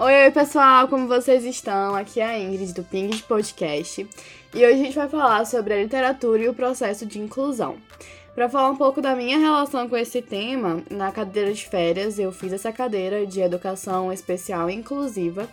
Oi, 0.00 0.26
oi 0.26 0.30
pessoal, 0.30 0.86
como 0.86 1.08
vocês 1.08 1.44
estão? 1.44 1.96
Aqui 1.96 2.20
é 2.20 2.24
a 2.24 2.38
Ingrid 2.38 2.72
do 2.72 2.84
Ping 2.84 3.08
de 3.08 3.20
Podcast 3.24 4.08
e 4.54 4.56
hoje 4.56 4.74
a 4.74 4.76
gente 4.76 4.94
vai 4.94 5.08
falar 5.08 5.44
sobre 5.44 5.74
a 5.74 5.82
literatura 5.82 6.40
e 6.40 6.48
o 6.48 6.54
processo 6.54 7.04
de 7.04 7.18
inclusão. 7.18 7.74
Para 8.32 8.48
falar 8.48 8.70
um 8.70 8.76
pouco 8.76 9.02
da 9.02 9.16
minha 9.16 9.40
relação 9.40 9.88
com 9.88 9.96
esse 9.96 10.22
tema, 10.22 10.84
na 10.88 11.10
cadeira 11.10 11.52
de 11.52 11.66
férias 11.66 12.16
eu 12.16 12.30
fiz 12.30 12.52
essa 12.52 12.70
cadeira 12.70 13.26
de 13.26 13.40
educação 13.40 14.12
especial 14.12 14.70
e 14.70 14.74
inclusiva 14.74 15.48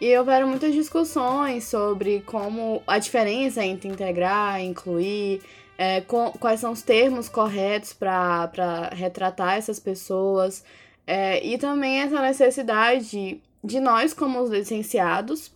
e 0.00 0.16
houveram 0.16 0.46
muitas 0.46 0.72
discussões 0.72 1.64
sobre 1.64 2.20
como 2.20 2.80
a 2.86 3.00
diferença 3.00 3.64
entre 3.64 3.88
integrar, 3.88 4.60
incluir, 4.60 5.42
é, 5.76 6.02
com, 6.02 6.30
quais 6.38 6.60
são 6.60 6.70
os 6.70 6.82
termos 6.82 7.28
corretos 7.28 7.94
para 7.94 8.92
retratar 8.92 9.56
essas 9.56 9.80
pessoas, 9.80 10.62
é, 11.04 11.44
e 11.44 11.58
também 11.58 12.00
essa 12.00 12.22
necessidade 12.22 13.40
de 13.68 13.78
nós, 13.78 14.14
como 14.14 14.40
os 14.40 14.50
licenciados, 14.50 15.52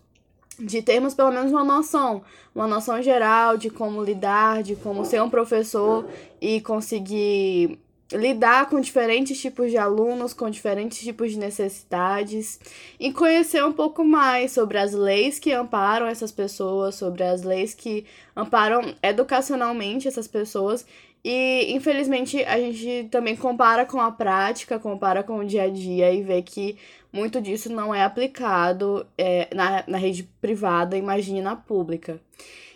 de 0.59 0.83
termos 0.83 1.15
pelo 1.15 1.33
menos 1.33 1.51
uma 1.51 1.65
noção, 1.65 2.23
uma 2.55 2.67
noção 2.67 3.03
geral 3.03 3.57
de 3.57 3.71
como 3.71 4.05
lidar, 4.05 4.63
de 4.63 4.77
como 4.77 5.05
ser 5.05 5.23
um 5.23 5.31
professor 5.31 6.07
e 6.41 6.61
conseguir 6.61 7.81
lidar 8.13 8.69
com 8.69 8.79
diferentes 8.79 9.41
tipos 9.41 9.71
de 9.71 9.79
alunos, 9.79 10.35
com 10.35 10.51
diferentes 10.51 10.99
tipos 10.99 11.33
de 11.33 11.39
necessidades 11.39 12.61
e 13.01 13.11
conhecer 13.11 13.65
um 13.65 13.73
pouco 13.73 14.05
mais 14.05 14.53
sobre 14.53 14.77
as 14.77 14.93
leis 14.93 15.39
que 15.39 15.51
amparam 15.51 16.07
essas 16.07 16.31
pessoas, 16.31 16.95
sobre 16.95 17.23
as 17.23 17.43
leis 17.43 17.73
que 17.73 18.05
amparam 18.37 18.95
educacionalmente 19.03 20.07
essas 20.07 20.29
pessoas. 20.29 20.85
E 21.25 21.73
infelizmente 21.73 22.45
a 22.45 22.59
gente 22.59 23.09
também 23.11 23.35
compara 23.35 23.87
com 23.87 24.01
a 24.01 24.11
prática, 24.11 24.79
compara 24.79 25.23
com 25.23 25.39
o 25.39 25.45
dia 25.47 25.63
a 25.63 25.69
dia 25.69 26.13
e 26.13 26.21
vê 26.21 26.43
que 26.43 26.77
muito 27.13 27.41
disso 27.41 27.71
não 27.71 27.95
é 27.95 28.03
aplicado 28.03 29.07
é, 29.19 29.49
na, 29.55 29.85
na 29.87 29.99
rede 29.99 30.23
privada, 30.41 30.97
imagine 30.97 31.43
na 31.43 31.55
pública. 31.55 32.21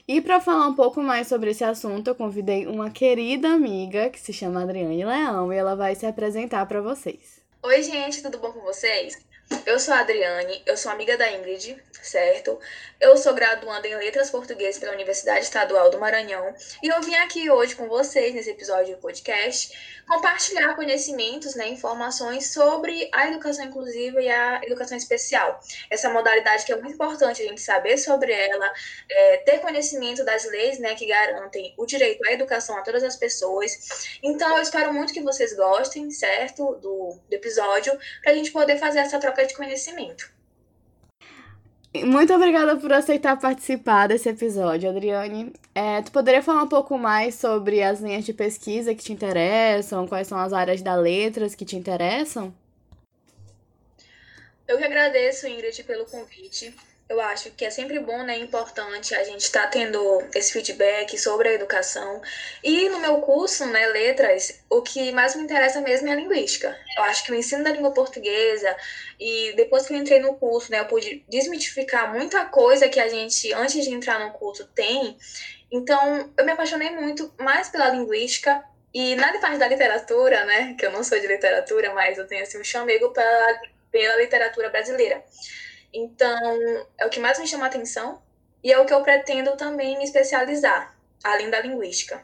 E 0.06 0.20
para 0.20 0.40
falar 0.40 0.68
um 0.68 0.74
pouco 0.74 1.02
mais 1.02 1.26
sobre 1.26 1.50
esse 1.50 1.64
assunto, 1.64 2.08
eu 2.08 2.14
convidei 2.14 2.66
uma 2.66 2.90
querida 2.90 3.48
amiga 3.48 4.08
que 4.08 4.20
se 4.20 4.32
chama 4.32 4.62
Adriane 4.62 5.04
Leão 5.04 5.52
e 5.52 5.56
ela 5.56 5.74
vai 5.74 5.96
se 5.96 6.06
apresentar 6.06 6.64
para 6.66 6.80
vocês. 6.80 7.40
Oi, 7.62 7.82
gente, 7.82 8.22
tudo 8.22 8.38
bom 8.38 8.52
com 8.52 8.60
vocês? 8.60 9.18
Eu 9.64 9.78
sou 9.78 9.94
a 9.94 10.00
Adriane, 10.00 10.62
eu 10.66 10.76
sou 10.76 10.90
amiga 10.90 11.16
da 11.16 11.30
Ingrid, 11.30 11.80
certo? 12.02 12.58
Eu 13.00 13.16
sou 13.16 13.34
graduanda 13.34 13.86
em 13.86 13.94
Letras 13.96 14.30
Portuguesas 14.30 14.78
pela 14.78 14.92
Universidade 14.92 15.44
Estadual 15.44 15.90
do 15.90 15.98
Maranhão 15.98 16.54
e 16.82 16.88
eu 16.88 17.00
vim 17.02 17.14
aqui 17.14 17.48
hoje 17.50 17.76
com 17.76 17.88
vocês, 17.88 18.34
nesse 18.34 18.50
episódio 18.50 18.96
do 18.96 19.00
podcast, 19.00 19.76
compartilhar 20.08 20.74
conhecimentos, 20.74 21.54
né, 21.54 21.68
informações 21.68 22.52
sobre 22.52 23.08
a 23.12 23.28
educação 23.28 23.64
inclusiva 23.64 24.20
e 24.20 24.28
a 24.28 24.60
educação 24.64 24.96
especial. 24.96 25.60
Essa 25.90 26.08
modalidade 26.10 26.64
que 26.64 26.72
é 26.72 26.76
muito 26.76 26.94
importante 26.94 27.42
a 27.42 27.46
gente 27.46 27.60
saber 27.60 27.98
sobre 27.98 28.32
ela, 28.32 28.72
é, 29.10 29.36
ter 29.38 29.58
conhecimento 29.58 30.24
das 30.24 30.44
leis, 30.44 30.78
né, 30.78 30.94
que 30.94 31.06
garantem 31.06 31.74
o 31.76 31.84
direito 31.86 32.24
à 32.26 32.32
educação 32.32 32.76
a 32.78 32.82
todas 32.82 33.02
as 33.02 33.16
pessoas. 33.16 34.18
Então, 34.22 34.56
eu 34.56 34.62
espero 34.62 34.92
muito 34.92 35.12
que 35.12 35.20
vocês 35.20 35.54
gostem, 35.54 36.10
certo, 36.10 36.76
do, 36.76 37.18
do 37.28 37.34
episódio, 37.34 37.96
para 38.22 38.32
a 38.32 38.34
gente 38.34 38.52
poder 38.52 38.78
fazer 38.78 39.00
essa 39.00 39.18
troca 39.18 39.35
de 39.44 39.54
conhecimento. 39.54 40.34
Muito 42.04 42.32
obrigada 42.34 42.76
por 42.76 42.92
aceitar 42.92 43.38
participar 43.38 44.08
desse 44.08 44.28
episódio, 44.28 44.90
Adriane. 44.90 45.52
É, 45.74 46.02
tu 46.02 46.12
poderia 46.12 46.42
falar 46.42 46.62
um 46.62 46.68
pouco 46.68 46.98
mais 46.98 47.34
sobre 47.36 47.82
as 47.82 48.00
linhas 48.00 48.24
de 48.24 48.32
pesquisa 48.32 48.94
que 48.94 49.02
te 49.02 49.12
interessam, 49.12 50.06
quais 50.06 50.28
são 50.28 50.38
as 50.38 50.52
áreas 50.52 50.82
da 50.82 50.94
letras 50.94 51.54
que 51.54 51.64
te 51.64 51.76
interessam? 51.76 52.54
Eu 54.68 54.76
que 54.76 54.84
agradeço, 54.84 55.46
Ingrid, 55.46 55.82
pelo 55.84 56.04
convite 56.04 56.74
eu 57.08 57.20
acho 57.20 57.52
que 57.52 57.64
é 57.64 57.70
sempre 57.70 58.00
bom, 58.00 58.24
né, 58.24 58.36
importante 58.38 59.14
a 59.14 59.22
gente 59.22 59.42
estar 59.42 59.62
tá 59.62 59.68
tendo 59.68 60.24
esse 60.34 60.52
feedback 60.52 61.16
sobre 61.16 61.48
a 61.48 61.52
educação. 61.52 62.20
E 62.64 62.88
no 62.88 62.98
meu 62.98 63.20
curso, 63.20 63.64
né, 63.66 63.86
letras, 63.86 64.60
o 64.68 64.82
que 64.82 65.12
mais 65.12 65.36
me 65.36 65.42
interessa 65.44 65.80
mesmo 65.80 66.08
é 66.08 66.12
a 66.12 66.16
linguística. 66.16 66.76
Eu 66.96 67.04
acho 67.04 67.24
que 67.24 67.30
o 67.30 67.34
ensino 67.34 67.62
da 67.62 67.70
língua 67.70 67.92
portuguesa 67.92 68.76
e 69.20 69.52
depois 69.54 69.86
que 69.86 69.94
eu 69.94 69.98
entrei 69.98 70.18
no 70.18 70.34
curso, 70.34 70.70
né, 70.72 70.80
eu 70.80 70.86
pude 70.86 71.24
desmitificar 71.28 72.12
muita 72.12 72.44
coisa 72.46 72.88
que 72.88 72.98
a 72.98 73.08
gente 73.08 73.52
antes 73.52 73.84
de 73.84 73.94
entrar 73.94 74.18
no 74.18 74.32
curso 74.32 74.66
tem. 74.74 75.16
Então, 75.70 76.32
eu 76.36 76.44
me 76.44 76.52
apaixonei 76.52 76.90
muito 76.90 77.32
mais 77.38 77.68
pela 77.68 77.88
linguística 77.88 78.64
e 78.92 79.14
na 79.14 79.38
parte 79.38 79.58
da 79.58 79.68
literatura, 79.68 80.44
né, 80.44 80.74
que 80.76 80.84
eu 80.84 80.90
não 80.90 81.04
sou 81.04 81.20
de 81.20 81.26
literatura, 81.28 81.94
mas 81.94 82.18
eu 82.18 82.26
tenho 82.26 82.42
assim 82.42 82.58
um 82.58 82.64
chamego 82.64 83.10
pela, 83.12 83.60
pela 83.92 84.16
literatura 84.16 84.70
brasileira. 84.70 85.22
Então, 85.96 86.86
é 86.98 87.06
o 87.06 87.08
que 87.08 87.18
mais 87.18 87.38
me 87.38 87.46
chama 87.46 87.64
a 87.64 87.68
atenção 87.68 88.20
e 88.62 88.70
é 88.70 88.78
o 88.78 88.84
que 88.84 88.92
eu 88.92 89.02
pretendo 89.02 89.56
também 89.56 89.96
me 89.96 90.04
especializar, 90.04 90.94
além 91.24 91.48
da 91.48 91.60
linguística. 91.60 92.22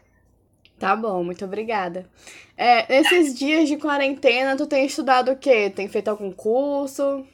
Tá 0.78 0.94
bom, 0.94 1.24
muito 1.24 1.44
obrigada. 1.46 2.06
É, 2.54 2.86
nesses 2.92 3.34
dias 3.34 3.68
de 3.68 3.78
quarentena, 3.78 4.56
tu 4.56 4.66
tem 4.66 4.84
estudado 4.84 5.32
o 5.32 5.38
quê? 5.38 5.70
Tem 5.70 5.88
feito 5.88 6.08
algum 6.08 6.30
curso? 6.30 7.26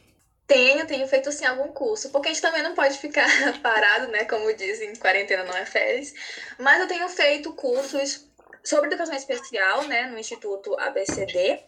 Tenho, 0.47 0.87
tenho 0.87 1.09
feito 1.09 1.33
sim 1.33 1.45
algum 1.45 1.73
curso, 1.73 2.11
porque 2.11 2.29
a 2.29 2.33
gente 2.33 2.43
também 2.43 2.63
não 2.63 2.75
pode 2.75 2.99
ficar 2.99 3.27
parado, 3.61 4.07
né? 4.13 4.25
Como 4.25 4.55
dizem, 4.55 4.95
quarentena 4.95 5.43
não 5.43 5.57
é 5.57 5.67
férias. 5.67 6.15
Mas 6.57 6.81
eu 6.81 6.87
tenho 6.87 7.09
feito 7.09 7.53
cursos 7.53 8.29
sobre 8.69 8.89
educação 8.89 9.15
especial, 9.15 9.85
né, 9.85 10.07
no 10.07 10.19
Instituto 10.19 10.79
ABCD, 10.79 11.61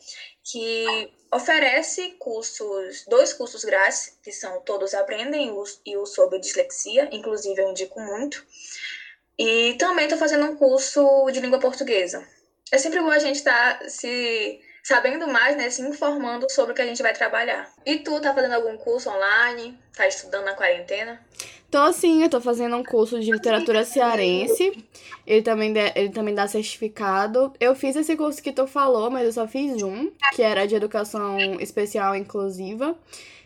que 0.45 1.12
oferece 1.33 2.12
cursos, 2.19 3.05
dois 3.06 3.33
cursos 3.33 3.65
grátis, 3.65 4.19
que 4.23 4.33
são 4.33 4.61
Todos 4.61 4.95
Aprendem 4.95 5.55
e 5.87 5.97
o 5.97 6.06
sobre 6.06 6.39
dislexia, 6.39 7.09
inclusive 7.12 7.61
eu 7.61 7.71
indico 7.71 8.01
muito. 8.01 8.45
E 9.39 9.75
também 9.79 10.05
estou 10.05 10.19
fazendo 10.19 10.45
um 10.45 10.56
curso 10.56 11.31
de 11.31 11.41
língua 11.41 11.61
portuguesa. 11.61 12.27
É 12.73 12.79
sempre 12.79 13.00
bom 13.00 13.11
a 13.11 13.19
gente 13.19 13.37
estar 13.37 13.79
tá 13.79 13.89
se 13.89 14.61
sabendo 14.83 15.27
mais, 15.29 15.57
né, 15.57 15.71
se 15.71 15.83
informando 15.83 16.51
sobre 16.51 16.73
o 16.73 16.75
que 16.75 16.83
a 16.83 16.87
gente 16.87 17.03
vai 17.03 17.13
trabalhar. 17.13 17.71
E 17.85 17.99
tu, 17.99 18.21
tá 18.21 18.35
fazendo 18.35 18.55
algum 18.55 18.77
curso 18.77 19.11
online? 19.11 19.79
Tá 19.97 20.07
estudando 20.07 20.45
na 20.45 20.55
quarentena? 20.55 21.21
Tô 21.71 21.93
sim, 21.93 22.23
eu 22.23 22.29
tô 22.29 22.41
fazendo 22.41 22.77
um 22.77 22.83
curso 22.83 23.21
de 23.21 23.31
literatura 23.31 23.85
cearense. 23.85 24.85
Ele 25.25 25.43
também, 25.43 25.73
de, 25.73 25.93
ele 25.95 26.11
também 26.11 26.35
dá 26.35 26.49
certificado. 26.49 27.53
Eu 27.61 27.77
fiz 27.77 27.95
esse 27.95 28.17
curso 28.17 28.43
que 28.43 28.51
tu 28.51 28.67
falou, 28.67 29.09
mas 29.09 29.25
eu 29.25 29.33
só 29.33 29.47
fiz 29.47 29.81
um, 29.81 30.11
que 30.35 30.43
era 30.43 30.67
de 30.67 30.75
educação 30.75 31.61
especial 31.61 32.17
inclusiva. 32.17 32.99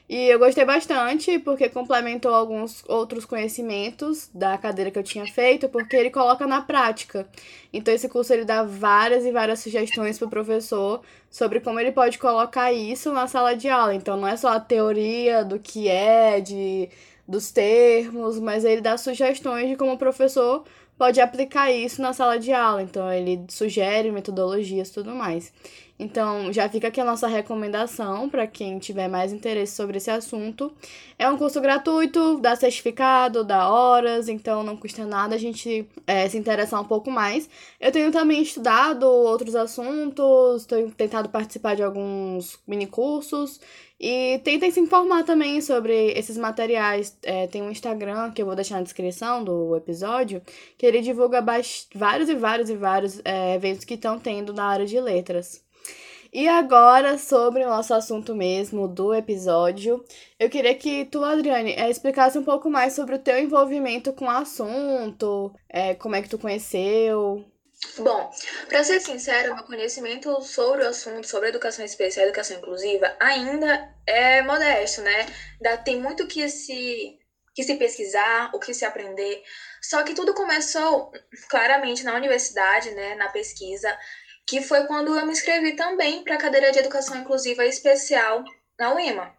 E 0.06 0.28
eu 0.28 0.38
gostei 0.38 0.66
bastante 0.66 1.38
porque 1.38 1.69
complementou 1.69 2.34
alguns 2.34 2.84
outros 2.87 3.25
conhecimentos 3.25 4.28
da 4.34 4.59
cadeira 4.59 4.91
que 4.91 4.98
eu 4.98 5.03
tinha 5.03 5.26
feito, 5.26 5.66
porque 5.69 5.97
ele 5.97 6.10
coloca 6.10 6.47
na 6.47 6.60
prática. 6.60 7.26
Então 7.72 7.92
esse 7.94 8.09
curso 8.09 8.32
ele 8.32 8.44
dá 8.44 8.62
várias 8.62 9.25
e 9.25 9.32
várias 9.32 9.60
sugestões 9.60 10.19
para 10.19 10.26
o 10.26 10.31
professor 10.31 11.00
sobre 11.31 11.59
como 11.60 11.81
ele 11.81 11.91
pode 11.91 12.19
colocar 12.19 12.70
isso 12.72 13.12
na 13.12 13.26
sala 13.26 13.56
de 13.56 13.69
aula. 13.69 13.94
Então 13.94 14.16
não 14.16 14.28
é 14.28 14.37
só 14.37 14.48
a 14.48 14.60
teoria 14.60 15.42
do 15.42 15.59
que 15.59 15.88
é, 15.88 16.41
de 16.41 16.88
dos 17.26 17.50
termos, 17.50 18.38
mas 18.38 18.65
ele 18.65 18.82
dá 18.82 18.98
sugestões 18.98 19.69
de 19.71 19.76
como 19.76 19.92
o 19.92 19.98
professor 19.98 20.65
pode 20.99 21.21
aplicar 21.21 21.71
isso 21.71 22.00
na 22.00 22.12
sala 22.12 22.38
de 22.38 22.53
aula. 22.53 22.82
Então 22.82 23.12
ele 23.12 23.44
sugere 23.49 24.10
metodologias 24.10 24.88
e 24.88 24.94
tudo 24.94 25.15
mais. 25.15 25.53
Então, 25.97 26.53
já 26.53 26.69
fica 26.69 26.88
aqui 26.88 27.00
a 27.00 27.05
nossa 27.05 27.28
recomendação 27.28 28.28
para 28.28 28.49
quem 28.49 28.81
tiver 28.81 29.06
mais 29.06 29.33
interesse 29.33 29.77
sobre 29.77 29.99
esse 29.99 30.10
assunto. 30.10 30.72
É 31.16 31.31
um 31.31 31.37
curso 31.37 31.60
gratuito, 31.60 32.41
dá 32.41 32.56
certificado, 32.56 33.44
dá 33.44 33.69
horas, 33.69 34.28
então 34.28 34.65
não 34.65 34.77
custa 34.77 35.06
nada 35.06 35.37
a 35.37 35.38
gente 35.38 35.88
é, 36.04 36.28
se 36.28 36.37
interessar 36.37 36.81
um 36.81 36.84
pouco 36.84 37.12
mais. 37.12 37.49
Eu 37.81 37.93
tenho 37.93 38.10
também 38.10 38.43
estudado 38.43 39.04
outros 39.04 39.54
assuntos, 39.54 40.66
tenho 40.66 40.91
tentado 40.91 41.28
participar 41.28 41.77
de 41.77 41.84
alguns 41.84 42.59
mini 42.66 42.87
cursos 42.87 43.60
e 43.99 44.41
tentem 44.44 44.71
se 44.71 44.81
informar 44.81 45.25
também 45.25 45.60
sobre 45.60 46.12
esses 46.12 46.37
materiais. 46.37 47.16
É, 47.22 47.47
tem 47.47 47.63
um 47.63 47.71
Instagram 47.71 48.33
que 48.33 48.42
eu 48.42 48.47
vou 48.47 48.54
deixar 48.54 48.77
na 48.77 48.83
descrição 48.83 49.45
do 49.45 49.77
episódio, 49.77 50.42
que 50.77 50.84
ele 50.84 51.01
divulga 51.01 51.41
vários 51.95 52.28
e 52.28 52.34
vários 52.34 52.71
e 52.71 52.77
vários 52.77 53.21
é, 53.24 53.54
eventos 53.54 53.84
que 53.84 53.95
estão 53.95 54.18
tendo 54.18 54.53
na 54.53 54.66
área 54.66 54.86
de 54.86 55.01
letras. 55.01 55.65
E 56.33 56.48
agora, 56.48 57.16
sobre 57.16 57.65
o 57.65 57.68
nosso 57.68 57.95
assunto 57.95 58.34
mesmo 58.34 58.89
do 58.89 59.15
episódio, 59.15 60.04
eu 60.36 60.51
queria 60.51 60.74
que 60.74 61.04
tu, 61.04 61.22
Adriane, 61.22 61.74
é, 61.74 61.89
explicasse 61.89 62.36
um 62.36 62.42
pouco 62.42 62.68
mais 62.68 62.92
sobre 62.92 63.15
o 63.15 63.21
teu 63.21 63.39
envolvimento 63.39 64.13
com 64.13 64.24
o 64.24 64.30
assunto, 64.30 65.54
é, 65.68 65.95
como 65.95 66.16
é 66.16 66.22
que 66.22 66.28
tu 66.28 66.36
conheceu. 66.36 67.45
Bom, 67.98 68.30
para 68.68 68.84
ser 68.84 69.00
sincero, 69.00 69.54
meu 69.54 69.65
conhecimento 69.65 70.41
sobre 70.42 70.84
o 70.84 70.88
assunto, 70.88 71.26
sobre 71.26 71.48
educação 71.48 71.84
especial 71.84 72.24
e 72.24 72.28
educação 72.28 72.56
inclusiva, 72.56 73.16
ainda 73.21 73.88
é 74.06 74.42
modesto, 74.42 75.03
né? 75.03 75.26
Tem 75.84 76.00
muito 76.00 76.26
que 76.26 76.48
se, 76.48 77.18
que 77.54 77.62
se 77.62 77.74
pesquisar, 77.76 78.50
o 78.54 78.59
que 78.59 78.74
se 78.74 78.84
aprender. 78.84 79.42
Só 79.82 80.03
que 80.03 80.15
tudo 80.15 80.34
começou 80.34 81.10
claramente 81.48 82.04
na 82.04 82.15
universidade, 82.15 82.91
né? 82.92 83.15
Na 83.15 83.28
pesquisa 83.28 83.97
que 84.47 84.60
foi 84.60 84.86
quando 84.86 85.16
eu 85.16 85.24
me 85.24 85.32
inscrevi 85.32 85.74
também 85.74 86.22
para 86.22 86.34
a 86.34 86.38
cadeira 86.38 86.70
de 86.70 86.78
Educação 86.78 87.16
Inclusiva 87.16 87.65
Especial 87.65 88.44
na 88.78 88.94
UEMA. 88.94 89.34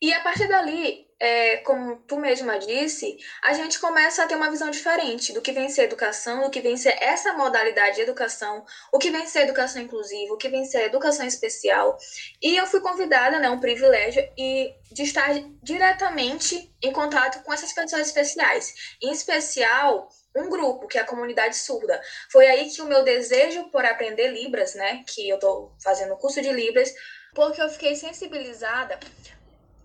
E 0.00 0.12
a 0.12 0.20
partir 0.20 0.48
dali, 0.48 1.06
é, 1.22 1.58
como 1.58 1.98
tu 1.98 2.16
mesma 2.16 2.58
disse, 2.58 3.16
a 3.44 3.52
gente 3.52 3.78
começa 3.78 4.24
a 4.24 4.26
ter 4.26 4.34
uma 4.34 4.50
visão 4.50 4.68
diferente 4.70 5.32
do 5.32 5.40
que 5.40 5.52
vem 5.52 5.68
ser 5.68 5.82
educação, 5.82 6.42
do 6.42 6.50
que 6.50 6.60
vem 6.60 6.76
ser 6.76 6.96
essa 7.00 7.32
modalidade 7.34 7.94
de 7.94 8.02
educação, 8.02 8.66
o 8.92 8.98
que 8.98 9.08
vem 9.08 9.24
ser 9.24 9.42
educação 9.42 9.80
inclusiva, 9.80 10.34
o 10.34 10.36
que 10.36 10.48
vem 10.48 10.64
ser 10.64 10.86
educação 10.86 11.24
especial. 11.24 11.96
E 12.42 12.56
eu 12.56 12.66
fui 12.66 12.80
convidada, 12.80 13.38
né, 13.38 13.48
um 13.48 13.60
privilégio, 13.60 14.28
e 14.36 14.74
de 14.90 15.04
estar 15.04 15.32
diretamente 15.62 16.74
em 16.82 16.92
contato 16.92 17.40
com 17.44 17.52
essas 17.52 17.72
pessoas 17.72 18.08
especiais. 18.08 18.74
Em 19.00 19.12
especial, 19.12 20.08
um 20.34 20.50
grupo, 20.50 20.88
que 20.88 20.98
é 20.98 21.02
a 21.02 21.06
comunidade 21.06 21.56
surda. 21.56 22.02
Foi 22.32 22.48
aí 22.48 22.68
que 22.68 22.82
o 22.82 22.86
meu 22.86 23.04
desejo 23.04 23.70
por 23.70 23.84
aprender 23.84 24.26
Libras, 24.26 24.74
né, 24.74 25.04
que 25.06 25.28
eu 25.28 25.36
estou 25.36 25.72
fazendo 25.80 26.14
o 26.14 26.18
curso 26.18 26.42
de 26.42 26.50
Libras, 26.50 26.92
porque 27.32 27.62
eu 27.62 27.68
fiquei 27.68 27.94
sensibilizada 27.94 28.98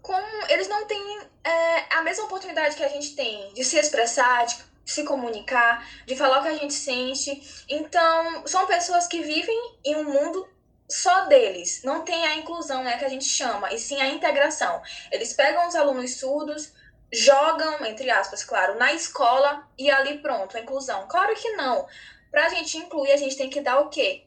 com 0.08 0.16
eles 0.48 0.70
não 0.70 0.86
têm 0.86 1.20
é, 1.44 1.96
a 1.98 2.02
mesma 2.02 2.24
oportunidade 2.24 2.78
que 2.78 2.84
a 2.84 2.88
gente 2.88 3.14
tem 3.14 3.54
de 3.54 3.64
se 3.66 3.78
expressar, 3.78 4.46
de 4.46 4.56
se 4.86 5.04
comunicar, 5.04 5.86
de 6.06 6.16
falar 6.16 6.40
o 6.40 6.44
que 6.44 6.48
a 6.48 6.58
gente 6.58 6.74
sente. 6.74 7.66
Então, 7.68 8.48
são 8.48 8.66
pessoas 8.66 9.06
que 9.06 9.22
vivem 9.22 9.76
em 9.84 9.98
um 9.98 10.06
mundo 10.06 10.48
só 10.90 11.26
deles. 11.26 11.82
Não 11.84 12.06
tem 12.06 12.26
a 12.26 12.38
inclusão, 12.38 12.84
né, 12.84 12.98
que 12.98 13.04
a 13.04 13.10
gente 13.10 13.26
chama, 13.26 13.74
e 13.74 13.78
sim 13.78 14.02
a 14.02 14.08
integração. 14.08 14.82
Eles 15.12 15.34
pegam 15.34 15.68
os 15.68 15.76
alunos 15.76 16.16
surdos, 16.16 16.72
jogam, 17.12 17.86
entre 17.86 18.10
aspas, 18.10 18.46
claro, 18.46 18.80
na 18.80 18.94
escola 18.94 19.68
e 19.78 19.92
ali 19.92 20.20
pronto, 20.20 20.56
a 20.56 20.62
inclusão. 20.62 21.06
Claro 21.10 21.36
que 21.36 21.52
não. 21.52 21.86
Para 22.32 22.46
a 22.46 22.50
gente 22.50 22.78
incluir, 22.78 23.12
a 23.12 23.18
gente 23.18 23.36
tem 23.36 23.50
que 23.50 23.60
dar 23.60 23.80
o 23.80 23.90
quê? 23.90 24.27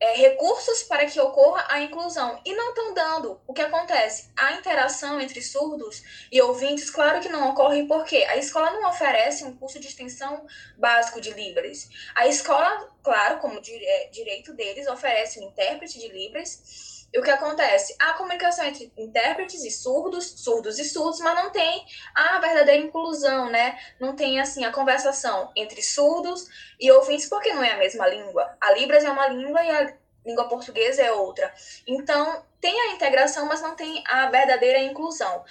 É, 0.00 0.14
recursos 0.14 0.82
para 0.84 1.06
que 1.06 1.20
ocorra 1.20 1.66
a 1.68 1.80
inclusão 1.80 2.40
e 2.44 2.54
não 2.54 2.70
estão 2.70 2.94
dando. 2.94 3.40
O 3.46 3.52
que 3.52 3.62
acontece? 3.62 4.30
A 4.36 4.52
interação 4.52 5.20
entre 5.20 5.42
surdos 5.42 6.02
e 6.30 6.40
ouvintes, 6.40 6.90
claro 6.90 7.20
que 7.20 7.28
não 7.28 7.50
ocorre 7.50 7.84
porque 7.86 8.16
a 8.24 8.36
escola 8.36 8.70
não 8.70 8.88
oferece 8.88 9.44
um 9.44 9.56
curso 9.56 9.80
de 9.80 9.88
extensão 9.88 10.46
básico 10.76 11.20
de 11.20 11.30
Libras. 11.30 11.88
A 12.14 12.26
escola, 12.28 12.92
claro, 13.02 13.40
como 13.40 13.58
é, 13.58 14.08
direito 14.10 14.54
deles, 14.54 14.86
oferece 14.86 15.40
um 15.40 15.48
intérprete 15.48 15.98
de 15.98 16.08
Libras 16.08 16.97
e 17.12 17.18
o 17.18 17.22
que 17.22 17.30
acontece? 17.30 17.94
A 17.98 18.12
comunicação 18.14 18.64
entre 18.66 18.92
intérpretes 18.96 19.64
e 19.64 19.70
surdos, 19.70 20.26
surdos 20.42 20.78
e 20.78 20.84
surdos, 20.84 21.20
mas 21.20 21.34
não 21.34 21.50
tem 21.50 21.86
a 22.14 22.38
verdadeira 22.38 22.84
inclusão, 22.84 23.50
né? 23.50 23.78
Não 23.98 24.14
tem, 24.14 24.38
assim, 24.38 24.64
a 24.64 24.72
conversação 24.72 25.50
entre 25.56 25.82
surdos 25.82 26.46
e 26.78 26.90
ouvintes, 26.90 27.26
porque 27.26 27.52
não 27.52 27.64
é 27.64 27.72
a 27.72 27.78
mesma 27.78 28.06
língua. 28.06 28.56
A 28.60 28.72
Libras 28.72 29.04
é 29.04 29.10
uma 29.10 29.26
língua 29.28 29.64
e 29.64 29.70
a 29.70 29.94
língua 30.24 30.48
portuguesa 30.48 31.02
é 31.02 31.10
outra. 31.10 31.52
Então, 31.86 32.44
tem 32.60 32.78
a 32.78 32.92
integração, 32.92 33.46
mas 33.46 33.62
não 33.62 33.74
tem 33.74 34.04
a 34.06 34.28
verdadeira 34.28 34.78
inclusão. 34.80 35.44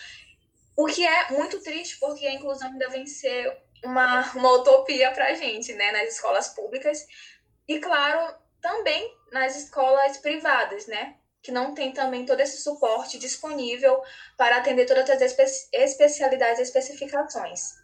O 0.75 0.85
que 0.85 1.05
é 1.05 1.31
muito 1.31 1.59
triste, 1.63 1.97
porque 1.99 2.27
a 2.27 2.33
inclusão 2.33 2.69
ainda 2.69 2.87
vem 2.89 3.07
ser 3.07 3.57
uma, 3.83 4.31
uma 4.33 4.51
utopia 4.51 5.09
para 5.09 5.29
a 5.29 5.33
gente, 5.33 5.73
né? 5.73 5.91
Nas 5.91 6.13
escolas 6.13 6.49
públicas. 6.49 7.07
E, 7.67 7.79
claro, 7.79 8.35
também 8.61 9.11
nas 9.31 9.55
escolas 9.55 10.17
privadas, 10.17 10.85
né? 10.85 11.15
Que 11.47 11.51
não 11.51 11.73
tem 11.73 11.93
também 11.93 12.25
todo 12.25 12.41
esse 12.41 12.61
suporte 12.61 13.17
disponível 13.17 14.01
para 14.35 14.57
atender 14.57 14.85
todas 14.85 15.09
as 15.09 15.21
espe 15.21 15.45
especialidades 15.71 16.59
e 16.59 16.63
especificações. 16.63 17.75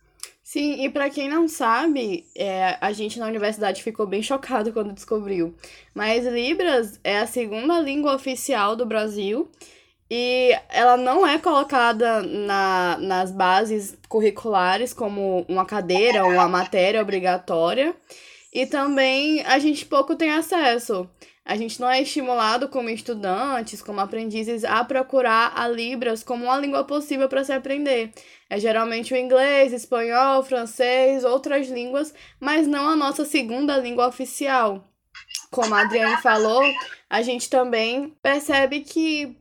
Sim, 0.44 0.84
e 0.84 0.90
para 0.90 1.10
quem 1.10 1.30
não 1.30 1.48
sabe, 1.48 2.28
é, 2.36 2.78
a 2.82 2.92
gente 2.92 3.18
na 3.18 3.26
universidade 3.26 3.82
ficou 3.82 4.06
bem 4.06 4.22
chocado 4.22 4.74
quando 4.74 4.92
descobriu. 4.92 5.56
Mas 5.96 6.26
Libras 6.26 7.00
é 7.06 7.20
a 7.20 7.26
segunda 7.26 7.80
língua 7.80 8.14
oficial 8.14 8.76
do 8.76 8.86
Brasil 8.86 9.50
e 10.12 10.52
ela 10.68 10.98
não 10.98 11.26
é 11.26 11.40
colocada 11.40 12.22
na, 12.22 12.98
nas 13.00 13.32
bases 13.32 13.98
curriculares 14.10 14.94
como 14.94 15.46
uma 15.48 15.66
cadeira 15.66 16.26
ou 16.26 16.32
uma 16.32 16.50
matéria 16.50 17.02
obrigatória. 17.02 17.96
E 18.52 18.66
também 18.66 19.42
a 19.46 19.58
gente 19.58 19.86
pouco 19.86 20.18
tem 20.18 20.32
acesso. 20.32 21.10
A 21.46 21.58
gente 21.58 21.80
não 21.82 21.90
é 21.90 22.02
estimulado 22.02 22.70
como 22.70 22.90
estudantes, 22.90 23.82
como 23.82 24.00
aprendizes, 24.00 24.64
a 24.64 24.82
procurar 24.86 25.52
a 25.54 25.68
Libras 25.68 26.24
como 26.24 26.46
uma 26.46 26.58
língua 26.58 26.86
possível 26.86 27.28
para 27.28 27.44
se 27.44 27.52
aprender. 27.52 28.14
É 28.50 28.58
geralmente 28.58 29.14
o 29.14 29.18
inglês, 29.18 29.74
espanhol, 29.74 30.42
francês, 30.44 31.26
outras 31.26 31.68
línguas, 31.68 32.14
mas 32.40 32.66
não 32.66 32.88
a 32.88 32.96
nossa 32.96 33.26
segunda 33.26 33.76
língua 33.78 34.08
oficial. 34.08 34.88
Como 35.52 35.76
a 35.76 35.82
Adriane 35.82 36.22
falou, 36.22 36.64
a 37.10 37.22
gente 37.22 37.50
também 37.50 38.16
percebe 38.22 38.80
que 38.80 39.38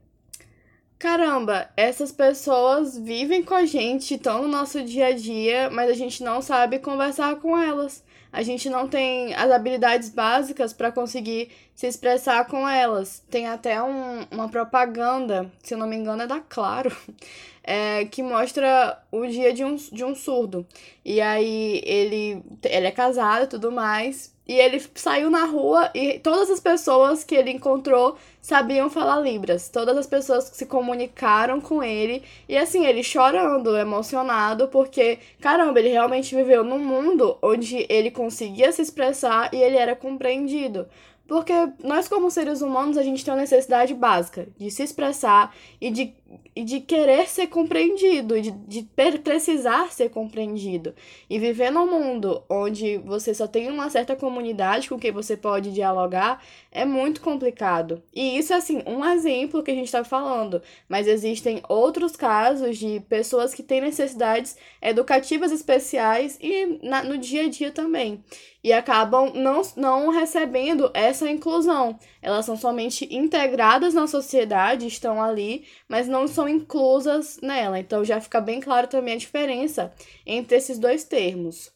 caramba, 0.98 1.68
essas 1.76 2.12
pessoas 2.12 2.96
vivem 2.96 3.42
com 3.42 3.54
a 3.54 3.64
gente, 3.64 4.14
estão 4.14 4.42
no 4.42 4.48
nosso 4.48 4.82
dia 4.82 5.06
a 5.06 5.12
dia, 5.12 5.68
mas 5.70 5.90
a 5.90 5.94
gente 5.94 6.22
não 6.22 6.40
sabe 6.40 6.78
conversar 6.78 7.36
com 7.36 7.58
elas 7.58 8.04
a 8.32 8.42
gente 8.42 8.70
não 8.70 8.88
tem 8.88 9.34
as 9.34 9.50
habilidades 9.50 10.08
básicas 10.08 10.72
para 10.72 10.90
conseguir 10.90 11.50
se 11.74 11.86
expressar 11.86 12.46
com 12.46 12.66
elas. 12.66 13.22
Tem 13.30 13.46
até 13.46 13.82
um, 13.82 14.26
uma 14.30 14.48
propaganda, 14.48 15.52
se 15.62 15.74
eu 15.74 15.78
não 15.78 15.86
me 15.86 15.96
engano 15.96 16.22
é 16.22 16.26
da 16.26 16.40
Claro, 16.40 16.96
é, 17.62 18.06
que 18.06 18.22
mostra 18.22 18.98
o 19.12 19.26
dia 19.26 19.52
de 19.52 19.62
um, 19.62 19.76
de 19.76 20.02
um 20.02 20.14
surdo. 20.14 20.66
E 21.04 21.20
aí 21.20 21.82
ele, 21.84 22.42
ele 22.64 22.86
é 22.86 22.90
casado 22.90 23.44
e 23.44 23.48
tudo 23.48 23.70
mais, 23.70 24.34
e 24.48 24.54
ele 24.54 24.82
saiu 24.94 25.30
na 25.30 25.44
rua 25.44 25.90
e 25.94 26.18
todas 26.18 26.50
as 26.50 26.58
pessoas 26.58 27.22
que 27.22 27.34
ele 27.34 27.50
encontrou 27.50 28.16
sabiam 28.42 28.90
falar 28.90 29.20
Libras. 29.20 29.68
Todas 29.68 29.96
as 29.96 30.06
pessoas 30.06 30.50
que 30.50 30.56
se 30.56 30.66
comunicaram 30.66 31.60
com 31.60 31.82
ele. 31.82 32.24
E 32.48 32.58
assim, 32.58 32.84
ele 32.84 33.02
chorando, 33.02 33.78
emocionado, 33.78 34.68
porque, 34.68 35.20
caramba, 35.40 35.78
ele 35.78 35.88
realmente 35.88 36.34
viveu 36.34 36.64
num 36.64 36.80
mundo 36.80 37.38
onde 37.40 37.86
ele 37.88 38.10
conseguia 38.10 38.72
se 38.72 38.82
expressar 38.82 39.48
e 39.54 39.62
ele 39.62 39.76
era 39.76 39.94
compreendido. 39.94 40.88
Porque 41.26 41.52
nós, 41.82 42.08
como 42.08 42.30
seres 42.30 42.60
humanos, 42.60 42.98
a 42.98 43.02
gente 43.02 43.24
tem 43.24 43.32
uma 43.32 43.40
necessidade 43.40 43.94
básica 43.94 44.48
de 44.58 44.70
se 44.70 44.82
expressar 44.82 45.54
e 45.80 45.90
de, 45.90 46.14
e 46.54 46.64
de 46.64 46.80
querer 46.80 47.28
ser 47.28 47.46
compreendido, 47.46 48.40
de, 48.40 48.50
de 48.50 48.88
precisar 49.22 49.90
ser 49.90 50.10
compreendido. 50.10 50.94
E 51.28 51.38
viver 51.38 51.70
num 51.70 51.90
mundo 51.90 52.42
onde 52.48 52.98
você 52.98 53.32
só 53.32 53.46
tem 53.46 53.70
uma 53.70 53.88
certa 53.88 54.14
comunidade 54.14 54.88
com 54.88 54.98
quem 54.98 55.10
você 55.10 55.36
pode 55.36 55.72
dialogar 55.72 56.42
é 56.70 56.84
muito 56.84 57.20
complicado. 57.20 58.02
E 58.14 58.36
isso 58.36 58.52
é, 58.52 58.56
assim, 58.56 58.82
um 58.86 59.04
exemplo 59.04 59.62
que 59.62 59.70
a 59.70 59.74
gente 59.74 59.86
está 59.86 60.04
falando. 60.04 60.62
Mas 60.88 61.06
existem 61.06 61.62
outros 61.68 62.16
casos 62.16 62.76
de 62.76 63.00
pessoas 63.08 63.54
que 63.54 63.62
têm 63.62 63.80
necessidades 63.80 64.56
educativas 64.80 65.52
especiais 65.52 66.38
e 66.40 66.78
na, 66.82 67.02
no 67.02 67.16
dia 67.16 67.44
a 67.44 67.48
dia 67.48 67.70
também 67.70 68.22
e 68.62 68.72
acabam 68.72 69.32
não, 69.34 69.62
não 69.76 70.10
recebendo 70.10 70.90
essa 70.94 71.28
inclusão. 71.28 71.98
Elas 72.20 72.46
são 72.46 72.56
somente 72.56 73.12
integradas 73.14 73.94
na 73.94 74.06
sociedade, 74.06 74.86
estão 74.86 75.22
ali, 75.22 75.66
mas 75.88 76.06
não 76.06 76.28
são 76.28 76.48
inclusas 76.48 77.38
nela. 77.42 77.78
Então 77.78 78.04
já 78.04 78.20
fica 78.20 78.40
bem 78.40 78.60
claro 78.60 78.86
também 78.86 79.14
a 79.14 79.18
diferença 79.18 79.92
entre 80.24 80.56
esses 80.56 80.78
dois 80.78 81.04
termos. 81.04 81.72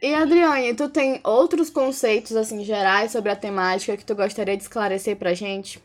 E 0.00 0.14
Adriane, 0.14 0.74
tu 0.74 0.88
tem 0.88 1.20
outros 1.24 1.70
conceitos 1.70 2.36
assim 2.36 2.62
gerais 2.62 3.10
sobre 3.10 3.32
a 3.32 3.36
temática 3.36 3.96
que 3.96 4.04
tu 4.04 4.14
gostaria 4.14 4.56
de 4.56 4.62
esclarecer 4.62 5.16
pra 5.16 5.34
gente? 5.34 5.82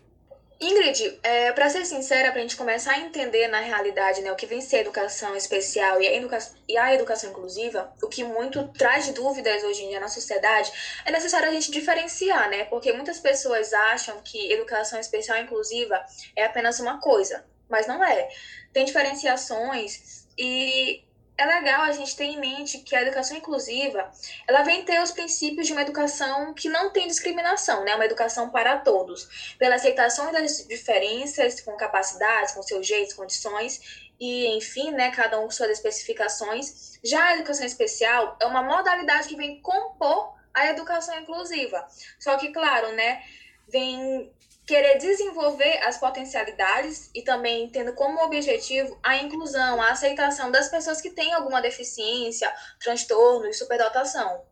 Ingrid, 0.63 1.19
é, 1.23 1.51
para 1.51 1.69
ser 1.69 1.85
sincera, 1.85 2.31
para 2.31 2.39
a 2.39 2.41
gente 2.41 2.55
começar 2.55 2.93
a 2.93 2.99
entender 2.99 3.47
na 3.47 3.59
realidade 3.59 4.21
né, 4.21 4.31
o 4.31 4.35
que 4.35 4.45
vem 4.45 4.61
ser 4.61 4.77
a 4.77 4.81
educação 4.81 5.35
especial 5.35 6.01
e 6.01 6.07
a, 6.07 6.13
educa 6.13 6.37
e 6.67 6.77
a 6.77 6.93
educação 6.93 7.29
inclusiva, 7.29 7.93
o 8.01 8.07
que 8.07 8.23
muito 8.23 8.67
traz 8.69 9.09
dúvidas 9.09 9.63
hoje 9.63 9.83
em 9.83 9.89
dia 9.89 9.99
na 9.99 10.07
sociedade, 10.07 10.71
é 11.05 11.11
necessário 11.11 11.49
a 11.49 11.51
gente 11.51 11.69
diferenciar, 11.69 12.49
né? 12.49 12.63
Porque 12.65 12.93
muitas 12.93 13.19
pessoas 13.19 13.73
acham 13.73 14.21
que 14.23 14.51
educação 14.53 14.99
especial 14.99 15.37
e 15.37 15.41
inclusiva 15.41 16.03
é 16.35 16.45
apenas 16.45 16.79
uma 16.79 16.99
coisa, 16.99 17.45
mas 17.69 17.85
não 17.85 18.03
é. 18.03 18.29
Tem 18.71 18.85
diferenciações 18.85 20.25
e 20.37 21.03
é 21.37 21.45
legal 21.45 21.81
a 21.81 21.91
gente 21.91 22.15
ter 22.15 22.25
em 22.25 22.39
mente 22.39 22.79
que 22.79 22.95
a 22.95 23.01
educação 23.01 23.35
inclusiva, 23.35 24.11
ela 24.47 24.61
vem 24.61 24.85
ter 24.85 25.01
os 25.01 25.11
princípios 25.11 25.65
de 25.65 25.73
uma 25.73 25.81
educação 25.81 26.53
que 26.53 26.69
não 26.69 26.91
tem 26.91 27.07
discriminação, 27.07 27.83
né? 27.83 27.95
Uma 27.95 28.05
educação 28.05 28.49
para 28.49 28.77
todos, 28.77 29.55
pela 29.57 29.75
aceitação 29.75 30.31
das 30.31 30.67
diferenças, 30.67 31.59
com 31.61 31.75
capacidades, 31.75 32.53
com 32.53 32.61
seus 32.61 32.85
jeitos, 32.85 33.13
condições 33.13 34.03
e, 34.19 34.55
enfim, 34.55 34.91
né, 34.91 35.11
cada 35.11 35.39
um 35.39 35.45
com 35.45 35.51
suas 35.51 35.71
especificações. 35.71 36.99
Já 37.03 37.23
a 37.25 37.35
educação 37.35 37.65
especial 37.65 38.37
é 38.39 38.45
uma 38.45 38.61
modalidade 38.61 39.27
que 39.27 39.35
vem 39.35 39.59
compor 39.61 40.35
a 40.53 40.67
educação 40.67 41.19
inclusiva. 41.19 41.87
Só 42.19 42.37
que, 42.37 42.51
claro, 42.51 42.91
né, 42.93 43.23
vem 43.67 44.31
querer 44.65 44.97
desenvolver 44.97 45.77
as 45.83 45.97
potencialidades 45.97 47.09
e 47.13 47.21
também 47.21 47.69
tendo 47.69 47.93
como 47.93 48.23
objetivo 48.23 48.97
a 49.03 49.17
inclusão, 49.17 49.81
a 49.81 49.91
aceitação 49.91 50.51
das 50.51 50.69
pessoas 50.69 51.01
que 51.01 51.09
têm 51.09 51.33
alguma 51.33 51.61
deficiência, 51.61 52.53
transtorno 52.79 53.47
e 53.47 53.53
superdotação. 53.53 54.45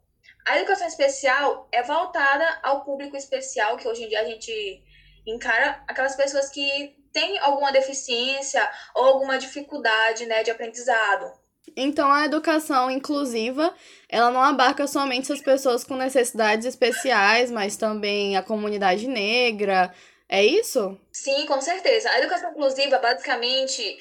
A 0.45 0.57
educação 0.57 0.87
especial 0.87 1.67
é 1.71 1.83
voltada 1.83 2.59
ao 2.63 2.83
público 2.83 3.15
especial, 3.15 3.77
que 3.77 3.87
hoje 3.87 4.03
em 4.03 4.09
dia 4.09 4.21
a 4.21 4.25
gente 4.25 4.83
encara 5.25 5.83
aquelas 5.87 6.15
pessoas 6.15 6.49
que 6.49 6.97
tem 7.13 7.37
alguma 7.39 7.71
deficiência 7.71 8.69
ou 8.95 9.05
alguma 9.05 9.37
dificuldade 9.37 10.25
né, 10.25 10.43
de 10.43 10.51
aprendizado. 10.51 11.40
Então, 11.75 12.11
a 12.11 12.25
educação 12.25 12.89
inclusiva, 12.91 13.73
ela 14.09 14.29
não 14.29 14.41
abarca 14.41 14.87
somente 14.87 15.31
as 15.31 15.41
pessoas 15.41 15.83
com 15.83 15.95
necessidades 15.95 16.65
especiais, 16.65 17.49
mas 17.49 17.77
também 17.77 18.35
a 18.35 18.43
comunidade 18.43 19.07
negra. 19.07 19.93
É 20.27 20.43
isso? 20.43 20.99
Sim, 21.11 21.45
com 21.45 21.61
certeza. 21.61 22.09
A 22.09 22.19
educação 22.19 22.51
inclusiva, 22.51 22.97
basicamente, 22.99 23.97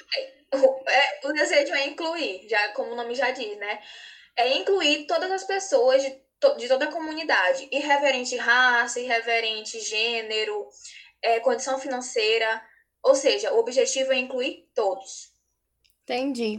é, 0.53 1.27
o 1.27 1.33
desejo 1.33 1.73
é 1.75 1.87
incluir, 1.87 2.47
já 2.49 2.69
como 2.69 2.93
o 2.93 2.97
nome 2.97 3.15
já 3.15 3.31
diz, 3.31 3.57
né? 3.59 3.81
É 4.37 4.57
incluir 4.57 5.07
todas 5.07 5.31
as 5.31 5.45
pessoas 5.45 6.03
de, 6.03 6.17
de 6.59 6.69
toda 6.69 6.87
a 6.87 6.93
comunidade, 6.93 7.69
irreverente 7.71 8.37
raça, 8.37 9.01
irreverente 9.01 9.81
gênero, 9.81 10.69
é, 11.23 11.41
condição 11.41 11.79
financeira. 11.79 12.63
Ou 13.03 13.15
seja, 13.15 13.53
o 13.53 13.59
objetivo 13.59 14.13
é 14.13 14.19
incluir 14.19 14.69
todos. 14.75 15.31
Entendi. 16.05 16.59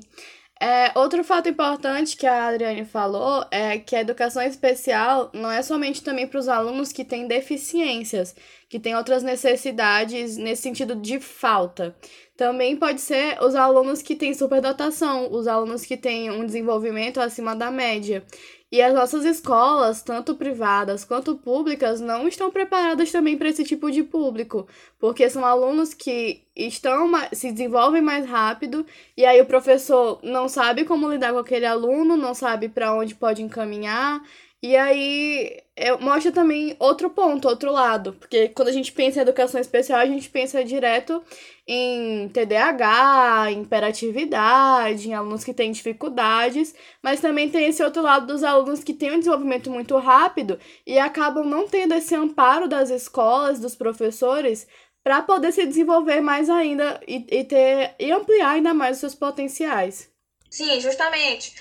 É, 0.64 0.92
outro 0.96 1.24
fato 1.24 1.50
importante 1.50 2.16
que 2.16 2.28
a 2.28 2.50
Adriane 2.50 2.86
falou 2.86 3.44
é 3.50 3.80
que 3.80 3.96
a 3.96 4.02
educação 4.02 4.44
especial 4.44 5.32
não 5.34 5.50
é 5.50 5.64
somente 5.64 6.04
também 6.04 6.28
para 6.28 6.40
os 6.40 6.48
alunos 6.48 6.92
que 6.92 7.04
têm 7.04 7.28
deficiências, 7.28 8.36
que 8.70 8.80
têm 8.80 8.96
outras 8.96 9.24
necessidades 9.24 10.38
nesse 10.38 10.62
sentido 10.62 10.96
de 10.96 11.20
falta. 11.20 11.96
Também 12.42 12.76
pode 12.76 13.00
ser 13.02 13.38
os 13.40 13.54
alunos 13.54 14.02
que 14.02 14.16
têm 14.16 14.34
superdotação, 14.34 15.32
os 15.32 15.46
alunos 15.46 15.86
que 15.86 15.96
têm 15.96 16.32
um 16.32 16.44
desenvolvimento 16.44 17.22
acima 17.22 17.56
da 17.56 17.70
média. 17.70 18.26
E 18.72 18.82
as 18.82 18.96
nossas 18.96 19.26
escolas, 19.26 20.02
tanto 20.02 20.34
privadas 20.34 21.06
quanto 21.06 21.36
públicas, 21.36 22.02
não 22.02 22.28
estão 22.28 22.50
preparadas 22.50 23.12
também 23.12 23.38
para 23.38 23.50
esse 23.50 23.64
tipo 23.64 23.92
de 23.92 24.02
público, 24.02 24.68
porque 24.98 25.30
são 25.30 25.46
alunos 25.46 25.94
que 25.94 26.42
estão 26.56 27.12
se 27.32 27.52
desenvolvem 27.52 28.02
mais 28.02 28.26
rápido 28.26 28.88
e 29.16 29.24
aí 29.24 29.40
o 29.40 29.46
professor 29.46 30.20
não 30.24 30.50
sabe 30.50 30.84
como 30.84 31.12
lidar 31.12 31.34
com 31.34 31.38
aquele 31.38 31.68
aluno, 31.68 32.18
não 32.18 32.34
sabe 32.34 32.70
para 32.70 32.92
onde 32.92 33.14
pode 33.14 33.44
encaminhar 33.44 34.20
e 34.64 34.78
aí 34.78 35.60
é, 35.76 35.98
mostra 35.98 36.32
também 36.32 36.76
outro 36.78 37.10
ponto, 37.10 37.48
outro 37.48 37.72
lado, 37.72 38.14
porque 38.14 38.50
quando 38.50 38.68
a 38.68 38.72
gente 38.72 38.92
pensa 38.92 39.18
em 39.18 39.22
educação 39.24 39.60
especial, 39.60 40.00
a 40.00 40.06
gente 40.06 40.30
pensa 40.30 40.64
direto 40.64 41.24
em 41.68 42.30
TDAH, 42.30 43.52
em 43.52 43.64
hiperatividade, 43.64 45.10
em 45.10 45.14
alunos 45.16 45.44
que 45.44 45.54
têm 45.54 45.72
dificuldades, 45.72 46.76
mas 47.02 47.20
também 47.20 47.50
tem 47.50 47.66
esse 47.66 47.84
outro 47.84 48.04
lado 48.04 48.28
dos 48.28 48.44
alunos 48.44 48.84
que 48.84 48.94
têm 48.94 49.14
um 49.14 49.20
desenvolvimento 49.20 49.72
muito 49.72 49.98
rápido 49.98 50.60
e 50.86 51.00
acabam 51.00 51.44
não 51.44 51.68
tendo 51.68 51.96
esse 51.96 52.14
amparo 52.14 52.68
das 52.68 52.92
escolas, 52.92 53.60
dos 53.60 53.74
professores, 53.74 54.68
para 55.04 55.24
poder 55.24 55.52
se 55.52 55.66
desenvolver 55.66 56.22
mais 56.22 56.50
ainda 56.52 57.02
e, 57.08 57.26
e, 57.32 57.44
ter, 57.44 57.96
e 58.00 58.12
ampliar 58.12 58.52
ainda 58.52 58.76
mais 58.76 58.98
os 58.98 59.00
seus 59.00 59.16
potenciais. 59.16 60.08
Sim, 60.52 60.80
justamente. 60.80 61.56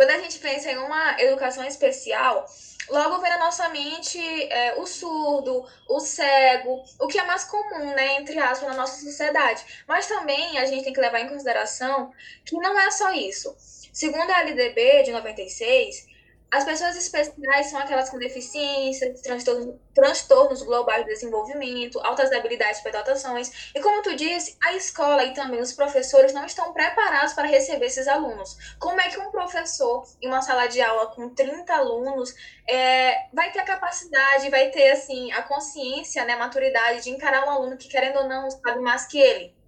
Quando 0.00 0.12
a 0.12 0.18
gente 0.18 0.38
pensa 0.38 0.72
em 0.72 0.78
uma 0.78 1.20
educação 1.20 1.62
especial, 1.62 2.46
logo 2.88 3.18
vem 3.18 3.32
na 3.32 3.36
nossa 3.36 3.68
mente 3.68 4.18
é, 4.50 4.76
o 4.78 4.86
surdo, 4.86 5.62
o 5.86 6.00
cego, 6.00 6.82
o 6.98 7.06
que 7.06 7.18
é 7.18 7.24
mais 7.26 7.44
comum, 7.44 7.92
né, 7.94 8.14
entre 8.16 8.38
aspas, 8.38 8.66
na 8.66 8.76
nossa 8.78 8.98
sociedade. 9.04 9.62
Mas 9.86 10.06
também 10.06 10.58
a 10.58 10.64
gente 10.64 10.84
tem 10.84 10.94
que 10.94 11.00
levar 11.02 11.20
em 11.20 11.28
consideração 11.28 12.10
que 12.46 12.56
não 12.56 12.78
é 12.80 12.90
só 12.90 13.12
isso. 13.12 13.54
Segundo 13.92 14.30
a 14.30 14.40
LDB 14.40 15.02
de 15.02 15.12
96, 15.12 16.06
as 16.52 16.64
pessoas 16.64 16.96
especiais 16.96 17.66
são 17.66 17.78
aquelas 17.78 18.10
com 18.10 18.18
deficiências, 18.18 19.20
transtornos, 19.20 19.76
transtornos 19.94 20.62
globais 20.62 21.04
de 21.04 21.12
desenvolvimento, 21.12 22.00
altas 22.00 22.32
habilidades 22.32 22.80
para 22.80 22.98
dotações. 22.98 23.70
E 23.74 23.80
como 23.80 24.02
tu 24.02 24.16
disse, 24.16 24.56
a 24.64 24.74
escola 24.74 25.24
e 25.24 25.32
também 25.32 25.60
os 25.60 25.72
professores 25.72 26.32
não 26.32 26.44
estão 26.44 26.72
preparados 26.72 27.34
para 27.34 27.46
receber 27.46 27.86
esses 27.86 28.08
alunos. 28.08 28.56
Como 28.80 29.00
é 29.00 29.08
que 29.08 29.18
um 29.20 29.30
professor, 29.30 30.04
em 30.20 30.26
uma 30.26 30.42
sala 30.42 30.66
de 30.66 30.80
aula 30.80 31.06
com 31.14 31.28
30 31.32 31.72
alunos, 31.72 32.34
é, 32.68 33.28
vai 33.32 33.52
ter 33.52 33.60
a 33.60 33.64
capacidade, 33.64 34.50
vai 34.50 34.70
ter 34.70 34.90
assim 34.90 35.30
a 35.32 35.42
consciência, 35.42 36.24
né, 36.24 36.32
a 36.32 36.38
maturidade 36.38 37.04
de 37.04 37.10
encarar 37.10 37.46
um 37.46 37.50
aluno 37.50 37.76
que, 37.76 37.88
querendo 37.88 38.18
ou 38.18 38.28
não, 38.28 38.50
sabe 38.50 38.80
mais 38.80 39.06
que 39.06 39.20
ele? 39.20 39.59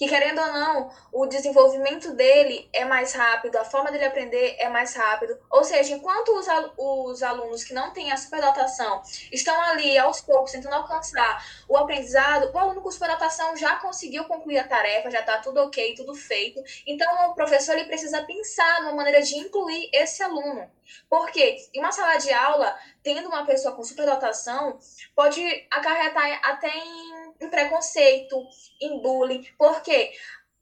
Que 0.00 0.08
querendo 0.08 0.40
ou 0.40 0.46
não, 0.46 0.90
o 1.12 1.26
desenvolvimento 1.26 2.14
dele 2.14 2.70
é 2.72 2.86
mais 2.86 3.12
rápido, 3.12 3.56
a 3.56 3.66
forma 3.66 3.92
dele 3.92 4.06
aprender 4.06 4.56
é 4.58 4.66
mais 4.66 4.94
rápido. 4.94 5.38
Ou 5.50 5.62
seja, 5.62 5.92
enquanto 5.92 6.30
os, 6.38 6.48
al 6.48 6.72
os 6.78 7.22
alunos 7.22 7.62
que 7.62 7.74
não 7.74 7.92
têm 7.92 8.10
a 8.10 8.16
superdotação 8.16 9.02
estão 9.30 9.60
ali 9.60 9.98
aos 9.98 10.22
poucos 10.22 10.52
tentando 10.52 10.74
alcançar 10.74 11.44
o 11.68 11.76
aprendizado, 11.76 12.50
o 12.50 12.58
aluno 12.58 12.80
com 12.80 12.90
superdotação 12.90 13.54
já 13.54 13.76
conseguiu 13.76 14.24
concluir 14.24 14.60
a 14.60 14.66
tarefa, 14.66 15.10
já 15.10 15.20
está 15.20 15.36
tudo 15.36 15.60
ok, 15.60 15.94
tudo 15.94 16.14
feito. 16.14 16.62
Então, 16.86 17.28
o 17.28 17.34
professor 17.34 17.74
ele 17.74 17.84
precisa 17.84 18.22
pensar 18.22 18.80
numa 18.80 18.94
maneira 18.94 19.20
de 19.20 19.36
incluir 19.36 19.90
esse 19.92 20.22
aluno. 20.22 20.66
Porque 21.10 21.56
em 21.74 21.80
uma 21.80 21.92
sala 21.92 22.16
de 22.16 22.32
aula, 22.32 22.74
tendo 23.02 23.28
uma 23.28 23.44
pessoa 23.44 23.74
com 23.74 23.84
superdotação, 23.84 24.78
pode 25.14 25.42
acarretar 25.70 26.40
até 26.42 26.70
em 26.74 27.29
em 27.40 27.48
preconceito, 27.48 28.46
em 28.80 29.00
bullying, 29.00 29.42
porque 29.56 30.12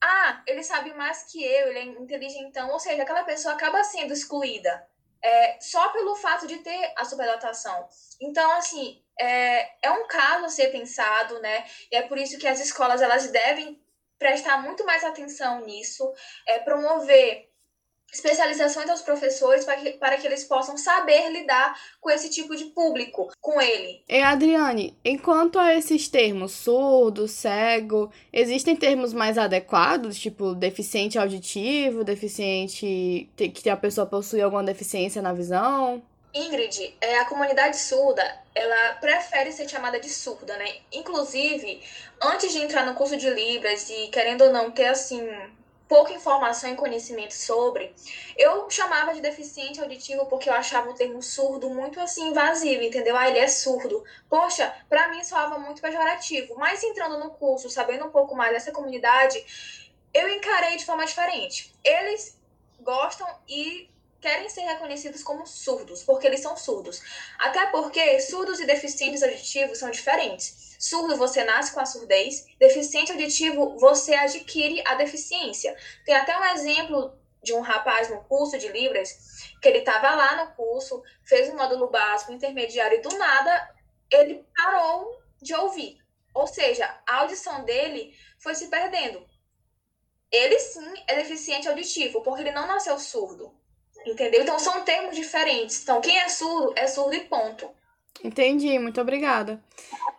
ah, 0.01 0.43
ele 0.47 0.63
sabe 0.63 0.95
mais 0.95 1.25
que 1.25 1.43
eu, 1.45 1.69
ele 1.69 1.79
é 1.79 1.83
inteligentão, 1.85 2.71
ou 2.71 2.79
seja, 2.79 3.03
aquela 3.03 3.25
pessoa 3.25 3.55
acaba 3.55 3.83
sendo 3.83 4.13
excluída 4.13 4.87
é, 5.23 5.59
só 5.61 5.89
pelo 5.91 6.15
fato 6.17 6.47
de 6.47 6.59
ter 6.59 6.93
a 6.97 7.05
superdotação. 7.05 7.89
Então, 8.21 8.51
assim, 8.53 9.03
é, 9.19 9.87
é 9.87 9.91
um 9.91 10.07
caso 10.07 10.45
a 10.45 10.49
ser 10.49 10.69
pensado, 10.69 11.41
né? 11.41 11.65
E 11.91 11.97
é 11.97 12.03
por 12.03 12.19
isso 12.19 12.39
que 12.39 12.47
as 12.47 12.61
escolas 12.61 13.03
elas 13.03 13.31
devem 13.31 13.81
prestar 14.19 14.59
muito 14.59 14.85
mais 14.85 15.05
atenção 15.05 15.65
nisso, 15.65 16.13
é, 16.47 16.59
promover 16.61 17.48
especializações 18.13 18.89
aos 18.89 19.03
professores 19.03 19.65
para 19.65 19.77
que, 19.77 19.93
para 19.93 20.17
que 20.17 20.27
eles 20.27 20.45
possam 20.45 20.77
saber 20.77 21.31
lidar 21.31 21.79
com 22.01 22.11
esse 22.11 22.31
tipo 22.31 22.57
de 22.57 22.67
público, 22.67 23.31
com 23.41 23.61
ele. 23.61 24.03
E 24.09 24.21
Adriane, 24.21 24.97
enquanto 25.05 25.59
a 25.59 25.75
esses 25.75 26.09
termos 26.09 26.53
surdo, 26.53 27.29
cego, 27.29 28.11
existem 28.33 28.75
termos 28.75 29.13
mais 29.13 29.37
adequados, 29.37 30.19
tipo 30.19 30.55
deficiente 30.55 31.19
auditivo, 31.19 32.05
deficiente 32.05 33.29
que 33.37 33.71
a 33.71 33.77
pessoa 33.77 34.07
possui 34.07 34.41
alguma 34.41 34.65
deficiência 34.65 35.21
na 35.21 35.33
visão? 35.33 36.03
Ingrid, 36.35 36.95
é, 37.01 37.19
a 37.19 37.25
comunidade 37.25 37.77
surda, 37.79 38.23
ela 38.55 38.95
prefere 38.95 39.51
ser 39.51 39.69
chamada 39.69 39.99
de 39.99 40.11
surda, 40.11 40.57
né? 40.57 40.77
Inclusive, 40.93 41.83
antes 42.23 42.53
de 42.53 42.59
entrar 42.59 42.85
no 42.85 42.95
curso 42.95 43.17
de 43.17 43.31
Libras 43.31 43.89
e 43.89 44.09
querendo 44.09 44.45
ou 44.45 44.53
não 44.53 44.71
ter, 44.71 44.87
assim, 44.87 45.27
pouca 45.89 46.13
informação 46.13 46.71
e 46.71 46.77
conhecimento 46.77 47.33
sobre, 47.33 47.95
eu 48.37 48.71
chamava 48.71 49.15
de 49.15 49.21
deficiente 49.21 49.81
auditivo 49.81 50.27
porque 50.27 50.49
eu 50.49 50.53
achava 50.53 50.91
o 50.91 50.95
termo 50.95 51.23
surdo 51.23 51.71
muito 51.71 51.99
assim 51.99 52.29
invasivo, 52.29 52.83
entendeu? 52.83 53.17
Ah, 53.17 53.29
ele 53.29 53.39
é 53.39 53.49
surdo. 53.49 54.05
Poxa, 54.29 54.73
para 54.89 55.09
mim 55.09 55.25
soava 55.25 55.59
muito 55.59 55.81
pejorativo. 55.81 56.55
Mas 56.57 56.83
entrando 56.83 57.19
no 57.19 57.31
curso, 57.31 57.71
sabendo 57.71 58.07
um 58.07 58.11
pouco 58.11 58.37
mais 58.37 58.53
dessa 58.53 58.71
comunidade, 58.71 59.43
eu 60.13 60.29
encarei 60.29 60.77
de 60.77 60.85
forma 60.85 61.07
diferente. 61.07 61.75
Eles 61.83 62.39
gostam 62.81 63.27
e 63.49 63.91
querem 64.21 64.49
ser 64.49 64.63
reconhecidos 64.63 65.23
como 65.23 65.47
surdos, 65.47 66.03
porque 66.03 66.27
eles 66.27 66.41
são 66.41 66.57
surdos. 66.57 67.01
Até 67.39 67.67
porque 67.67 68.21
surdos 68.21 68.61
e 68.61 68.67
deficientes 68.67 69.23
auditivos 69.23 69.79
são 69.79 69.91
diferentes. 69.91 70.68
Surdo, 70.79 71.17
você 71.17 71.43
nasce 71.43 71.73
com 71.73 71.81
a 71.81 71.87
surdez. 71.87 72.47
Deficiente 72.59 73.11
auditivo, 73.11 73.77
você 73.79 74.15
adquire 74.15 74.83
a 74.87 74.95
deficiência. 74.95 75.77
Tem 76.05 76.15
até 76.15 76.39
um 76.39 76.45
exemplo 76.45 77.19
de 77.43 77.53
um 77.53 77.61
rapaz 77.61 78.09
no 78.09 78.23
curso 78.25 78.57
de 78.59 78.69
Libras, 78.69 79.51
que 79.61 79.69
ele 79.69 79.79
estava 79.79 80.15
lá 80.15 80.45
no 80.45 80.55
curso, 80.55 81.03
fez 81.25 81.49
um 81.49 81.57
módulo 81.57 81.89
básico, 81.89 82.33
intermediário, 82.33 82.99
e 82.99 83.03
do 83.03 83.17
nada 83.17 83.75
ele 84.11 84.45
parou 84.57 85.21
de 85.43 85.55
ouvir. 85.55 85.99
Ou 86.35 86.47
seja, 86.47 87.01
a 87.07 87.17
audição 87.17 87.65
dele 87.65 88.15
foi 88.39 88.55
se 88.55 88.69
perdendo. 88.69 89.27
Ele 90.31 90.59
sim 90.59 90.93
é 91.07 91.17
deficiente 91.17 91.69
auditivo, 91.69 92.23
porque 92.23 92.43
ele 92.43 92.53
não 92.53 92.67
nasceu 92.67 92.99
surdo. 92.99 93.53
Entendeu? 94.07 94.43
Então 94.43 94.59
são 94.59 94.85
termos 94.85 95.17
diferentes. 95.17 95.83
Então, 95.83 96.01
quem 96.01 96.19
é 96.19 96.29
surdo 96.29 96.73
é 96.77 96.87
surdo 96.87 97.15
e 97.15 97.25
ponto. 97.25 97.69
Entendi, 98.23 98.79
muito 98.79 99.01
obrigada. 99.01 99.63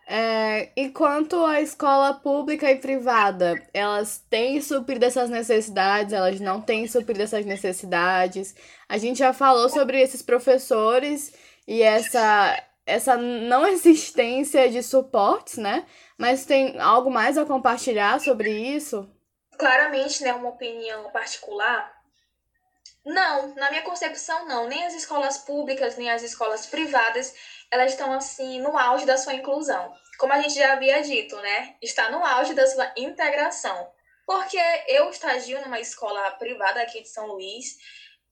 É, 0.07 0.71
enquanto 0.75 1.35
a 1.45 1.61
escola 1.61 2.15
pública 2.15 2.71
e 2.71 2.77
privada, 2.77 3.55
elas 3.71 4.25
têm 4.29 4.59
suprido 4.59 5.05
essas 5.05 5.29
necessidades, 5.29 6.13
elas 6.13 6.39
não 6.39 6.59
têm 6.59 6.87
suprido 6.87 7.21
essas 7.21 7.45
necessidades. 7.45 8.55
A 8.87 8.97
gente 8.97 9.19
já 9.19 9.33
falou 9.33 9.69
sobre 9.69 10.01
esses 10.01 10.23
professores 10.23 11.31
e 11.67 11.83
essa, 11.83 12.59
essa 12.87 13.15
não 13.15 13.67
existência 13.69 14.67
de 14.69 14.81
suportes, 14.81 15.57
né? 15.57 15.85
Mas 16.17 16.43
tem 16.43 16.79
algo 16.79 17.11
mais 17.11 17.37
a 17.37 17.45
compartilhar 17.45 18.19
sobre 18.19 18.51
isso? 18.51 19.07
Claramente, 19.59 20.23
né, 20.23 20.33
uma 20.33 20.49
opinião 20.49 21.11
particular, 21.11 21.98
não, 23.05 23.53
na 23.55 23.69
minha 23.69 23.81
concepção 23.81 24.45
não. 24.45 24.67
Nem 24.67 24.85
as 24.85 24.93
escolas 24.93 25.37
públicas, 25.39 25.97
nem 25.97 26.09
as 26.09 26.23
escolas 26.23 26.65
privadas, 26.65 27.33
elas 27.71 27.91
estão 27.91 28.11
assim 28.11 28.59
no 28.61 28.77
auge 28.77 29.05
da 29.05 29.17
sua 29.17 29.33
inclusão. 29.33 29.93
como 30.17 30.33
a 30.33 30.41
gente 30.41 30.55
já 30.55 30.73
havia 30.73 31.01
dito, 31.01 31.37
né, 31.37 31.77
está 31.81 32.11
no 32.11 32.23
auge 32.25 32.53
da 32.53 32.67
sua 32.67 32.91
integração. 32.97 33.89
Porque 34.25 34.59
eu 34.87 35.09
estagio 35.09 35.61
numa 35.61 35.79
escola 35.79 36.31
privada 36.31 36.81
aqui 36.81 37.01
de 37.01 37.07
São 37.09 37.27
Luís 37.27 37.77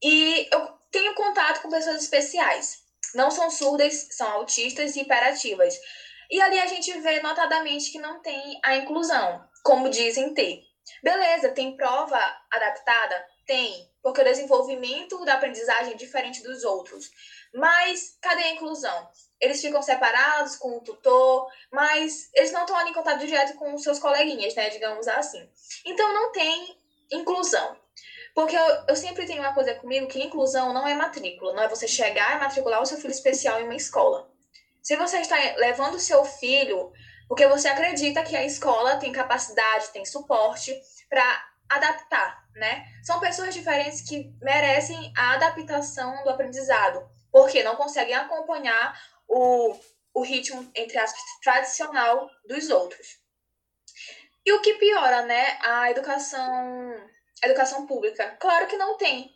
e 0.04 0.48
eu 0.52 0.68
tenho 0.92 1.16
contato 1.16 1.62
com 1.62 1.70
pessoas 1.70 2.04
especiais. 2.04 2.84
Não 3.16 3.32
são 3.32 3.50
surdas, 3.50 4.10
são 4.12 4.30
autistas 4.32 4.96
e 4.96 5.02
hiperativas. 5.02 5.80
E 6.30 6.42
ali 6.42 6.60
a 6.60 6.68
gente 6.68 6.92
vê 7.00 7.22
notadamente 7.22 7.90
que 7.90 8.00
não 8.00 8.22
tem 8.22 8.60
a 8.64 8.76
inclusão, 8.76 9.42
como 9.64 9.90
dizem 9.90 10.34
ter. 10.34 10.62
Beleza, 11.02 11.50
tem 11.50 11.76
prova 11.76 12.20
adaptada? 12.52 13.26
Tem, 13.46 13.90
porque 14.08 14.22
o 14.22 14.24
desenvolvimento 14.24 15.26
da 15.26 15.34
aprendizagem 15.34 15.92
é 15.92 15.98
diferente 15.98 16.42
dos 16.42 16.64
outros. 16.64 17.12
Mas 17.54 18.18
cadê 18.22 18.42
a 18.42 18.54
inclusão? 18.54 19.10
Eles 19.38 19.60
ficam 19.60 19.82
separados 19.82 20.56
com 20.56 20.78
o 20.78 20.80
tutor, 20.80 21.46
mas 21.70 22.30
eles 22.34 22.54
não 22.54 22.62
estão 22.62 22.78
ali 22.78 22.92
em 22.92 22.94
contato 22.94 23.20
direto 23.20 23.58
com 23.58 23.76
os 23.76 23.84
seus 23.84 24.00
coleguinhas, 24.00 24.56
né? 24.56 24.70
Digamos 24.70 25.10
assim. 25.10 25.46
Então 25.86 26.14
não 26.14 26.32
tem 26.32 26.78
inclusão. 27.12 27.76
Porque 28.34 28.56
eu, 28.56 28.86
eu 28.88 28.96
sempre 28.96 29.26
tenho 29.26 29.42
uma 29.42 29.54
coisa 29.54 29.76
comigo 29.76 30.08
que 30.08 30.24
inclusão 30.24 30.72
não 30.72 30.88
é 30.88 30.94
matrícula, 30.94 31.54
não 31.54 31.64
é 31.64 31.68
você 31.68 31.86
chegar 31.86 32.38
e 32.38 32.40
matricular 32.40 32.82
o 32.82 32.86
seu 32.86 32.96
filho 32.96 33.12
especial 33.12 33.60
em 33.60 33.66
uma 33.66 33.76
escola. 33.76 34.32
Se 34.82 34.96
você 34.96 35.18
está 35.18 35.36
levando 35.58 35.96
o 35.96 36.00
seu 36.00 36.24
filho 36.24 36.94
porque 37.28 37.46
você 37.46 37.68
acredita 37.68 38.24
que 38.24 38.38
a 38.38 38.46
escola 38.46 38.96
tem 38.96 39.12
capacidade, 39.12 39.90
tem 39.90 40.06
suporte 40.06 40.74
para 41.10 41.57
adaptar, 41.70 42.46
né? 42.56 42.86
São 43.04 43.20
pessoas 43.20 43.54
diferentes 43.54 44.02
que 44.02 44.34
merecem 44.42 45.12
a 45.16 45.34
adaptação 45.34 46.24
do 46.24 46.30
aprendizado, 46.30 47.08
porque 47.32 47.64
não 47.64 47.76
conseguem 47.76 48.16
acompanhar 48.16 49.00
o, 49.28 49.78
o 50.14 50.22
ritmo, 50.22 50.70
entre 50.76 50.98
aspas, 50.98 51.22
tradicional 51.44 52.30
dos 52.48 52.70
outros. 52.70 53.20
E 54.46 54.52
o 54.54 54.62
que 54.62 54.76
piora, 54.76 55.24
né? 55.24 55.60
A 55.62 55.92
educação, 55.92 56.96
a 57.44 57.48
educação 57.48 57.86
pública. 57.86 58.38
Claro 58.40 58.68
que 58.68 58.78
não 58.78 58.98
tem. 58.98 59.36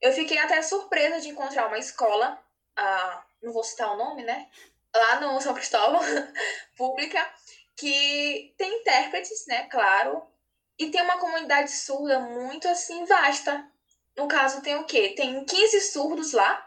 Eu 0.00 0.12
fiquei 0.12 0.38
até 0.38 0.60
surpresa 0.62 1.20
de 1.20 1.28
encontrar 1.28 1.66
uma 1.66 1.78
escola, 1.78 2.38
ah, 2.76 3.24
não 3.42 3.52
vou 3.52 3.64
citar 3.64 3.92
o 3.92 3.96
nome, 3.96 4.22
né? 4.22 4.48
lá 4.94 5.20
no 5.20 5.40
São 5.40 5.54
Cristóvão, 5.54 6.00
pública, 6.76 7.26
que 7.76 8.54
tem 8.58 8.80
intérpretes, 8.80 9.46
né, 9.46 9.66
claro, 9.70 10.22
e 10.80 10.90
tem 10.90 11.02
uma 11.02 11.18
comunidade 11.18 11.70
surda 11.70 12.18
muito, 12.18 12.66
assim, 12.66 13.04
vasta. 13.04 13.64
No 14.16 14.26
caso, 14.26 14.62
tem 14.62 14.76
o 14.76 14.84
quê? 14.84 15.14
Tem 15.16 15.44
15 15.44 15.80
surdos 15.82 16.32
lá, 16.32 16.66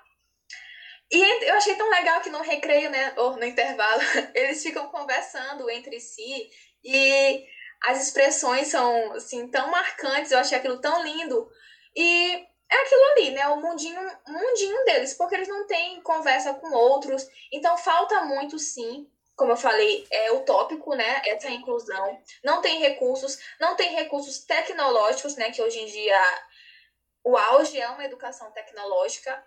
e 1.12 1.48
eu 1.48 1.56
achei 1.56 1.76
tão 1.76 1.90
legal 1.90 2.22
que 2.22 2.30
no 2.30 2.42
recreio, 2.42 2.90
né, 2.90 3.14
ou 3.18 3.36
no 3.36 3.46
intervalo, 3.46 4.02
eles 4.34 4.64
ficam 4.64 4.88
conversando 4.88 5.70
entre 5.70 6.00
si, 6.00 6.50
e 6.84 7.46
as 7.86 8.02
expressões 8.02 8.68
são, 8.68 9.14
assim, 9.14 9.48
tão 9.50 9.70
marcantes, 9.70 10.32
eu 10.32 10.40
achei 10.40 10.58
aquilo 10.58 10.80
tão 10.82 11.04
lindo, 11.04 11.48
e 11.96 12.44
é 12.72 12.82
aquilo 12.82 13.04
ali, 13.12 13.32
né? 13.32 13.48
O 13.50 13.62
mundinho, 13.62 14.02
mundinho 14.28 14.86
deles, 14.86 15.14
porque 15.14 15.36
eles 15.36 15.48
não 15.48 15.68
têm 15.68 16.02
conversa 16.02 16.54
com 16.56 16.74
outros. 16.74 17.24
Então 17.52 17.78
falta 17.78 18.24
muito, 18.24 18.58
sim. 18.58 19.08
Como 19.36 19.52
eu 19.52 19.58
falei, 19.58 20.06
é 20.12 20.32
utópico, 20.32 20.96
né? 20.96 21.22
Essa 21.26 21.50
inclusão. 21.50 22.22
Não 22.44 22.62
tem 22.62 22.80
recursos, 22.80 23.38
não 23.60 23.76
tem 23.76 23.94
recursos 23.96 24.40
tecnológicos, 24.40 25.36
né? 25.36 25.52
Que 25.52 25.62
hoje 25.62 25.80
em 25.80 25.86
dia 25.86 26.22
o 27.24 27.38
auge 27.38 27.80
é 27.80 27.88
uma 27.88 28.04
educação 28.04 28.52
tecnológica. 28.52 29.44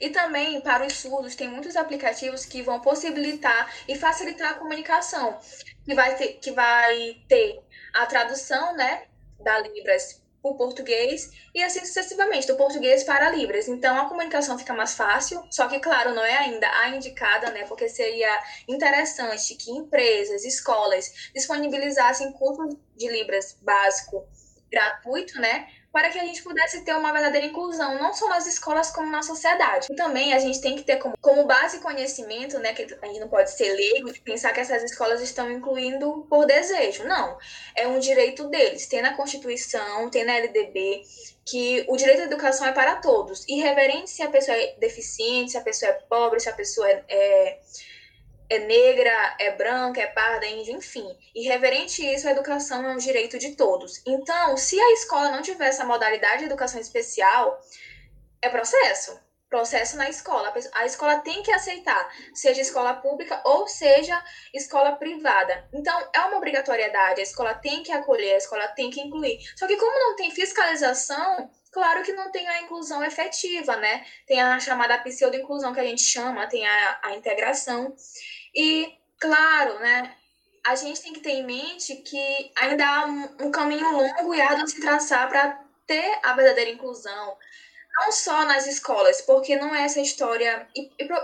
E 0.00 0.10
também, 0.10 0.60
para 0.60 0.86
os 0.86 0.94
surdos, 0.94 1.34
tem 1.34 1.48
muitos 1.48 1.76
aplicativos 1.76 2.46
que 2.46 2.62
vão 2.62 2.80
possibilitar 2.80 3.74
e 3.88 3.96
facilitar 3.96 4.52
a 4.52 4.54
comunicação. 4.54 5.38
Que 5.84 5.94
vai 5.94 6.16
ter, 6.16 6.34
que 6.34 6.52
vai 6.52 7.16
ter 7.28 7.60
a 7.92 8.06
tradução, 8.06 8.74
né? 8.74 9.08
Da 9.40 9.58
Libras 9.58 10.25
o 10.42 10.54
português 10.54 11.30
e 11.54 11.62
assim 11.62 11.80
sucessivamente, 11.80 12.46
do 12.46 12.56
português 12.56 13.02
para 13.04 13.30
Libras. 13.30 13.68
Então 13.68 13.98
a 13.98 14.08
comunicação 14.08 14.58
fica 14.58 14.72
mais 14.74 14.94
fácil, 14.94 15.42
só 15.50 15.68
que, 15.68 15.80
claro, 15.80 16.14
não 16.14 16.24
é 16.24 16.36
ainda 16.36 16.68
a 16.68 16.90
indicada, 16.90 17.50
né? 17.50 17.64
Porque 17.64 17.88
seria 17.88 18.28
interessante 18.68 19.54
que 19.56 19.70
empresas, 19.70 20.44
escolas 20.44 21.30
disponibilizassem 21.34 22.32
curso 22.32 22.78
de 22.96 23.08
Libras 23.08 23.56
básico 23.62 24.26
gratuito, 24.70 25.40
né? 25.40 25.68
Para 25.96 26.10
que 26.10 26.18
a 26.18 26.24
gente 26.26 26.42
pudesse 26.42 26.84
ter 26.84 26.94
uma 26.94 27.10
verdadeira 27.10 27.46
inclusão, 27.46 27.98
não 27.98 28.12
só 28.12 28.28
nas 28.28 28.46
escolas, 28.46 28.90
como 28.90 29.10
na 29.10 29.22
sociedade. 29.22 29.86
E 29.90 29.96
também 29.96 30.34
a 30.34 30.38
gente 30.38 30.60
tem 30.60 30.76
que 30.76 30.82
ter 30.82 30.96
como, 30.96 31.16
como 31.22 31.46
base 31.46 31.80
conhecimento, 31.80 32.58
né, 32.58 32.74
que 32.74 32.82
a 33.00 33.06
gente 33.06 33.18
não 33.18 33.28
pode 33.28 33.50
ser 33.50 33.72
leigo 33.72 34.12
de 34.12 34.20
pensar 34.20 34.52
que 34.52 34.60
essas 34.60 34.82
escolas 34.82 35.22
estão 35.22 35.50
incluindo 35.50 36.26
por 36.28 36.44
desejo. 36.44 37.02
Não, 37.04 37.38
é 37.74 37.88
um 37.88 37.98
direito 37.98 38.46
deles. 38.50 38.86
Tem 38.86 39.00
na 39.00 39.16
Constituição, 39.16 40.10
tem 40.10 40.22
na 40.22 40.34
LDB, 40.34 41.00
que 41.46 41.86
o 41.88 41.96
direito 41.96 42.20
à 42.20 42.24
educação 42.24 42.66
é 42.66 42.72
para 42.72 42.96
todos. 42.96 43.48
Irreverente 43.48 44.10
se 44.10 44.22
a 44.22 44.28
pessoa 44.28 44.54
é 44.54 44.76
deficiente, 44.78 45.52
se 45.52 45.56
a 45.56 45.62
pessoa 45.62 45.92
é 45.92 45.94
pobre, 45.94 46.40
se 46.40 46.50
a 46.50 46.52
pessoa 46.52 46.90
é, 46.90 47.04
é 47.08 47.58
é 48.48 48.58
negra, 48.58 49.36
é 49.38 49.50
branca, 49.52 50.00
é 50.00 50.06
parda, 50.06 50.46
é 50.46 50.50
índia, 50.50 50.72
enfim. 50.72 51.06
E 51.34 51.42
reverente 51.48 52.04
isso, 52.04 52.28
a 52.28 52.30
educação 52.30 52.84
é 52.86 52.92
um 52.92 52.96
direito 52.96 53.38
de 53.38 53.56
todos. 53.56 54.02
Então, 54.06 54.56
se 54.56 54.78
a 54.80 54.92
escola 54.92 55.30
não 55.30 55.42
tiver 55.42 55.68
essa 55.68 55.84
modalidade 55.84 56.40
de 56.40 56.44
educação 56.46 56.80
especial, 56.80 57.60
é 58.40 58.48
processo. 58.48 59.20
Processo 59.48 59.96
na 59.96 60.08
escola. 60.08 60.52
A 60.74 60.84
escola 60.84 61.20
tem 61.20 61.42
que 61.42 61.52
aceitar, 61.52 62.12
seja 62.34 62.60
escola 62.60 62.94
pública 62.94 63.40
ou 63.44 63.68
seja 63.68 64.20
escola 64.52 64.92
privada. 64.96 65.68
Então, 65.72 66.08
é 66.12 66.20
uma 66.20 66.36
obrigatoriedade. 66.36 67.20
A 67.20 67.24
escola 67.24 67.54
tem 67.54 67.82
que 67.82 67.92
acolher, 67.92 68.34
a 68.34 68.38
escola 68.38 68.66
tem 68.68 68.90
que 68.90 69.00
incluir. 69.00 69.38
Só 69.56 69.66
que, 69.66 69.76
como 69.76 69.98
não 69.98 70.16
tem 70.16 70.32
fiscalização, 70.32 71.48
claro 71.76 72.02
que 72.02 72.14
não 72.14 72.30
tem 72.30 72.48
a 72.48 72.62
inclusão 72.62 73.04
efetiva, 73.04 73.76
né? 73.76 74.02
Tem 74.26 74.40
a 74.40 74.58
chamada 74.58 74.96
pseudo-inclusão 74.96 75.74
que 75.74 75.80
a 75.80 75.84
gente 75.84 76.00
chama, 76.00 76.46
tem 76.46 76.66
a, 76.66 77.00
a 77.02 77.14
integração. 77.14 77.94
E, 78.54 78.98
claro, 79.20 79.78
né, 79.80 80.16
a 80.64 80.74
gente 80.74 81.02
tem 81.02 81.12
que 81.12 81.20
ter 81.20 81.32
em 81.32 81.44
mente 81.44 81.96
que 81.96 82.50
ainda 82.56 82.82
há 82.88 83.04
um, 83.04 83.28
um 83.42 83.50
caminho 83.50 83.92
longo 83.92 84.34
e 84.34 84.40
árduo 84.40 84.64
a 84.64 84.66
se 84.66 84.80
traçar 84.80 85.28
para 85.28 85.62
ter 85.86 86.18
a 86.22 86.32
verdadeira 86.32 86.70
inclusão. 86.70 87.36
Não 87.98 88.10
só 88.10 88.46
nas 88.46 88.66
escolas, 88.66 89.20
porque 89.20 89.56
não 89.56 89.74
é 89.74 89.84
essa 89.84 90.00
história 90.00 90.66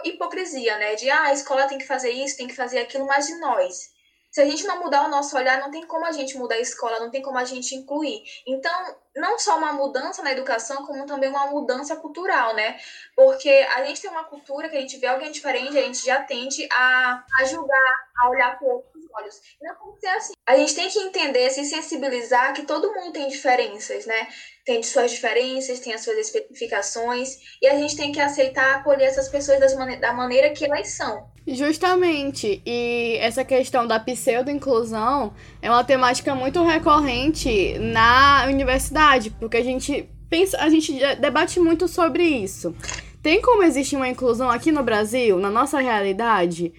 hipocrisia, 0.05 0.77
né? 0.77 0.97
De 0.97 1.09
ah, 1.09 1.29
a 1.29 1.33
escola 1.33 1.67
tem 1.67 1.79
que 1.79 1.87
fazer 1.87 2.11
isso, 2.11 2.37
tem 2.37 2.47
que 2.47 2.55
fazer 2.55 2.79
aquilo, 2.79 3.07
mas 3.07 3.27
de 3.27 3.39
nós. 3.39 3.91
Se 4.33 4.41
a 4.41 4.47
gente 4.47 4.65
não 4.65 4.81
mudar 4.81 5.05
o 5.05 5.11
nosso 5.11 5.37
olhar, 5.37 5.61
não 5.61 5.71
tem 5.71 5.87
como 5.87 6.07
a 6.07 6.13
gente 6.13 6.39
mudar 6.39 6.55
a 6.55 6.61
escola, 6.61 6.99
não 6.99 7.11
tem 7.11 7.21
como 7.21 7.37
a 7.37 7.45
gente 7.45 7.75
incluir. 7.75 8.23
Então, 8.47 8.73
não 9.15 9.39
só 9.39 9.59
uma 9.59 9.75
mudança 9.75 10.23
na 10.23 10.33
educação, 10.33 10.87
como 10.87 11.05
também 11.05 11.29
uma 11.29 11.49
mudança 11.49 11.97
cultural, 11.97 12.55
né? 12.55 12.81
Porque 13.15 13.51
a 13.51 13.85
gente 13.85 14.01
tem 14.01 14.11
uma 14.11 14.25
cultura 14.25 14.71
que 14.71 14.77
a 14.77 14.81
gente 14.81 14.97
vê 14.97 15.07
alguém 15.07 15.31
diferente, 15.31 15.77
a 15.77 15.83
gente 15.83 16.03
já 16.03 16.23
tende 16.23 16.67
a, 16.73 17.23
a 17.41 17.45
julgar, 17.45 17.95
a 18.23 18.31
olhar 18.31 18.59
com 18.59 18.65
outros 18.65 19.05
olhos. 19.15 19.39
Não 19.61 19.75
pode 19.75 20.01
ser 20.01 20.09
assim. 20.09 20.33
A 20.47 20.57
gente 20.57 20.75
tem 20.75 20.89
que 20.89 20.99
entender, 20.99 21.51
se 21.51 21.67
sensibilizar 21.67 22.55
que 22.55 22.63
todo 22.63 22.95
mundo 22.95 23.13
tem 23.13 23.29
diferenças, 23.29 24.07
né? 24.07 24.29
Tem 24.65 24.83
suas 24.83 25.11
diferenças, 25.11 25.79
tem 25.81 25.93
as 25.93 26.03
suas 26.03 26.17
especificações, 26.17 27.37
e 27.61 27.67
a 27.67 27.77
gente 27.77 27.97
tem 27.99 28.11
que 28.11 28.21
aceitar 28.21 28.77
acolher 28.77 29.05
essas 29.05 29.29
pessoas 29.29 29.61
das 29.61 29.75
da 30.01 30.15
maneira 30.15 30.55
que 30.55 30.65
elas 30.65 30.89
são. 30.89 31.32
Justamente, 31.47 32.63
e 32.65 33.17
essa 33.21 33.45
questão 33.45 33.85
da 33.85 33.99
pseudo-inclusão 33.99 35.35
é 35.61 35.69
uma 35.69 35.83
temática 35.83 36.37
muito 36.37 36.63
recorrente 36.63 37.77
na 37.81 38.45
universidade, 38.47 39.31
porque 39.31 39.57
a 39.57 39.65
gente 39.65 40.09
pensa, 40.31 40.57
a 40.59 40.69
gente 40.69 40.93
debate 41.17 41.59
muito 41.59 41.89
sobre 41.89 42.25
isso. 42.25 42.75
Tem 43.21 43.43
como 43.43 43.65
existir 43.65 43.97
uma 43.97 44.09
inclusão 44.09 44.49
aqui 44.49 44.71
no 44.71 44.85
Brasil, 44.85 45.39
na 45.39 45.51
nossa 45.51 45.81
realidade? 45.81 46.73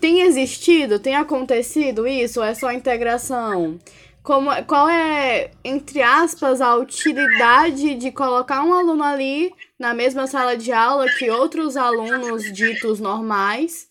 Tem 0.00 0.22
existido? 0.22 1.00
Tem 1.00 1.16
acontecido 1.16 2.06
isso? 2.06 2.40
Ou 2.40 2.46
é 2.46 2.54
só 2.54 2.70
integração? 2.70 3.78
Como, 4.22 4.50
qual 4.66 4.88
é, 4.88 5.50
entre 5.64 6.02
aspas, 6.02 6.60
a 6.60 6.76
utilidade 6.76 7.94
de 7.96 8.10
colocar 8.12 8.64
um 8.64 8.72
aluno 8.72 9.02
ali 9.02 9.52
na 9.78 9.92
mesma 9.92 10.26
sala 10.28 10.56
de 10.56 10.72
aula 10.72 11.06
que 11.08 11.30
outros 11.30 11.76
alunos 11.76 12.52
ditos 12.52 12.98
normais 12.98 13.88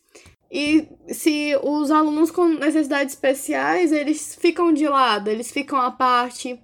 e 0.52 0.88
se 1.10 1.58
os 1.64 1.92
alunos 1.92 2.32
com 2.32 2.46
necessidades 2.48 3.14
especiais, 3.14 3.92
eles 3.92 4.36
ficam 4.36 4.72
de 4.72 4.88
lado, 4.88 5.30
eles 5.30 5.52
ficam 5.52 5.80
à 5.80 5.92
parte. 5.92 6.60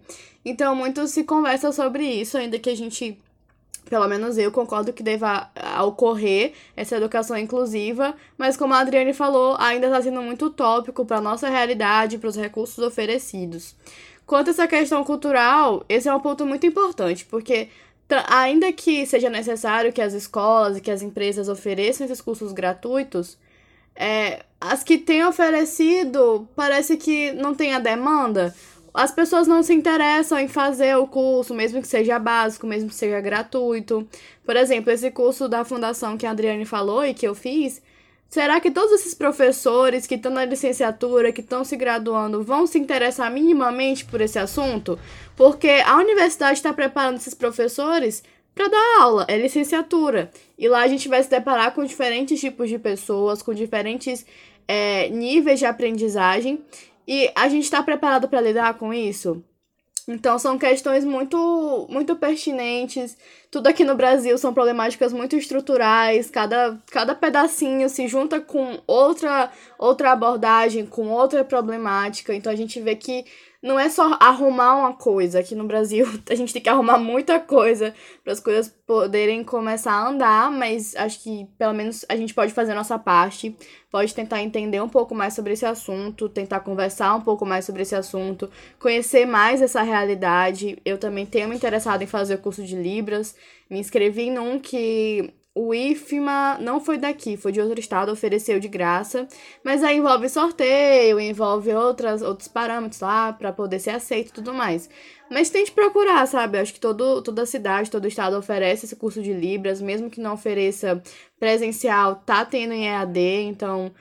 Então, 0.46 0.76
muito 0.76 1.08
se 1.08 1.24
conversa 1.24 1.72
sobre 1.72 2.04
isso, 2.06 2.38
ainda 2.38 2.58
que 2.58 2.70
a 2.70 2.76
gente, 2.76 3.20
pelo 3.89 4.08
menos 4.08 4.38
eu, 4.38 4.52
concordo 4.52 4.94
que 4.94 5.04
deva 5.04 5.52
ocorrer 5.86 6.54
essa 6.76 6.96
educação 6.96 7.38
inclusiva, 7.38 8.15
mas 8.38 8.58
como 8.58 8.74
a 8.74 8.80
Adriane 8.80 9.13
falou, 9.13 9.56
ainda 9.60 9.88
está 9.88 10.02
sendo 10.02 10.22
muito 10.22 10.46
utópico 10.46 11.06
para 11.06 11.17
a 11.17 11.22
nossa 11.22 11.50
realidade, 11.50 12.17
para 12.17 12.30
os 12.30 12.36
recursos 12.36 12.80
oferecidos. 12.80 13.76
Quanto 14.26 14.48
a 14.48 14.52
essa 14.52 14.67
questão 14.67 15.04
cultural, 15.04 15.84
esse 15.89 16.08
é 16.08 16.13
um 16.13 16.20
ponto 16.20 16.46
muito 16.46 16.65
importante, 16.65 17.26
porque 17.26 17.67
ainda 18.28 18.72
que 18.72 19.06
seja 19.06 19.30
necessário 19.30 19.91
que 19.91 20.02
as 20.02 20.13
escolas 20.13 20.78
e 20.78 20.82
que 20.82 20.91
as 20.91 21.02
empresas 21.02 21.50
ofereçam 21.50 22.06
esses 22.06 22.22
cursos 22.22 22.52
gratuitos, 22.52 23.38
é, 24.02 24.46
as 24.60 24.84
que 24.84 24.98
têm 24.98 25.24
oferecido 25.24 26.50
parece 26.56 26.98
que 26.98 27.32
não 27.34 27.54
tem 27.54 27.76
a 27.76 27.80
demanda. 27.80 28.52
As 28.92 29.12
pessoas 29.12 29.48
não 29.48 29.62
se 29.62 29.76
interessam 29.76 30.40
em 30.40 30.48
fazer 30.48 30.98
o 30.98 31.06
curso, 31.06 31.54
mesmo 31.54 31.80
que 31.80 31.88
seja 31.88 32.18
básico, 32.18 32.66
mesmo 32.66 32.90
que 32.90 32.96
seja 32.96 33.22
gratuito. 33.22 34.08
Por 34.44 34.56
exemplo, 34.58 34.92
esse 34.92 35.12
curso 35.12 35.48
da 35.48 35.64
fundação 35.64 36.18
que 36.18 36.26
a 36.26 36.32
Adriane 36.32 36.66
falou 36.66 37.06
e 37.06 37.14
que 37.14 37.28
eu 37.28 37.36
fiz, 37.36 37.80
será 38.28 38.60
que 38.60 38.72
todos 38.72 38.92
esses 38.92 39.14
professores 39.14 40.08
que 40.08 40.16
estão 40.16 40.32
na 40.32 40.46
licenciatura, 40.46 41.32
que 41.32 41.42
estão 41.42 41.64
se 41.64 41.78
graduando, 41.78 42.44
vão 42.44 42.66
se 42.66 42.80
interessar 42.80 43.32
minimamente 43.32 44.04
por 44.04 44.20
esse 44.20 44.40
assunto? 44.40 44.98
Porque 45.36 45.70
a 45.86 45.96
universidade 45.98 46.58
está 46.58 46.74
preparando 46.74 47.18
esses 47.18 47.36
professores 47.36 48.24
para 48.54 48.68
dar 48.68 49.02
aula, 49.02 49.26
é 49.28 49.38
licenciatura. 49.38 50.32
E 50.58 50.68
lá 50.68 50.82
a 50.82 50.88
gente 50.88 51.08
vai 51.08 51.22
se 51.24 51.30
deparar 51.30 51.74
com 51.74 51.84
diferentes 51.84 52.40
tipos 52.40 52.70
de 52.70 52.78
pessoas, 52.78 53.42
com 53.42 53.54
diferentes 53.54 54.26
é, 54.68 55.10
níveis 55.10 55.60
de 55.60 55.66
aprendizagem. 55.66 56.64
E 57.08 57.32
a 57.36 57.48
gente 57.48 57.64
está 57.64 57.82
preparado 57.82 58.28
para 58.28 58.42
lidar 58.42 58.74
com 58.76 58.94
isso? 58.94 59.44
Então 60.08 60.38
são 60.40 60.58
questões 60.58 61.06
muito 61.06 61.88
muito 61.90 62.16
pertinentes. 62.16 63.18
Tudo 63.50 63.68
aqui 63.68 63.84
no 63.84 63.96
Brasil 63.96 64.38
são 64.38 64.54
problemáticas 64.54 65.14
muito 65.14 65.36
estruturais, 65.36 66.30
cada, 66.30 66.78
cada 66.92 67.14
pedacinho 67.16 67.88
se 67.88 68.08
junta 68.08 68.40
com 68.40 68.80
outra 68.88 69.52
outra 69.78 70.12
abordagem, 70.12 70.86
com 70.86 71.08
outra 71.10 71.44
problemática. 71.44 72.34
Então 72.34 72.52
a 72.52 72.56
gente 72.56 72.80
vê 72.80 72.96
que 72.96 73.26
não 73.62 73.80
é 73.80 73.89
só 73.89 74.17
arrumar 74.19 74.76
uma 74.76 74.93
coisa. 74.93 75.39
Aqui 75.39 75.54
no 75.54 75.65
Brasil 75.65 76.06
a 76.30 76.36
gente 76.36 76.52
tem 76.52 76.62
que 76.62 76.69
arrumar 76.69 76.97
muita 76.97 77.39
coisa 77.39 77.93
para 78.24 78.34
as 78.34 78.39
coisas 78.39 78.74
poderem 78.88 79.43
começar 79.43 79.93
a 79.93 80.10
andar, 80.10 80.52
mas 80.52 80.95
acho 80.95 81.21
que 81.21 81.47
pelo 81.58 81.74
menos 81.74 82.04
a 82.10 82.15
gente 82.15 82.34
pode 82.34 82.52
fazer 82.54 82.74
nossa 82.74 82.97
parte, 82.97 83.56
pode 83.91 84.15
tentar 84.15 84.41
entender 84.41 84.82
um 84.82 84.89
pouco 84.89 85.13
mais 85.13 85.34
sobre 85.34 85.54
esse 85.54 85.65
assunto, 85.65 86.28
tentar 86.28 86.62
conversar 86.62 87.15
um 87.15 87.21
pouco 87.21 87.45
mais 87.45 87.65
sobre 87.65 87.84
esse 87.84 87.95
assunto, 87.95 88.50
conhecer 88.80 89.26
mais 89.26 89.62
essa 89.62 89.82
realidade. 89.84 90.78
Eu 90.84 90.97
também 90.97 91.26
tenho 91.26 91.47
me 91.47 91.56
interessado 91.56 92.02
em 92.02 92.08
fazer 92.08 92.36
o 92.36 92.39
curso 92.39 92.63
de 92.63 92.76
Libras, 92.76 93.36
me 93.69 93.80
inscrevi 93.80 94.32
num 94.32 94.60
que 94.60 95.34
o 95.54 95.74
IFMA 95.74 96.58
não 96.62 96.80
foi 96.80 96.98
daqui, 96.98 97.36
foi 97.36 97.52
de 97.52 97.60
outro 97.60 97.80
estado, 97.80 98.12
ofereceu 98.12 98.58
de 98.60 98.70
graça, 98.70 99.28
mas 99.64 99.84
aí 99.84 99.98
envolve 99.98 100.30
sorteio, 100.30 101.20
envolve 101.20 101.74
outras, 101.74 102.22
outros 102.22 102.48
parâmetros 102.48 103.02
lá 103.02 103.34
para 103.34 103.52
poder 103.52 103.80
ser 103.80 103.90
aceito 103.90 104.30
e 104.30 104.34
tudo 104.34 104.54
mais. 104.54 104.90
Mas 105.30 105.50
tente 105.50 105.72
procurar, 105.72 106.26
sabe? 106.26 106.58
acho 106.58 106.74
que 106.74 106.80
todo, 106.80 107.22
toda 107.22 107.46
cidade, 107.46 107.92
todo 107.92 108.08
estado 108.08 108.38
oferece 108.38 108.86
esse 108.86 108.96
curso 108.96 109.22
de 109.22 109.34
Libras, 109.34 109.82
mesmo 109.82 110.10
que 110.10 110.22
não 110.22 110.34
ofereça 110.34 111.02
presencial, 111.40 112.16
tá 112.16 112.46
tendo 112.46 112.74
em 112.74 112.88
EAD, 112.88 113.20
então 113.20 113.92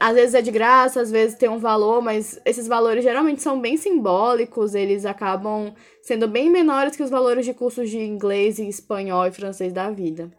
às 0.00 0.14
vezes 0.14 0.34
é 0.34 0.42
de 0.42 0.50
graça, 0.50 1.00
às 1.00 1.10
vezes 1.10 1.36
tem 1.36 1.48
um 1.48 1.58
valor, 1.58 2.02
mas 2.02 2.40
esses 2.44 2.66
valores 2.66 3.04
geralmente 3.04 3.42
são 3.42 3.60
bem 3.60 3.76
simbólicos, 3.76 4.74
eles 4.74 5.04
acabam 5.04 5.74
sendo 6.02 6.26
bem 6.26 6.50
menores 6.50 6.96
que 6.96 7.02
os 7.02 7.10
valores 7.10 7.44
de 7.44 7.54
cursos 7.54 7.90
de 7.90 7.98
inglês 7.98 8.58
e 8.58 8.66
espanhol 8.68 9.26
e 9.26 9.32
francês 9.32 9.72
da 9.72 9.90
vida. 9.90 10.30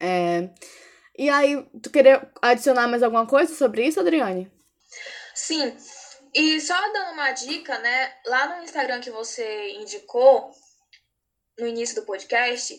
É... 0.00 0.48
E 1.18 1.28
aí, 1.28 1.68
tu 1.82 1.90
queria 1.90 2.30
adicionar 2.40 2.88
mais 2.88 3.02
alguma 3.02 3.26
coisa 3.26 3.54
sobre 3.54 3.86
isso, 3.86 4.00
Adriane? 4.00 4.50
Sim. 5.34 5.76
E 6.34 6.60
só 6.60 6.74
dando 6.92 7.12
uma 7.12 7.32
dica, 7.32 7.78
né? 7.78 8.12
Lá 8.26 8.56
no 8.56 8.64
Instagram 8.64 9.00
que 9.00 9.10
você 9.10 9.72
indicou, 9.72 10.50
no 11.58 11.66
início 11.66 11.96
do 11.96 12.06
podcast, 12.06 12.78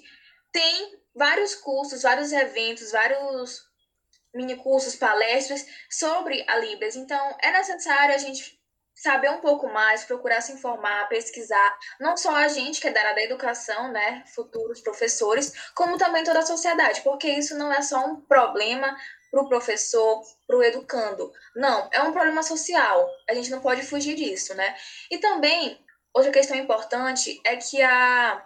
tem 0.52 1.00
vários 1.16 1.56
cursos, 1.56 2.02
vários 2.02 2.32
eventos, 2.32 2.92
vários 2.92 3.62
mini 4.34 4.56
cursos, 4.56 4.96
palestras 4.96 5.66
sobre 5.90 6.44
a 6.48 6.58
Libras. 6.58 6.96
Então, 6.96 7.38
é 7.44 7.52
necessário 7.52 8.16
a 8.16 8.18
gente 8.18 8.61
saber 9.02 9.32
um 9.32 9.42
pouco 9.42 9.68
mais, 9.68 10.04
procurar 10.04 10.42
se 10.42 10.52
informar, 10.52 11.10
pesquisar, 11.10 11.76
não 12.00 12.16
só 12.16 12.36
a 12.36 12.48
gente 12.48 12.80
que 12.80 12.88
é 12.88 12.92
da 12.92 13.00
área 13.00 13.16
da 13.16 13.24
educação, 13.24 13.92
né, 13.92 14.24
futuros 14.36 14.80
professores, 14.80 15.52
como 15.74 15.98
também 15.98 16.24
toda 16.24 16.40
a 16.40 16.46
sociedade, 16.46 17.02
porque 17.02 17.28
isso 17.28 17.58
não 17.58 17.74
é 17.74 17.82
só 17.82 18.06
um 18.06 18.22
problema 18.22 18.96
para 19.32 19.42
o 19.42 19.50
professor, 19.50 20.22
para 20.46 20.56
o 20.56 20.64
educando. 20.64 21.32
Não, 21.56 21.90
é 21.92 22.02
um 22.04 22.12
problema 22.12 22.44
social. 22.44 23.10
A 23.28 23.34
gente 23.34 23.50
não 23.50 23.60
pode 23.62 23.82
fugir 23.82 24.14
disso, 24.14 24.54
né? 24.54 24.76
E 25.10 25.18
também, 25.18 25.84
outra 26.14 26.32
questão 26.32 26.56
importante 26.56 27.42
é 27.44 27.56
que 27.56 27.82
a, 27.82 28.46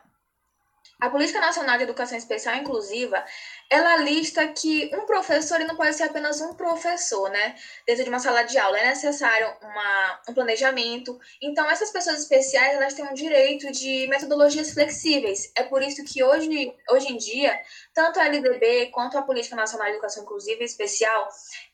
a 1.02 1.10
Política 1.10 1.42
Nacional 1.42 1.78
de 1.78 1.84
Educação 1.84 2.18
Especial 2.18 2.56
Inclusiva, 2.56 3.26
ela 3.70 3.98
lista 3.98 4.48
que 4.48 4.92
um 4.94 5.06
professor 5.06 5.56
ele 5.56 5.68
não 5.68 5.76
pode 5.76 5.96
ser 5.96 6.04
apenas 6.04 6.40
um 6.42 6.54
professor, 6.54 7.30
né? 7.30 7.56
Dentro 7.86 8.04
de 8.04 8.10
uma 8.10 8.20
sala 8.20 8.44
de 8.44 8.58
aula 8.58 8.78
é 8.78 8.88
necessário 8.88 9.48
uma, 9.62 10.22
um 10.30 10.34
planejamento. 10.34 11.20
Então, 11.42 11.70
essas 11.70 11.92
pessoas 11.92 12.20
especiais 12.20 12.76
elas 12.76 12.94
têm 12.94 13.06
um 13.06 13.14
direito 13.14 13.72
de 13.72 14.08
metodologias 14.08 14.72
flexíveis. 14.72 15.52
É 15.56 15.64
por 15.64 15.82
isso 15.82 16.04
que 16.06 16.24
hoje, 16.24 16.74
hoje 16.90 17.12
em 17.12 17.18
dia, 17.18 17.60
tanto 17.94 18.20
a 18.20 18.26
LDB 18.26 18.92
quanto 18.92 19.18
a 19.18 19.24
Política 19.24 19.56
Nacional 19.56 19.88
de 19.88 19.94
Educação 19.94 20.24
Inclusiva 20.24 20.64
Especial, 20.64 21.28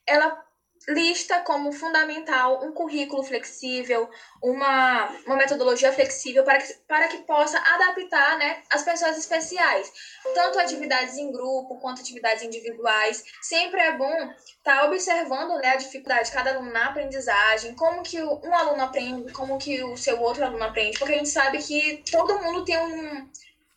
ela 0.08 0.42
lista 0.88 1.39
como 1.41 1.72
fundamental 1.72 2.63
um 2.65 2.72
currículo 2.72 3.24
flexível, 3.24 4.10
uma, 4.41 5.10
uma 5.26 5.36
metodologia 5.36 5.91
flexível 5.91 6.44
para 6.44 6.60
que, 6.60 6.74
para 6.88 7.08
que 7.08 7.20
possa 7.20 7.60
adaptar 7.60 8.38
né, 8.38 8.63
as 8.70 8.84
pessoas 8.84 9.17
especiais. 9.17 9.91
Tanto 10.34 10.60
atividades 10.60 11.17
em 11.17 11.32
grupo 11.32 11.80
quanto 11.80 12.02
atividades 12.02 12.44
individuais. 12.44 13.24
Sempre 13.41 13.82
é 13.82 13.91
bom 13.91 14.13
estar 14.13 14.82
tá 14.82 14.86
observando 14.86 15.58
né, 15.60 15.70
a 15.70 15.76
dificuldade 15.76 16.26
de 16.26 16.32
cada 16.32 16.52
aluno 16.52 16.72
na 16.72 16.88
aprendizagem, 16.88 17.76
como 17.76 18.02
que 18.02 18.22
um 18.22 18.54
aluno 18.54 18.84
aprende, 18.84 19.32
como 19.34 19.58
que 19.58 19.84
o 19.84 19.96
seu 19.96 20.20
outro 20.22 20.44
aluno 20.44 20.63
aprende, 20.63 20.98
porque 20.98 21.13
a 21.13 21.17
gente 21.17 21.30
sabe 21.30 21.60
que 21.60 22.04
todo 22.10 22.39
mundo 22.39 22.65
tem 22.65 22.78
um 22.78 23.30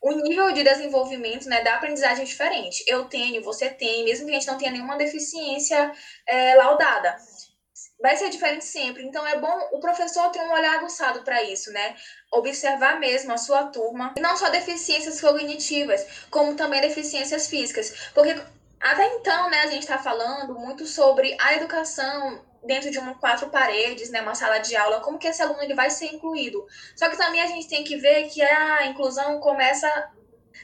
o 0.05 0.13
nível 0.13 0.53
de 0.53 0.63
desenvolvimento 0.63 1.49
né, 1.49 1.63
da 1.63 1.77
aprendizagem 1.77 2.25
é 2.25 2.27
diferente. 2.27 2.85
Eu 2.87 3.07
tenho, 3.07 3.43
você 3.43 3.71
tem, 3.71 4.05
mesmo 4.05 4.27
que 4.27 4.33
a 4.33 4.35
gente 4.35 4.47
não 4.47 4.59
tenha 4.59 4.71
nenhuma 4.71 4.99
deficiência 4.99 5.91
é, 6.29 6.55
laudada. 6.57 7.17
Vai 7.99 8.15
ser 8.15 8.29
diferente 8.29 8.67
sempre. 8.67 9.03
Então, 9.03 9.27
é 9.27 9.39
bom 9.39 9.71
o 9.73 9.81
professor 9.81 10.29
ter 10.31 10.41
um 10.41 10.53
olhar 10.53 10.75
aguçado 10.75 11.23
para 11.23 11.43
isso, 11.43 11.73
né? 11.73 11.97
Observar 12.31 13.01
mesmo 13.01 13.33
a 13.33 13.39
sua 13.39 13.69
turma. 13.69 14.13
E 14.15 14.21
não 14.21 14.37
só 14.37 14.51
deficiências 14.51 15.23
cognitivas, 15.23 16.05
como 16.31 16.55
também 16.55 16.83
deficiências 16.83 17.49
físicas. 17.49 18.11
Porque 18.13 18.39
até 18.79 19.07
então, 19.07 19.49
né, 19.49 19.61
a 19.61 19.69
gente 19.69 19.85
está 19.85 19.97
falando 19.97 20.53
muito 20.53 20.87
sobre 20.87 21.35
a 21.41 21.55
educação 21.55 22.45
dentro 22.65 22.91
de 22.91 22.99
uma 22.99 23.15
quatro 23.15 23.49
paredes, 23.51 24.11
né, 24.11 24.21
uma 24.21 24.35
sala 24.35 24.59
de 24.59 24.75
aula, 24.77 25.01
como 25.01 25.19
que 25.19 25.29
esse 25.29 25.43
aluno 25.43 25.63
ele 25.63 25.75
vai 25.75 25.91
ser 25.91 26.07
incluído. 26.07 26.67
Só 26.97 27.09
que 27.09 27.17
também 27.17 27.41
a 27.41 27.47
gente 27.47 27.69
tem 27.69 27.85
que 27.85 27.97
ver 27.97 28.29
que 28.29 28.43
a 28.43 28.87
inclusão 28.87 29.41
começa 29.41 30.11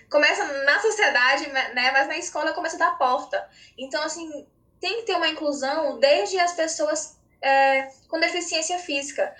começa 0.08 0.44
na 0.64 0.80
sociedade, 0.80 1.48
né, 1.48 1.90
mas 1.92 2.08
na 2.08 2.18
escola 2.18 2.52
começa 2.52 2.76
da 2.76 2.90
porta. 2.92 3.48
Então, 3.78 4.02
assim, 4.02 4.46
tem 4.80 4.96
que 4.98 5.02
ter 5.06 5.14
uma 5.14 5.28
inclusão 5.28 5.98
desde 6.00 6.38
as 6.38 6.52
pessoas 6.52 7.16
é, 7.40 7.88
com 8.08 8.18
deficiência 8.18 8.78
física. 8.78 9.34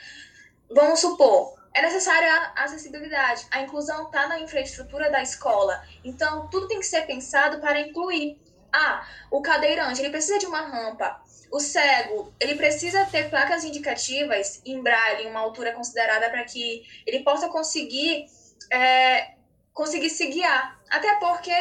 Vamos 0.70 1.00
supor, 1.00 1.60
é 1.72 1.82
necessária 1.82 2.52
a 2.56 2.64
acessibilidade. 2.64 3.46
A 3.50 3.62
inclusão 3.62 4.06
está 4.06 4.26
na 4.28 4.40
infraestrutura 4.40 5.10
da 5.10 5.22
escola. 5.22 5.82
Então, 6.04 6.48
tudo 6.48 6.68
tem 6.68 6.78
que 6.78 6.86
ser 6.86 7.02
pensado 7.02 7.60
para 7.60 7.80
incluir. 7.80 8.40
Ah, 8.72 9.06
o 9.30 9.42
cadeirante, 9.42 10.00
ele 10.00 10.10
precisa 10.10 10.38
de 10.38 10.46
uma 10.46 10.60
rampa. 10.60 11.20
O 11.50 11.58
cego, 11.58 12.32
ele 12.38 12.54
precisa 12.54 13.04
ter 13.06 13.28
placas 13.28 13.64
indicativas 13.64 14.62
em 14.64 14.80
braille, 14.80 15.24
em 15.24 15.30
uma 15.30 15.40
altura 15.40 15.72
considerada 15.72 16.30
para 16.30 16.44
que 16.44 16.84
ele 17.06 17.24
possa 17.24 17.48
conseguir, 17.48 18.26
é, 18.70 19.34
conseguir 19.72 20.10
se 20.10 20.26
guiar. 20.26 20.80
Até 20.88 21.14
porque 21.16 21.52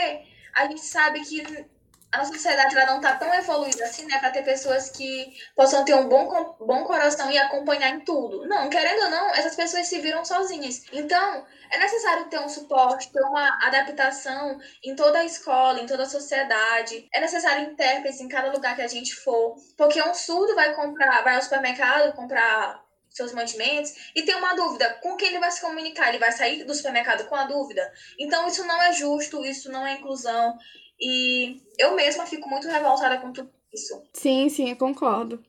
a 0.53 0.67
gente 0.67 0.81
sabe 0.81 1.21
que 1.21 1.65
a 2.11 2.25
sociedade 2.25 2.75
ela 2.75 2.87
não 2.87 2.97
está 2.97 3.15
tão 3.15 3.33
evoluída 3.33 3.83
assim, 3.83 4.05
né, 4.05 4.17
para 4.17 4.31
ter 4.31 4.43
pessoas 4.43 4.89
que 4.89 5.31
possam 5.55 5.85
ter 5.85 5.93
um 5.93 6.09
bom, 6.09 6.55
bom 6.59 6.83
coração 6.83 7.29
e 7.29 7.37
acompanhar 7.37 7.89
em 7.89 7.99
tudo. 7.99 8.47
Não, 8.47 8.69
querendo 8.69 9.03
ou 9.03 9.09
não, 9.09 9.29
essas 9.35 9.55
pessoas 9.55 9.87
se 9.87 9.99
viram 9.99 10.25
sozinhas. 10.25 10.85
Então, 10.91 11.45
é 11.69 11.77
necessário 11.77 12.27
ter 12.29 12.39
um 12.39 12.49
suporte, 12.49 13.11
ter 13.11 13.21
uma 13.21 13.67
adaptação 13.67 14.59
em 14.83 14.95
toda 14.95 15.19
a 15.19 15.25
escola, 15.25 15.79
em 15.79 15.85
toda 15.85 16.03
a 16.03 16.09
sociedade. 16.09 17.07
É 17.13 17.21
necessário 17.21 17.71
intérpretes 17.71 18.19
em 18.19 18.27
cada 18.27 18.51
lugar 18.51 18.75
que 18.75 18.81
a 18.81 18.87
gente 18.87 19.15
for, 19.15 19.55
porque 19.77 20.01
um 20.01 20.13
surdo 20.13 20.55
vai 20.55 20.73
comprar, 20.73 21.23
vai 21.23 21.35
ao 21.35 21.41
supermercado 21.41 22.15
comprar 22.15 22.83
seus 23.09 23.33
mantimentos 23.33 24.11
e 24.15 24.21
tem 24.23 24.35
uma 24.35 24.55
dúvida, 24.55 24.93
com 25.01 25.15
quem 25.15 25.29
ele 25.29 25.39
vai 25.39 25.51
se 25.51 25.61
comunicar? 25.61 26.09
Ele 26.09 26.19
vai 26.19 26.31
sair 26.31 26.63
do 26.63 26.73
supermercado 26.73 27.27
com 27.27 27.35
a 27.35 27.45
dúvida? 27.45 27.91
Então 28.17 28.47
isso 28.47 28.63
não 28.65 28.81
é 28.81 28.93
justo, 28.93 29.45
isso 29.45 29.71
não 29.71 29.85
é 29.85 29.93
inclusão. 29.93 30.57
E 31.01 31.61
eu 31.77 31.95
mesma 31.95 32.25
fico 32.25 32.49
muito 32.49 32.67
revoltada 32.67 33.17
com 33.19 33.31
tudo 33.31 33.49
isso. 33.73 34.01
Sim, 34.13 34.49
sim, 34.49 34.69
eu 34.69 34.75
concordo. 34.75 35.39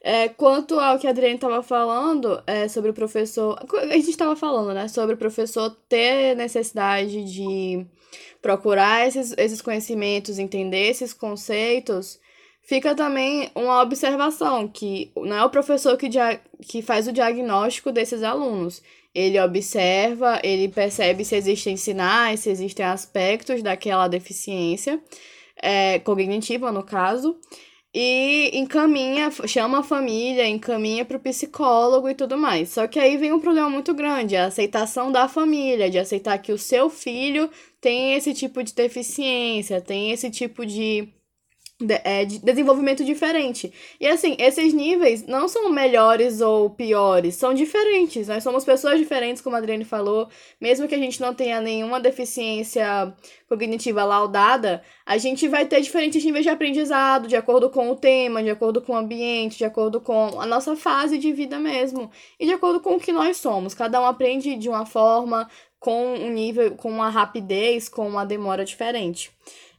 É, 0.00 0.28
quanto 0.28 0.78
ao 0.78 0.98
que 0.98 1.06
a 1.06 1.10
Adriane 1.10 1.34
estava 1.34 1.62
falando 1.62 2.42
é, 2.46 2.68
sobre 2.68 2.90
o 2.90 2.94
professor. 2.94 3.58
A 3.74 3.86
gente 3.96 4.10
estava 4.10 4.36
falando, 4.36 4.72
né? 4.72 4.88
Sobre 4.88 5.14
o 5.14 5.18
professor 5.18 5.70
ter 5.88 6.34
necessidade 6.36 7.24
de 7.24 7.86
procurar 8.40 9.06
esses, 9.06 9.34
esses 9.36 9.60
conhecimentos, 9.60 10.38
entender 10.38 10.88
esses 10.88 11.12
conceitos. 11.12 12.20
fica 12.62 12.94
também 12.94 13.50
uma 13.54 13.82
observação, 13.82 14.68
que 14.68 15.10
não 15.16 15.36
é 15.36 15.44
o 15.44 15.50
professor 15.50 15.96
que, 15.96 16.08
que 16.62 16.82
faz 16.82 17.08
o 17.08 17.12
diagnóstico 17.12 17.92
desses 17.92 18.22
alunos. 18.22 18.82
Ele 19.16 19.40
observa, 19.40 20.38
ele 20.44 20.68
percebe 20.68 21.24
se 21.24 21.34
existem 21.36 21.74
sinais, 21.74 22.40
se 22.40 22.50
existem 22.50 22.84
aspectos 22.84 23.62
daquela 23.62 24.08
deficiência 24.08 25.02
é, 25.56 25.98
cognitiva, 26.00 26.70
no 26.70 26.82
caso, 26.82 27.34
e 27.94 28.50
encaminha, 28.52 29.30
chama 29.46 29.78
a 29.78 29.82
família, 29.82 30.46
encaminha 30.46 31.02
para 31.02 31.16
o 31.16 31.20
psicólogo 31.20 32.10
e 32.10 32.14
tudo 32.14 32.36
mais. 32.36 32.68
Só 32.68 32.86
que 32.86 32.98
aí 32.98 33.16
vem 33.16 33.32
um 33.32 33.40
problema 33.40 33.70
muito 33.70 33.94
grande, 33.94 34.36
a 34.36 34.48
aceitação 34.48 35.10
da 35.10 35.26
família, 35.28 35.88
de 35.88 35.98
aceitar 35.98 36.36
que 36.36 36.52
o 36.52 36.58
seu 36.58 36.90
filho 36.90 37.48
tem 37.80 38.12
esse 38.12 38.34
tipo 38.34 38.62
de 38.62 38.74
deficiência, 38.74 39.80
tem 39.80 40.10
esse 40.10 40.30
tipo 40.30 40.66
de 40.66 41.08
de, 41.78 42.00
é, 42.04 42.24
de 42.24 42.38
desenvolvimento 42.38 43.04
diferente. 43.04 43.72
E 44.00 44.06
assim, 44.06 44.34
esses 44.38 44.72
níveis 44.72 45.26
não 45.26 45.46
são 45.46 45.70
melhores 45.70 46.40
ou 46.40 46.70
piores, 46.70 47.36
são 47.36 47.52
diferentes. 47.52 48.28
Nós 48.28 48.42
somos 48.42 48.64
pessoas 48.64 48.98
diferentes, 48.98 49.42
como 49.42 49.56
a 49.56 49.58
Adriane 49.58 49.84
falou. 49.84 50.28
Mesmo 50.60 50.88
que 50.88 50.94
a 50.94 50.98
gente 50.98 51.20
não 51.20 51.34
tenha 51.34 51.60
nenhuma 51.60 52.00
deficiência 52.00 53.14
cognitiva 53.46 54.04
laudada, 54.04 54.82
a 55.04 55.18
gente 55.18 55.46
vai 55.48 55.66
ter 55.66 55.80
diferentes 55.82 56.24
níveis 56.24 56.44
de 56.44 56.50
aprendizado, 56.50 57.28
de 57.28 57.36
acordo 57.36 57.68
com 57.68 57.90
o 57.90 57.96
tema, 57.96 58.42
de 58.42 58.50
acordo 58.50 58.80
com 58.80 58.92
o 58.92 58.96
ambiente, 58.96 59.58
de 59.58 59.64
acordo 59.64 60.00
com 60.00 60.40
a 60.40 60.46
nossa 60.46 60.74
fase 60.76 61.18
de 61.18 61.32
vida 61.32 61.58
mesmo. 61.58 62.10
E 62.40 62.46
de 62.46 62.52
acordo 62.52 62.80
com 62.80 62.96
o 62.96 63.00
que 63.00 63.12
nós 63.12 63.36
somos. 63.36 63.74
Cada 63.74 64.00
um 64.00 64.06
aprende 64.06 64.56
de 64.56 64.68
uma 64.68 64.86
forma, 64.86 65.46
com 65.78 66.14
um 66.14 66.30
nível, 66.30 66.74
com 66.74 66.88
uma 66.88 67.10
rapidez, 67.10 67.86
com 67.88 68.08
uma 68.08 68.24
demora 68.24 68.64
diferente. 68.64 69.30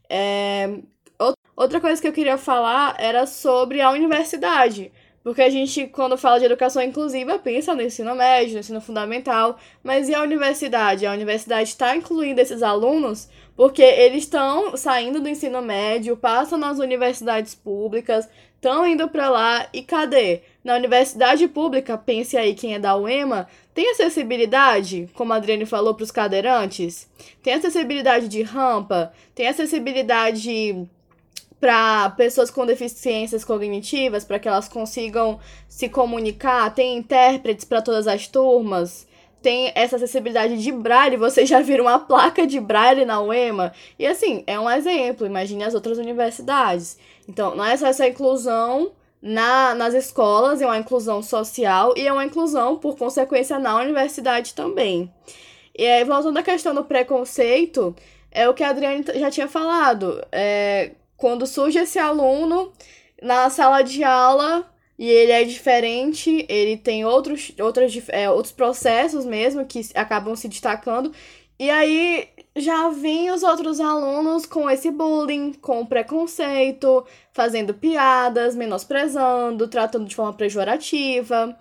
É, 0.10 0.80
Outra 1.58 1.82
coisa 1.82 2.00
que 2.00 2.08
eu 2.08 2.14
queria 2.14 2.38
falar 2.38 2.96
era 3.00 3.26
sobre 3.26 3.82
a 3.82 3.90
universidade. 3.90 4.92
Porque 5.24 5.42
a 5.42 5.50
gente, 5.50 5.88
quando 5.88 6.16
fala 6.16 6.38
de 6.38 6.46
educação 6.46 6.84
inclusiva, 6.84 7.40
pensa 7.40 7.74
no 7.74 7.82
ensino 7.82 8.14
médio, 8.14 8.54
no 8.54 8.60
ensino 8.60 8.80
fundamental, 8.80 9.58
mas 9.84 10.08
e 10.08 10.14
a 10.14 10.22
universidade? 10.22 11.08
A 11.08 11.12
universidade 11.12 11.70
está 11.70 11.96
incluindo 11.96 12.40
esses 12.40 12.62
alunos 12.62 13.28
porque 13.56 13.82
eles 13.82 14.24
estão 14.24 14.78
saindo 14.78 15.20
do 15.20 15.28
ensino 15.28 15.60
médio, 15.64 16.16
passam 16.16 16.60
nas 16.60 16.78
universidades 16.78 17.56
públicas, 17.56 18.30
estão 18.54 18.86
indo 18.86 19.10
para 19.10 19.28
lá 19.28 19.68
e 19.74 19.82
cadê? 19.82 20.42
Na 20.64 20.76
universidade 20.76 21.48
pública, 21.48 21.98
pense 21.98 22.38
aí 22.38 22.54
quem 22.54 22.76
é 22.76 22.80
da 22.80 22.96
UEMA, 22.96 23.48
tem 23.74 23.90
acessibilidade, 23.90 25.10
como 25.16 25.34
a 25.34 25.38
Adriane 25.38 25.66
falou, 25.66 25.96
para 25.96 26.04
os 26.04 26.12
cadeirantes? 26.12 27.10
Tem 27.42 27.56
acessibilidade 27.56 28.28
de 28.28 28.44
rampa? 28.44 29.12
Tem 29.34 29.48
acessibilidade 29.48 30.88
para 31.60 32.10
pessoas 32.12 32.52
com 32.52 32.66
deficiências 32.66 33.44
cognitivas, 33.44 34.24
para 34.24 34.40
que 34.40 34.48
elas 34.48 34.68
consigam 34.68 35.40
se 35.68 35.90
comunicar, 35.90 36.74
tem 36.74 36.98
intérpretes 36.98 37.66
para 37.66 37.82
todas 37.82 38.08
as 38.08 38.28
turmas, 38.28 39.08
tem 39.42 39.72
essa 39.76 39.96
acessibilidade 39.96 40.62
de 40.62 40.72
braille, 40.72 41.18
vocês 41.18 41.48
já 41.48 41.62
viram 41.62 41.86
uma 41.86 42.00
placa 42.00 42.46
de 42.46 42.60
braille 42.60 43.06
na 43.06 43.22
UEMA? 43.22 43.72
E 43.98 44.06
assim, 44.06 44.44
é 44.46 44.60
um 44.60 44.70
exemplo, 44.70 45.26
imagine 45.26 45.64
as 45.64 45.74
outras 45.74 45.98
universidades. 45.98 46.98
Então, 47.28 47.56
não 47.56 47.66
é 47.66 47.76
só 47.78 47.88
essa 47.88 48.08
inclusão 48.08 48.92
na, 49.22 49.74
nas 49.74 49.94
escolas, 49.94 50.62
é 50.62 50.66
uma 50.66 50.78
inclusão 50.78 51.22
social 51.22 51.94
e 51.96 52.08
é 52.08 52.14
uma 52.14 52.26
inclusão, 52.26 52.78
por 52.78 52.98
consequência, 52.98 53.58
na 53.60 53.76
universidade 53.78 54.54
também. 54.54 55.12
E 55.78 55.86
aí, 55.86 56.04
voltando 56.04 56.38
à 56.38 56.44
questão 56.44 56.74
do 56.74 56.84
preconceito, 56.84 57.96
é 58.32 58.48
o 58.50 58.54
que 58.54 58.64
a 58.64 58.70
Adriane 58.70 59.06
já 59.16 59.30
tinha 59.30 59.48
falado. 59.48 60.24
É, 60.32 60.92
quando 61.18 61.48
surge 61.48 61.80
esse 61.80 62.00
aluno 62.00 62.72
na 63.22 63.50
sala 63.50 63.82
de 63.82 64.04
aula 64.04 64.72
e 64.98 65.10
ele 65.10 65.32
é 65.32 65.44
diferente, 65.44 66.46
ele 66.50 66.78
tem 66.78 67.06
outros, 67.06 67.52
outros, 67.60 68.10
é, 68.10 68.30
outros 68.30 68.54
processos 68.54 69.26
mesmo 69.26 69.66
que 69.66 69.82
acabam 69.96 70.36
se 70.36 70.48
destacando. 70.48 71.12
E 71.60 71.70
aí 71.70 72.30
já 72.56 72.90
vem 72.90 73.32
os 73.32 73.44
outros 73.44 73.80
alunos 73.80 74.46
com 74.46 74.70
esse 74.70 74.92
bullying, 74.92 75.54
com 75.54 75.86
preconceito, 75.86 77.06
fazendo 77.34 77.74
piadas, 77.74 78.56
menosprezando, 78.56 79.68
tratando 79.68 80.06
de 80.06 80.16
forma 80.16 80.34
pejorativa 80.34 81.58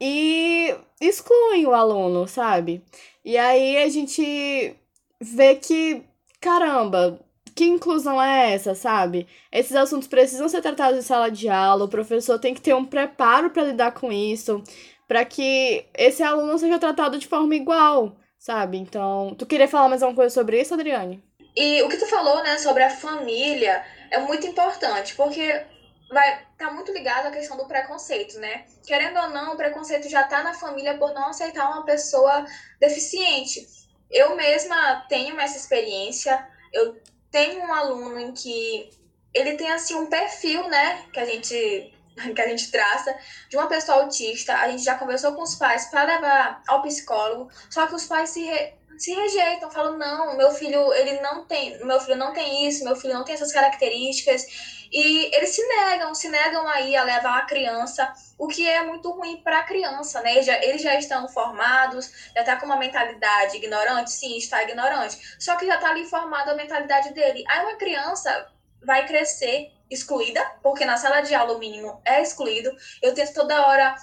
e 0.00 0.74
excluem 1.00 1.66
o 1.66 1.74
aluno, 1.74 2.26
sabe? 2.28 2.82
E 3.24 3.36
aí 3.38 3.78
a 3.78 3.88
gente 3.88 4.74
vê 5.20 5.54
que, 5.56 6.02
caramba, 6.40 7.20
que 7.54 7.64
inclusão 7.64 8.20
é 8.20 8.52
essa, 8.52 8.74
sabe? 8.74 9.28
Esses 9.52 9.76
assuntos 9.76 10.08
precisam 10.08 10.48
ser 10.48 10.60
tratados 10.60 10.98
em 10.98 11.02
sala 11.02 11.30
de 11.30 11.48
aula, 11.48 11.84
o 11.84 11.88
professor 11.88 12.38
tem 12.38 12.54
que 12.54 12.60
ter 12.60 12.74
um 12.74 12.84
preparo 12.84 13.50
para 13.50 13.64
lidar 13.64 13.92
com 13.92 14.10
isso, 14.10 14.62
para 15.06 15.24
que 15.24 15.86
esse 15.96 16.22
aluno 16.22 16.58
seja 16.58 16.78
tratado 16.78 17.18
de 17.18 17.28
forma 17.28 17.54
igual, 17.54 18.16
sabe? 18.38 18.78
Então, 18.78 19.34
tu 19.38 19.46
queria 19.46 19.68
falar 19.68 19.88
mais 19.88 20.02
alguma 20.02 20.16
coisa 20.16 20.34
sobre 20.34 20.60
isso, 20.60 20.74
Adriane? 20.74 21.22
E 21.56 21.82
o 21.82 21.88
que 21.88 21.96
tu 21.96 22.06
falou, 22.06 22.42
né, 22.42 22.58
sobre 22.58 22.82
a 22.82 22.90
família 22.90 23.84
é 24.10 24.18
muito 24.18 24.46
importante, 24.46 25.14
porque 25.14 25.64
vai 26.10 26.44
tá 26.56 26.70
muito 26.70 26.92
ligado 26.92 27.26
à 27.26 27.30
questão 27.30 27.56
do 27.56 27.66
preconceito, 27.66 28.38
né? 28.38 28.64
Querendo 28.86 29.18
ou 29.18 29.30
não, 29.30 29.54
o 29.54 29.56
preconceito 29.56 30.08
já 30.08 30.24
tá 30.24 30.42
na 30.42 30.54
família 30.54 30.96
por 30.96 31.12
não 31.12 31.28
aceitar 31.28 31.70
uma 31.70 31.84
pessoa 31.84 32.44
deficiente. 32.80 33.66
Eu 34.10 34.36
mesma 34.36 35.04
tenho 35.08 35.38
essa 35.40 35.56
experiência. 35.56 36.46
Eu 36.72 36.96
tem 37.34 37.58
um 37.58 37.74
aluno 37.74 38.16
em 38.20 38.30
que 38.30 38.88
ele 39.34 39.56
tem 39.56 39.68
assim 39.72 39.96
um 39.96 40.06
perfil, 40.06 40.68
né, 40.68 41.04
que 41.12 41.18
a 41.18 41.24
gente 41.24 41.92
que 42.32 42.40
a 42.40 42.48
gente 42.48 42.70
traça 42.70 43.12
de 43.50 43.56
uma 43.56 43.66
pessoa 43.66 44.02
autista. 44.02 44.54
A 44.54 44.70
gente 44.70 44.84
já 44.84 44.94
conversou 44.96 45.32
com 45.32 45.42
os 45.42 45.56
pais 45.56 45.86
para 45.86 46.04
levar 46.04 46.62
ao 46.68 46.80
psicólogo, 46.82 47.50
só 47.68 47.88
que 47.88 47.94
os 47.96 48.06
pais 48.06 48.30
se 48.30 48.44
re 48.44 48.74
se 48.96 49.12
rejeitam, 49.12 49.68
falam 49.68 49.98
não, 49.98 50.36
meu 50.36 50.52
filho 50.52 50.92
ele 50.92 51.20
não 51.20 51.44
tem, 51.44 51.84
meu 51.84 51.98
filho 51.98 52.16
não 52.16 52.32
tem 52.32 52.68
isso, 52.68 52.84
meu 52.84 52.94
filho 52.94 53.14
não 53.14 53.24
tem 53.24 53.34
essas 53.34 53.52
características 53.52 54.83
e 54.94 55.28
eles 55.34 55.50
se 55.50 55.66
negam, 55.66 56.14
se 56.14 56.28
negam 56.28 56.68
aí 56.68 56.94
a 56.94 57.02
levar 57.02 57.38
a 57.38 57.46
criança, 57.46 58.14
o 58.38 58.46
que 58.46 58.68
é 58.68 58.84
muito 58.84 59.10
ruim 59.10 59.42
para 59.42 59.58
a 59.58 59.64
criança, 59.64 60.20
né? 60.20 60.34
Eles 60.34 60.46
já, 60.46 60.62
eles 60.62 60.82
já 60.82 60.94
estão 60.94 61.28
formados, 61.28 62.30
já 62.32 62.42
está 62.42 62.56
com 62.56 62.66
uma 62.66 62.76
mentalidade 62.76 63.56
ignorante, 63.56 64.12
sim, 64.12 64.36
está 64.36 64.62
ignorante, 64.62 65.18
só 65.40 65.56
que 65.56 65.66
já 65.66 65.74
está 65.74 65.90
ali 65.90 66.06
formada 66.06 66.52
a 66.52 66.54
mentalidade 66.54 67.12
dele. 67.12 67.42
Aí 67.48 67.64
uma 67.64 67.74
criança 67.74 68.46
vai 68.84 69.04
crescer 69.04 69.72
excluída, 69.90 70.40
porque 70.62 70.84
na 70.84 70.96
sala 70.96 71.22
de 71.22 71.34
aula 71.34 71.54
o 71.54 71.58
mínimo 71.58 72.00
é 72.04 72.22
excluído. 72.22 72.70
Eu 73.02 73.12
tento 73.14 73.34
toda 73.34 73.66
hora 73.66 73.96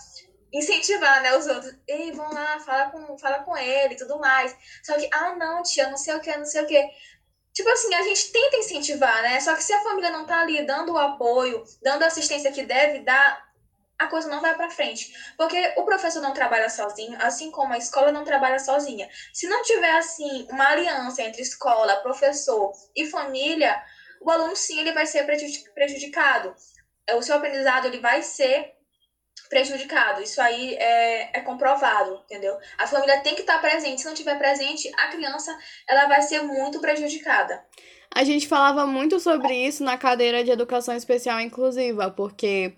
incentivar, 0.51 1.21
né, 1.21 1.33
os 1.37 1.47
outros. 1.47 1.73
Ei, 1.87 2.11
vão 2.11 2.33
lá, 2.33 2.59
fala 2.59 2.91
com, 2.91 3.17
fala 3.17 3.39
com 3.39 3.55
ele 3.57 3.93
e 3.93 3.97
tudo 3.97 4.19
mais. 4.19 4.53
Só 4.83 4.95
que, 4.97 5.07
ah, 5.13 5.35
não, 5.35 5.63
tia, 5.63 5.89
não 5.89 5.97
sei 5.97 6.15
o 6.15 6.19
que, 6.19 6.35
não 6.35 6.45
sei 6.45 6.63
o 6.63 6.67
que. 6.67 6.89
Tipo 7.53 7.69
assim, 7.69 7.93
a 7.93 8.03
gente 8.03 8.31
tenta 8.31 8.57
incentivar, 8.57 9.21
né? 9.21 9.39
Só 9.39 9.55
que 9.55 9.63
se 9.63 9.73
a 9.73 9.83
família 9.83 10.09
não 10.09 10.25
tá 10.25 10.41
ali 10.41 10.65
dando 10.65 10.93
o 10.93 10.97
apoio, 10.97 11.63
dando 11.81 12.03
a 12.03 12.07
assistência 12.07 12.51
que 12.51 12.63
deve 12.63 12.99
dar, 12.99 13.51
a 13.99 14.07
coisa 14.07 14.29
não 14.29 14.41
vai 14.41 14.55
para 14.55 14.69
frente. 14.69 15.13
Porque 15.37 15.73
o 15.77 15.83
professor 15.83 16.21
não 16.21 16.33
trabalha 16.33 16.69
sozinho, 16.69 17.17
assim 17.21 17.51
como 17.51 17.73
a 17.73 17.77
escola 17.77 18.11
não 18.11 18.23
trabalha 18.23 18.57
sozinha. 18.57 19.07
Se 19.33 19.47
não 19.47 19.61
tiver, 19.63 19.97
assim, 19.97 20.47
uma 20.49 20.69
aliança 20.69 21.21
entre 21.21 21.41
escola, 21.41 21.97
professor 21.97 22.71
e 22.95 23.05
família, 23.05 23.81
o 24.21 24.31
aluno, 24.31 24.55
sim, 24.55 24.79
ele 24.79 24.93
vai 24.93 25.05
ser 25.05 25.25
prejudicado. 25.73 26.55
O 27.13 27.21
seu 27.21 27.35
aprendizado, 27.35 27.85
ele 27.85 27.99
vai 27.99 28.21
ser 28.21 28.73
prejudicado. 29.49 30.21
Isso 30.21 30.41
aí 30.41 30.75
é, 30.75 31.37
é 31.37 31.41
comprovado, 31.41 32.21
entendeu? 32.25 32.57
A 32.77 32.87
família 32.87 33.19
tem 33.21 33.35
que 33.35 33.41
estar 33.41 33.59
presente. 33.59 33.99
Se 33.99 34.05
não 34.05 34.13
estiver 34.13 34.37
presente, 34.37 34.89
a 34.97 35.09
criança 35.09 35.55
ela 35.87 36.07
vai 36.07 36.21
ser 36.21 36.41
muito 36.41 36.79
prejudicada. 36.79 37.63
A 38.13 38.23
gente 38.23 38.47
falava 38.47 38.85
muito 38.85 39.19
sobre 39.19 39.53
isso 39.53 39.83
na 39.83 39.97
cadeira 39.97 40.43
de 40.43 40.51
educação 40.51 40.95
especial 40.95 41.39
inclusiva, 41.39 42.11
porque 42.11 42.73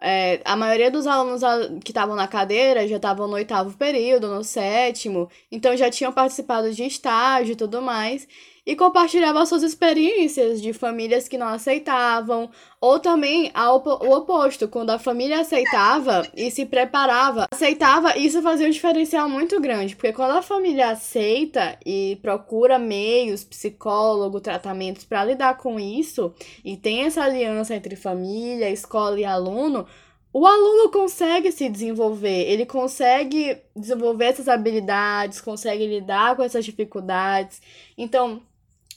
é, 0.00 0.40
a 0.44 0.54
maioria 0.56 0.90
dos 0.90 1.06
alunos 1.06 1.42
que 1.82 1.90
estavam 1.90 2.14
na 2.14 2.28
cadeira 2.28 2.86
já 2.86 2.96
estavam 2.96 3.26
no 3.26 3.34
oitavo 3.34 3.76
período, 3.76 4.28
no 4.28 4.44
sétimo, 4.44 5.28
então 5.50 5.76
já 5.76 5.90
tinham 5.90 6.12
participado 6.12 6.72
de 6.72 6.84
estágio 6.84 7.52
e 7.52 7.56
tudo 7.56 7.82
mais 7.82 8.28
e 8.66 8.74
compartilhava 8.74 9.46
suas 9.46 9.62
experiências 9.62 10.60
de 10.60 10.72
famílias 10.72 11.28
que 11.28 11.38
não 11.38 11.46
aceitavam, 11.46 12.50
ou 12.80 12.98
também 12.98 13.52
o 13.54 14.10
oposto, 14.12 14.66
quando 14.66 14.90
a 14.90 14.98
família 14.98 15.40
aceitava 15.40 16.26
e 16.34 16.50
se 16.50 16.66
preparava, 16.66 17.46
aceitava, 17.50 18.18
isso 18.18 18.42
fazia 18.42 18.66
um 18.66 18.70
diferencial 18.70 19.28
muito 19.28 19.60
grande, 19.60 19.94
porque 19.94 20.12
quando 20.12 20.32
a 20.32 20.42
família 20.42 20.90
aceita 20.90 21.78
e 21.86 22.18
procura 22.20 22.76
meios, 22.76 23.44
psicólogo, 23.44 24.40
tratamentos 24.40 25.04
para 25.04 25.24
lidar 25.24 25.56
com 25.58 25.78
isso, 25.78 26.34
e 26.64 26.76
tem 26.76 27.04
essa 27.04 27.22
aliança 27.22 27.74
entre 27.74 27.94
família, 27.94 28.68
escola 28.68 29.20
e 29.20 29.24
aluno, 29.24 29.86
o 30.32 30.44
aluno 30.44 30.90
consegue 30.90 31.50
se 31.50 31.68
desenvolver, 31.68 32.50
ele 32.50 32.66
consegue 32.66 33.58
desenvolver 33.74 34.26
essas 34.26 34.48
habilidades, 34.48 35.40
consegue 35.40 35.86
lidar 35.86 36.36
com 36.36 36.42
essas 36.42 36.62
dificuldades. 36.62 37.62
Então, 37.96 38.42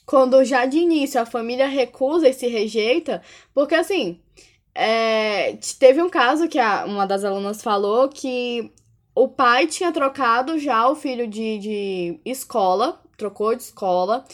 quando 0.09 0.43
já 0.43 0.65
de 0.65 0.79
início 0.79 1.21
a 1.21 1.25
família 1.25 1.67
recusa 1.67 2.27
e 2.27 2.33
se 2.33 2.47
rejeita, 2.47 3.21
porque 3.53 3.75
assim, 3.75 4.19
é, 4.73 5.55
teve 5.77 6.01
um 6.01 6.09
caso 6.09 6.47
que 6.47 6.57
a, 6.57 6.83
uma 6.85 7.05
das 7.05 7.23
alunas 7.23 7.61
falou 7.61 8.09
que 8.09 8.71
o 9.13 9.27
pai 9.27 9.67
tinha 9.67 9.91
trocado 9.91 10.57
já 10.57 10.89
o 10.89 10.95
filho 10.95 11.27
de, 11.27 11.59
de 11.59 12.19
escola, 12.25 12.99
trocou 13.17 13.53
de 13.53 13.61
escola, 13.61 14.25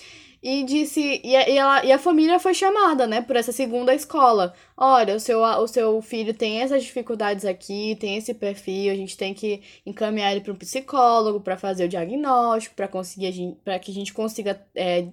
e 0.46 0.64
disse. 0.64 1.22
E 1.24 1.36
a, 1.36 1.50
e, 1.50 1.58
ela, 1.58 1.86
e 1.86 1.92
a 1.92 1.98
família 1.98 2.38
foi 2.38 2.54
chamada, 2.54 3.08
né, 3.08 3.20
por 3.20 3.36
essa 3.36 3.52
segunda 3.52 3.96
escola. 3.96 4.54
Olha, 4.78 5.16
o 5.16 5.20
seu, 5.20 5.42
o 5.42 5.68
seu 5.68 6.00
filho 6.04 6.36
tem 6.36 6.62
essas 6.62 6.84
dificuldades 6.84 7.46
aqui, 7.46 7.98
tem 8.00 8.18
esse 8.18 8.32
perfil, 8.32 8.92
a 8.92 8.96
gente 8.96 9.18
tem 9.18 9.34
que 9.34 9.62
encaminhar 9.84 10.32
ele 10.32 10.42
para 10.42 10.54
um 10.54 10.56
psicólogo 10.56 11.40
para 11.40 11.58
fazer 11.58 11.86
o 11.86 11.90
diagnóstico, 11.90 12.76
para 12.76 12.88
conseguir 12.88 13.58
para 13.64 13.80
que 13.80 13.90
a 13.90 13.94
gente 13.94 14.14
consiga 14.14 14.62
é, 14.76 15.08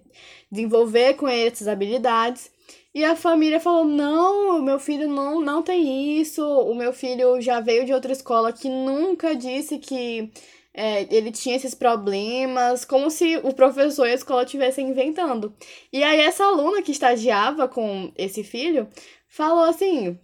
desenvolver 0.50 1.14
com 1.14 1.26
ele 1.26 1.48
essas 1.50 1.66
habilidades. 1.68 2.50
E 2.94 3.02
a 3.02 3.16
família 3.16 3.58
falou: 3.58 3.84
não, 3.86 4.60
meu 4.60 4.78
filho 4.78 5.08
não, 5.08 5.40
não 5.40 5.62
tem 5.62 6.20
isso, 6.20 6.44
o 6.44 6.74
meu 6.74 6.92
filho 6.92 7.40
já 7.40 7.58
veio 7.60 7.86
de 7.86 7.92
outra 7.94 8.12
escola 8.12 8.52
que 8.52 8.68
nunca 8.68 9.34
disse 9.34 9.78
que 9.78 10.30
é, 10.74 11.06
ele 11.14 11.30
tinha 11.30 11.56
esses 11.56 11.74
problemas, 11.74 12.84
como 12.84 13.10
se 13.10 13.36
o 13.38 13.52
professor 13.52 14.06
e 14.06 14.12
a 14.12 14.14
escola 14.14 14.44
estivessem 14.44 14.88
inventando. 14.88 15.54
E 15.92 16.02
aí, 16.02 16.20
essa 16.20 16.44
aluna 16.44 16.82
que 16.82 16.92
estagiava 16.92 17.68
com 17.68 18.10
esse 18.16 18.42
filho 18.42 18.88
falou 19.28 19.64
assim: 19.64 20.18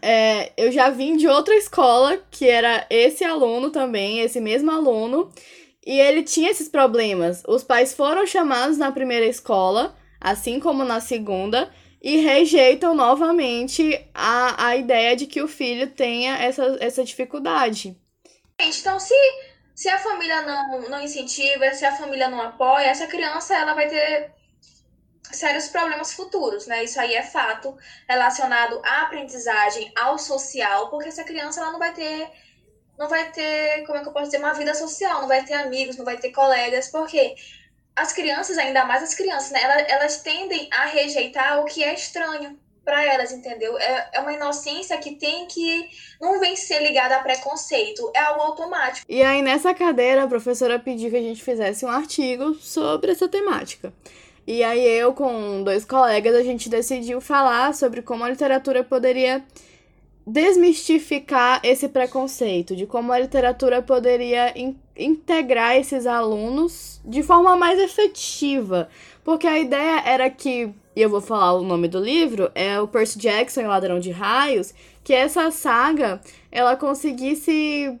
é, 0.00 0.52
Eu 0.56 0.70
já 0.70 0.90
vim 0.90 1.16
de 1.16 1.26
outra 1.26 1.54
escola 1.56 2.22
que 2.30 2.48
era 2.48 2.86
esse 2.88 3.24
aluno 3.24 3.70
também, 3.70 4.20
esse 4.20 4.40
mesmo 4.40 4.70
aluno, 4.70 5.32
e 5.84 5.98
ele 5.98 6.22
tinha 6.22 6.50
esses 6.50 6.68
problemas. 6.68 7.42
Os 7.46 7.64
pais 7.64 7.92
foram 7.92 8.26
chamados 8.26 8.78
na 8.78 8.92
primeira 8.92 9.26
escola, 9.26 9.96
assim 10.20 10.60
como 10.60 10.84
na 10.84 11.00
segunda. 11.00 11.70
E 12.00 12.18
rejeitam 12.18 12.94
novamente 12.94 13.98
a, 14.12 14.66
a 14.66 14.76
ideia 14.76 15.16
de 15.16 15.26
que 15.26 15.40
o 15.40 15.48
filho 15.48 15.90
tenha 15.90 16.36
essa, 16.36 16.76
essa 16.78 17.02
dificuldade. 17.02 17.96
Então, 18.60 19.00
se 19.00 19.14
se 19.74 19.88
a 19.88 19.98
família 19.98 20.42
não, 20.42 20.88
não 20.88 21.00
incentiva, 21.00 21.72
se 21.72 21.84
a 21.84 21.96
família 21.96 22.28
não 22.28 22.40
apoia, 22.40 22.86
essa 22.86 23.06
criança 23.06 23.54
ela 23.56 23.74
vai 23.74 23.88
ter 23.88 24.32
sérios 25.32 25.68
problemas 25.68 26.12
futuros, 26.12 26.66
né? 26.66 26.84
Isso 26.84 27.00
aí 27.00 27.14
é 27.14 27.22
fato 27.22 27.76
relacionado 28.08 28.80
à 28.84 29.02
aprendizagem, 29.02 29.92
ao 29.96 30.18
social, 30.18 30.90
porque 30.90 31.08
essa 31.08 31.24
criança 31.24 31.60
ela 31.60 31.72
não 31.72 31.78
vai 31.78 31.92
ter 31.92 32.30
não 32.96 33.08
vai 33.08 33.30
ter, 33.32 33.84
como 33.86 33.98
é 33.98 34.02
que 34.02 34.08
eu 34.08 34.12
posso 34.12 34.26
dizer, 34.26 34.38
uma 34.38 34.54
vida 34.54 34.72
social, 34.72 35.22
não 35.22 35.28
vai 35.28 35.44
ter 35.44 35.54
amigos, 35.54 35.96
não 35.96 36.04
vai 36.04 36.16
ter 36.16 36.30
colegas, 36.30 36.88
porque 36.88 37.34
as 37.96 38.12
crianças, 38.12 38.56
ainda 38.56 38.84
mais 38.84 39.02
as 39.02 39.14
crianças, 39.14 39.50
né, 39.50 39.62
elas, 39.62 39.88
elas 39.88 40.22
tendem 40.22 40.68
a 40.72 40.86
rejeitar 40.86 41.60
o 41.60 41.64
que 41.64 41.82
é 41.82 41.92
estranho 41.92 42.58
para 42.84 43.02
elas, 43.02 43.32
entendeu? 43.32 43.76
É, 43.78 44.10
é 44.14 44.20
uma 44.20 44.32
inocência 44.32 44.96
que 44.98 45.16
tem 45.16 45.46
que 45.46 45.88
não 46.20 46.38
vem 46.38 46.54
ser 46.54 46.80
ligada 46.80 47.16
a 47.16 47.20
preconceito, 47.20 48.10
é 48.14 48.20
algo 48.20 48.42
automático. 48.42 49.06
E 49.08 49.22
aí, 49.22 49.42
nessa 49.42 49.74
cadeira, 49.74 50.24
a 50.24 50.28
professora 50.28 50.78
pediu 50.78 51.10
que 51.10 51.16
a 51.16 51.22
gente 51.22 51.42
fizesse 51.42 51.84
um 51.84 51.88
artigo 51.88 52.54
sobre 52.54 53.12
essa 53.12 53.28
temática. 53.28 53.92
E 54.46 54.62
aí, 54.62 54.86
eu, 54.86 55.14
com 55.14 55.62
dois 55.62 55.84
colegas, 55.84 56.34
a 56.34 56.42
gente 56.42 56.68
decidiu 56.68 57.20
falar 57.20 57.74
sobre 57.74 58.02
como 58.02 58.24
a 58.24 58.28
literatura 58.28 58.84
poderia 58.84 59.42
desmistificar 60.26 61.60
esse 61.62 61.88
preconceito, 61.88 62.74
de 62.74 62.86
como 62.86 63.12
a 63.12 63.18
literatura 63.18 63.82
poderia 63.82 64.56
in 64.58 64.76
integrar 64.96 65.76
esses 65.76 66.06
alunos 66.06 67.00
de 67.04 67.20
forma 67.22 67.56
mais 67.56 67.80
efetiva. 67.80 68.88
Porque 69.24 69.46
a 69.46 69.58
ideia 69.58 70.00
era 70.06 70.30
que 70.30 70.72
e 70.96 71.02
eu 71.02 71.10
vou 71.10 71.20
falar 71.20 71.54
o 71.54 71.62
nome 71.62 71.88
do 71.88 71.98
livro, 71.98 72.50
é 72.54 72.80
o 72.80 72.88
Percy 72.88 73.18
Jackson 73.18 73.62
e 73.62 73.64
o 73.64 73.68
Ladrão 73.68 73.98
de 73.98 74.10
Raios, 74.10 74.72
que 75.02 75.12
essa 75.12 75.50
saga 75.50 76.20
ela 76.50 76.76
conseguisse 76.76 77.98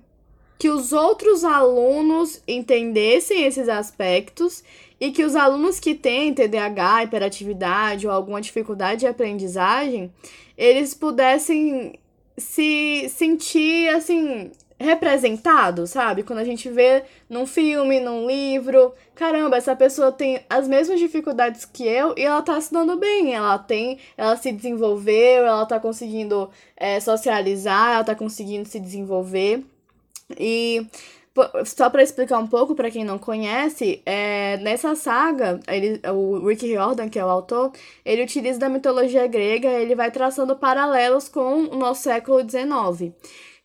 que 0.58 0.68
os 0.70 0.92
outros 0.92 1.44
alunos 1.44 2.40
entendessem 2.46 3.44
esses 3.44 3.68
aspectos 3.68 4.62
e 5.00 5.10
que 5.10 5.24
os 5.24 5.34
alunos 5.34 5.80
que 5.80 5.94
têm 5.94 6.32
TDAH, 6.32 7.04
hiperatividade 7.04 8.06
ou 8.06 8.12
alguma 8.12 8.40
dificuldade 8.40 9.00
de 9.00 9.06
aprendizagem, 9.06 10.12
eles 10.56 10.94
pudessem 10.94 11.98
se 12.36 13.08
sentir 13.08 13.88
assim 13.88 14.50
representado, 14.78 15.86
sabe? 15.86 16.22
Quando 16.22 16.40
a 16.40 16.44
gente 16.44 16.68
vê 16.68 17.04
num 17.28 17.46
filme, 17.46 18.00
num 18.00 18.26
livro, 18.26 18.92
caramba, 19.14 19.56
essa 19.56 19.74
pessoa 19.76 20.10
tem 20.10 20.40
as 20.48 20.66
mesmas 20.66 20.98
dificuldades 20.98 21.64
que 21.64 21.86
eu 21.86 22.14
e 22.16 22.22
ela 22.22 22.42
tá 22.42 22.60
se 22.60 22.72
dando 22.72 22.96
bem, 22.96 23.34
ela 23.34 23.58
tem, 23.58 23.98
ela 24.16 24.36
se 24.36 24.52
desenvolveu, 24.52 25.46
ela 25.46 25.66
tá 25.66 25.78
conseguindo 25.78 26.50
é, 26.76 26.98
socializar, 27.00 27.94
ela 27.94 28.04
tá 28.04 28.14
conseguindo 28.14 28.68
se 28.68 28.80
desenvolver. 28.80 29.64
E 30.38 30.86
só 31.64 31.90
para 31.90 32.02
explicar 32.02 32.38
um 32.38 32.46
pouco 32.46 32.74
para 32.74 32.90
quem 32.90 33.04
não 33.04 33.18
conhece, 33.18 34.00
é, 34.06 34.56
nessa 34.58 34.94
saga, 34.94 35.58
ele, 35.66 36.00
o 36.08 36.46
Rick 36.46 36.64
Riordan, 36.64 37.08
que 37.08 37.18
é 37.18 37.24
o 37.24 37.28
autor, 37.28 37.72
ele 38.04 38.22
utiliza 38.22 38.58
da 38.60 38.68
mitologia 38.68 39.26
grega, 39.26 39.68
ele 39.68 39.96
vai 39.96 40.10
traçando 40.12 40.54
paralelos 40.54 41.28
com 41.28 41.64
o 41.64 41.76
nosso 41.76 42.02
século 42.02 42.40
XIX. 42.40 43.12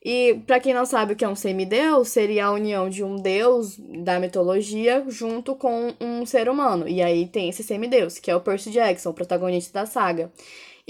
E 0.03 0.41
para 0.47 0.59
quem 0.59 0.73
não 0.73 0.85
sabe 0.85 1.13
o 1.13 1.15
que 1.15 1.25
é 1.25 1.29
um 1.29 1.35
semideus, 1.35 2.07
seria 2.09 2.45
a 2.45 2.51
união 2.51 2.89
de 2.89 3.03
um 3.03 3.17
deus 3.17 3.77
da 3.77 4.19
mitologia 4.19 5.03
junto 5.09 5.55
com 5.55 5.93
um 5.99 6.25
ser 6.25 6.47
humano. 6.47 6.87
E 6.87 7.01
aí 7.01 7.27
tem 7.27 7.49
esse 7.49 7.63
semideus, 7.63 8.17
que 8.17 8.31
é 8.31 8.35
o 8.35 8.39
Percy 8.39 8.71
Jackson, 8.71 9.09
o 9.09 9.13
protagonista 9.13 9.77
da 9.77 9.85
saga. 9.85 10.31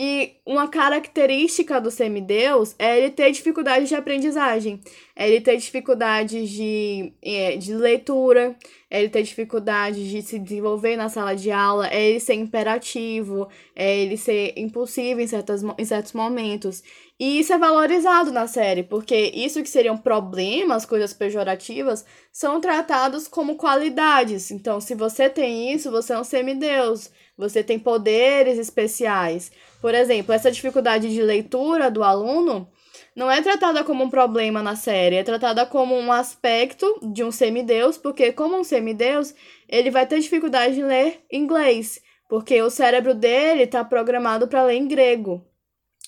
E 0.02 0.38
uma 0.46 0.70
característica 0.70 1.82
do 1.82 1.92
semideus 1.92 2.74
é 2.80 2.98
ele 2.98 3.10
ter 3.10 3.32
dificuldades 3.34 3.90
de 3.90 3.96
aprendizagem, 3.96 4.80
é 5.14 5.28
ele 5.28 5.42
ter 5.42 5.58
dificuldades 5.58 6.50
de, 6.50 7.12
é, 7.22 7.58
de 7.58 7.74
leitura, 7.74 8.56
é 8.90 9.02
ele 9.02 9.10
ter 9.10 9.24
dificuldades 9.24 10.08
de 10.08 10.22
se 10.22 10.40
desenvolver 10.40 10.96
na 10.96 11.10
sala 11.10 11.36
de 11.36 11.52
aula, 11.52 11.86
é 11.90 12.12
ele 12.12 12.20
ser 12.22 12.36
imperativo, 12.36 13.50
é 13.76 14.00
ele 14.00 14.16
ser 14.16 14.54
impulsivo 14.56 15.20
em, 15.20 15.28
certas, 15.28 15.64
em 15.78 15.84
certos 15.84 16.14
momentos. 16.14 16.82
E 17.20 17.38
isso 17.40 17.52
é 17.52 17.58
valorizado 17.58 18.32
na 18.32 18.48
série, 18.48 18.82
porque 18.82 19.14
isso 19.36 19.62
que 19.62 19.70
seriam 19.70 19.98
problemas, 19.98 20.86
coisas 20.86 21.14
pejorativas, 21.14 22.06
são 22.32 22.62
tratados 22.62 23.28
como 23.28 23.58
qualidades. 23.58 24.52
Então, 24.52 24.80
se 24.80 24.96
você 24.96 25.30
tem 25.30 25.74
isso, 25.74 25.92
você 25.92 26.14
é 26.14 26.20
um 26.20 26.24
semideus, 26.24 27.12
você 27.38 27.62
tem 27.62 27.78
poderes 27.78 28.58
especiais. 28.58 29.52
Por 29.82 29.94
exemplo, 29.94 30.34
essa 30.34 30.50
dificuldade 30.50 31.14
de 31.14 31.22
leitura 31.22 31.92
do 31.92 32.04
aluno 32.04 32.70
não 33.14 33.30
é 33.30 33.42
tratada 33.42 33.84
como 33.84 34.06
um 34.06 34.10
problema 34.10 34.64
na 34.64 34.78
série, 34.78 35.18
é 35.18 35.24
tratada 35.24 35.66
como 35.66 35.96
um 35.96 36.14
aspecto 36.14 37.02
de 37.12 37.22
um 37.22 37.32
semideus, 37.34 37.98
porque 37.98 38.32
como 38.32 38.58
um 38.58 38.64
semideus, 38.64 39.36
ele 39.68 39.92
vai 39.92 40.08
ter 40.08 40.22
dificuldade 40.22 40.76
de 40.76 40.84
ler 40.84 41.20
inglês, 41.30 42.02
porque 42.30 42.62
o 42.62 42.70
cérebro 42.70 43.14
dele 43.14 43.64
está 43.64 43.84
programado 43.84 44.48
para 44.48 44.64
ler 44.64 44.76
em 44.76 44.88
grego. 44.88 45.49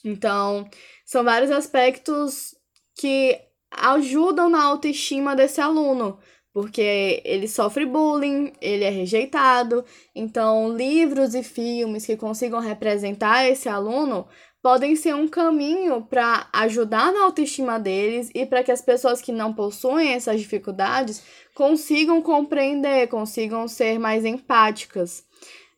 Então, 0.04 0.68
são 1.06 1.24
vários 1.24 1.52
aspectos 1.52 2.56
que 2.96 3.40
ajudam 3.72 4.50
na 4.50 4.64
autoestima 4.64 5.36
desse 5.36 5.62
aluno, 5.62 6.20
porque 6.54 7.22
ele 7.24 7.48
sofre 7.48 7.86
bullying, 7.86 8.52
ele 8.62 8.84
é 8.84 8.90
rejeitado. 8.90 9.86
Então, 10.14 10.76
livros 10.76 11.34
e 11.34 11.44
filmes 11.44 12.06
que 12.06 12.18
consigam 12.18 12.60
representar 12.60 13.48
esse 13.48 13.70
aluno 13.70 14.28
podem 14.62 14.96
ser 14.96 15.16
um 15.16 15.28
caminho 15.28 16.04
para 16.04 16.48
ajudar 16.54 17.12
na 17.12 17.24
autoestima 17.24 17.80
deles 17.80 18.30
e 18.36 18.46
para 18.46 18.64
que 18.64 18.72
as 18.72 18.82
pessoas 18.82 19.22
que 19.22 19.32
não 19.32 19.54
possuem 19.54 20.14
essas 20.14 20.40
dificuldades 20.40 21.24
consigam 21.56 22.22
compreender, 22.22 23.08
consigam 23.08 23.68
ser 23.68 23.98
mais 23.98 24.24
empáticas. 24.24 25.26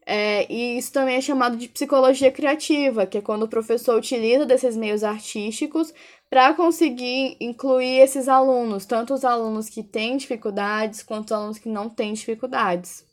É, 0.06 0.52
e 0.52 0.78
isso 0.78 0.92
também 0.92 1.16
é 1.16 1.22
chamado 1.22 1.56
de 1.56 1.68
psicologia 1.68 2.32
criativa, 2.32 3.06
que 3.06 3.18
é 3.18 3.22
quando 3.22 3.44
o 3.44 3.48
professor 3.48 3.98
utiliza 3.98 4.46
desses 4.46 4.76
meios 4.76 5.04
artísticos 5.04 5.94
para 6.30 6.54
conseguir 6.54 7.38
incluir 7.40 8.00
esses 8.00 8.28
alunos, 8.28 8.86
tanto 8.86 9.14
os 9.14 9.24
alunos 9.24 9.70
que 9.70 9.84
têm 9.84 10.18
dificuldades 10.18 11.04
quanto 11.04 11.26
os 11.28 11.32
alunos 11.32 11.60
que 11.60 11.70
não 11.70 11.90
têm 11.90 12.14
dificuldades. 12.14 13.06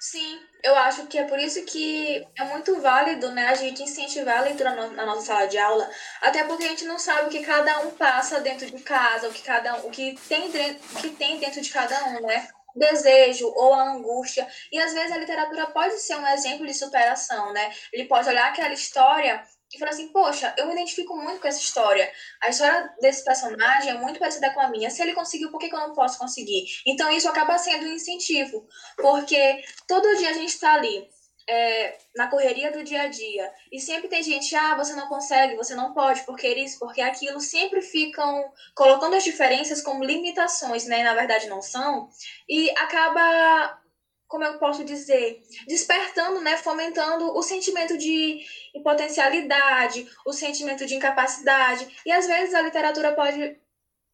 Sim, 0.00 0.38
eu 0.62 0.74
acho 0.76 1.06
que 1.06 1.18
é 1.18 1.24
por 1.24 1.38
isso 1.38 1.62
que 1.64 2.26
é 2.36 2.44
muito 2.44 2.80
válido 2.80 3.30
né, 3.32 3.48
a 3.48 3.54
gente 3.54 3.82
incentivar 3.82 4.38
a 4.38 4.42
leitura 4.42 4.74
na 4.74 5.04
nossa 5.06 5.26
sala 5.26 5.46
de 5.46 5.58
aula, 5.58 5.88
até 6.22 6.42
porque 6.44 6.64
a 6.64 6.68
gente 6.68 6.84
não 6.84 6.98
sabe 6.98 7.28
o 7.28 7.30
que 7.30 7.44
cada 7.44 7.80
um 7.80 7.90
passa 7.90 8.40
dentro 8.40 8.66
de 8.70 8.82
casa, 8.82 9.28
o 9.28 9.32
que 9.32 9.42
cada 9.42 9.76
um, 9.76 9.86
o 9.86 9.90
que 9.90 10.18
tem, 10.28 10.48
o 10.48 10.96
que 11.00 11.10
tem 11.10 11.38
dentro 11.38 11.60
de 11.60 11.70
cada 11.70 12.04
um, 12.06 12.20
né? 12.22 12.48
Desejo 12.74 13.52
ou 13.54 13.72
a 13.74 13.92
angústia. 13.92 14.46
E 14.72 14.78
às 14.78 14.92
vezes 14.92 15.12
a 15.12 15.18
literatura 15.18 15.66
pode 15.68 15.98
ser 16.00 16.16
um 16.16 16.26
exemplo 16.28 16.66
de 16.66 16.74
superação, 16.74 17.52
né? 17.52 17.72
Ele 17.92 18.04
pode 18.04 18.28
olhar 18.28 18.48
aquela 18.48 18.72
história 18.72 19.44
e 19.74 19.78
falar 19.78 19.90
assim: 19.90 20.08
Poxa, 20.08 20.54
eu 20.56 20.66
me 20.66 20.72
identifico 20.72 21.16
muito 21.16 21.40
com 21.40 21.48
essa 21.48 21.60
história. 21.60 22.10
A 22.42 22.48
história 22.48 22.92
desse 23.00 23.24
personagem 23.24 23.90
é 23.90 23.94
muito 23.94 24.18
parecida 24.18 24.50
com 24.50 24.60
a 24.60 24.68
minha. 24.68 24.90
Se 24.90 25.02
ele 25.02 25.14
conseguiu, 25.14 25.50
por 25.50 25.58
que, 25.58 25.66
eu 25.66 25.78
não 25.78 25.92
posso 25.92 26.18
conseguir? 26.18 26.64
Então 26.86 27.10
isso 27.10 27.28
acaba 27.28 27.58
sendo 27.58 27.86
um 27.86 27.92
incentivo, 27.92 28.66
porque 28.96 29.62
todo 29.86 30.16
dia 30.16 30.30
a 30.30 30.34
gente 30.34 30.50
está 30.50 30.74
ali 30.74 31.08
é, 31.48 31.98
na 32.16 32.28
correria 32.28 32.72
do 32.72 32.82
dia 32.82 33.02
a 33.02 33.08
dia. 33.08 33.52
E 33.70 33.80
sempre 33.80 34.08
tem 34.08 34.22
gente, 34.22 34.54
ah, 34.54 34.74
você 34.74 34.94
não 34.94 35.08
consegue, 35.08 35.56
você 35.56 35.74
não 35.74 35.92
pode, 35.92 36.22
porque 36.22 36.48
isso, 36.48 36.78
porque 36.78 37.00
aquilo, 37.00 37.40
sempre 37.40 37.82
ficam 37.82 38.44
colocando 38.74 39.14
as 39.14 39.24
diferenças 39.24 39.82
como 39.82 40.04
limitações, 40.04 40.86
né? 40.86 41.02
Na 41.02 41.14
verdade 41.14 41.48
não 41.48 41.60
são. 41.60 42.08
E 42.48 42.70
acaba, 42.70 43.78
como 44.26 44.44
eu 44.44 44.58
posso 44.58 44.84
dizer, 44.84 45.42
despertando, 45.68 46.40
né? 46.40 46.56
Fomentando 46.56 47.36
o 47.36 47.42
sentimento 47.42 47.96
de 47.98 48.40
impotencialidade, 48.74 50.08
o 50.26 50.32
sentimento 50.32 50.86
de 50.86 50.94
incapacidade. 50.94 51.86
E 52.06 52.12
às 52.12 52.26
vezes 52.26 52.54
a 52.54 52.62
literatura 52.62 53.14
pode 53.14 53.58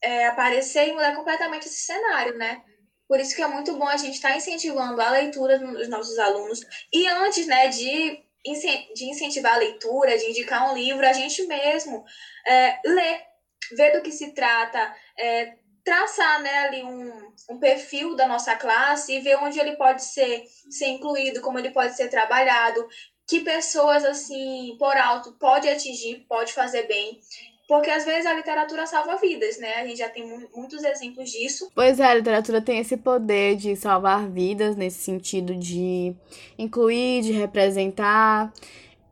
é, 0.03 0.27
aparecer 0.27 0.89
e 0.89 0.93
mudar 0.93 1.15
completamente 1.15 1.67
esse 1.67 1.83
cenário, 1.83 2.37
né? 2.37 2.63
Por 3.11 3.19
isso 3.19 3.35
que 3.35 3.43
é 3.43 3.49
muito 3.49 3.77
bom 3.77 3.89
a 3.89 3.97
gente 3.97 4.15
estar 4.15 4.29
tá 4.29 4.37
incentivando 4.37 5.01
a 5.01 5.11
leitura 5.11 5.59
dos 5.59 5.89
nossos 5.89 6.17
alunos. 6.17 6.61
E 6.93 7.09
antes, 7.09 7.45
né, 7.45 7.67
de, 7.67 8.23
de 8.95 9.05
incentivar 9.05 9.55
a 9.55 9.59
leitura, 9.59 10.17
de 10.17 10.31
indicar 10.31 10.71
um 10.71 10.75
livro, 10.77 11.05
a 11.05 11.13
gente 11.13 11.45
mesmo 11.49 12.05
é, 12.47 12.79
ler, 12.85 13.21
ver 13.77 13.91
do 13.95 14.01
que 14.01 14.13
se 14.13 14.31
trata, 14.31 14.95
é, 15.19 15.55
traçar 15.85 16.41
né, 16.41 16.59
ali 16.59 16.85
um, 16.85 17.35
um 17.51 17.59
perfil 17.59 18.15
da 18.15 18.29
nossa 18.29 18.55
classe 18.55 19.13
e 19.13 19.21
ver 19.21 19.39
onde 19.39 19.59
ele 19.59 19.75
pode 19.75 20.05
ser, 20.05 20.45
ser 20.71 20.87
incluído, 20.87 21.41
como 21.41 21.59
ele 21.59 21.71
pode 21.71 21.97
ser 21.97 22.07
trabalhado, 22.09 22.87
que 23.27 23.41
pessoas, 23.41 24.05
assim, 24.05 24.77
por 24.79 24.97
alto, 24.97 25.33
pode 25.33 25.69
atingir, 25.69 26.25
pode 26.29 26.53
fazer 26.53 26.87
bem. 26.87 27.19
Porque 27.71 27.89
às 27.89 28.05
vezes 28.05 28.27
a 28.27 28.35
literatura 28.35 28.85
salva 28.85 29.15
vidas, 29.15 29.57
né? 29.61 29.75
A 29.75 29.87
gente 29.87 29.99
já 29.99 30.09
tem 30.09 30.27
muitos 30.53 30.83
exemplos 30.83 31.31
disso. 31.31 31.71
Pois 31.73 32.01
é, 32.01 32.05
a 32.05 32.15
literatura 32.15 32.61
tem 32.61 32.81
esse 32.81 32.97
poder 32.97 33.55
de 33.55 33.77
salvar 33.77 34.29
vidas, 34.29 34.75
nesse 34.75 34.99
sentido 34.99 35.55
de 35.55 36.13
incluir, 36.59 37.23
de 37.23 37.31
representar. 37.31 38.53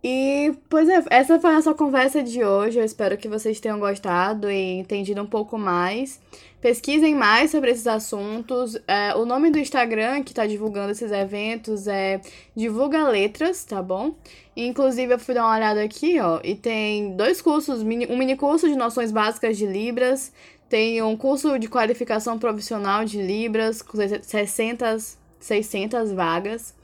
E, 0.03 0.55
pois 0.69 0.89
é, 0.89 1.03
essa 1.11 1.41
foi 1.41 1.51
a 1.51 1.55
nossa 1.55 1.75
conversa 1.75 2.23
de 2.23 2.45
hoje. 2.45 2.79
Eu 2.79 2.85
espero 2.85 3.17
que 3.17 3.29
vocês 3.29 3.59
tenham 3.59 3.81
gostado 3.81 4.51
e 4.51 4.79
entendido 4.79 5.21
um 5.21 5.27
pouco 5.27 5.59
mais. 5.59 6.21
Pesquisem 6.61 7.15
mais 7.15 7.51
sobre 7.51 7.71
esses 7.71 7.87
assuntos. 7.87 8.77
É, 8.87 9.15
o 9.17 9.25
nome 9.25 9.51
do 9.51 9.59
Instagram 9.59 10.23
que 10.23 10.31
está 10.31 10.47
divulgando 10.47 10.93
esses 10.93 11.11
eventos 11.11 11.89
é 11.89 12.21
Divulga 12.55 13.09
Letras, 13.09 13.65
tá 13.65 13.83
bom? 13.83 14.15
Inclusive, 14.57 15.15
eu 15.15 15.19
fui 15.19 15.35
dar 15.35 15.45
uma 15.45 15.57
olhada 15.57 15.83
aqui, 15.83 16.19
ó, 16.21 16.41
e 16.43 16.55
tem 16.55 17.17
dois 17.17 17.41
cursos, 17.41 17.83
um 17.83 17.85
mini 17.85 18.37
curso 18.37 18.69
de 18.69 18.75
noções 18.75 19.13
básicas 19.13 19.57
de 19.57 19.67
Libras, 19.67 20.33
tem 20.69 21.01
um 21.01 21.17
curso 21.17 21.59
de 21.59 21.69
qualificação 21.69 22.39
profissional 22.39 23.05
de 23.05 23.23
Libras, 23.23 23.83
com 23.83 23.97
600, 23.97 25.17
600 25.41 26.13
vagas. 26.13 26.75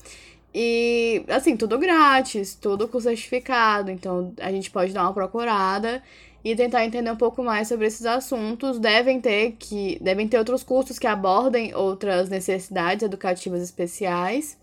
E, 0.55 1.25
assim, 1.29 1.57
tudo 1.57 1.79
grátis, 1.79 2.55
tudo 2.55 2.87
com 2.87 3.01
certificado. 3.01 3.91
Então, 3.91 4.33
a 4.39 4.53
gente 4.53 4.71
pode 4.71 4.93
dar 4.93 5.03
uma 5.03 5.13
procurada 5.13 6.01
e 6.45 6.55
tentar 6.55 6.85
entender 6.85 7.11
um 7.11 7.17
pouco 7.17 7.43
mais 7.43 7.67
sobre 7.67 7.87
esses 7.87 8.07
assuntos. 8.07 8.79
Devem 8.79 9.21
ter 9.21 9.53
que 9.59 9.99
devem 10.01 10.29
ter 10.29 10.39
outros 10.39 10.63
cursos 10.63 10.99
que 10.99 11.07
abordem 11.07 11.75
outras 11.75 12.29
necessidades 12.29 13.03
educativas 13.03 13.63
especiais. 13.63 14.57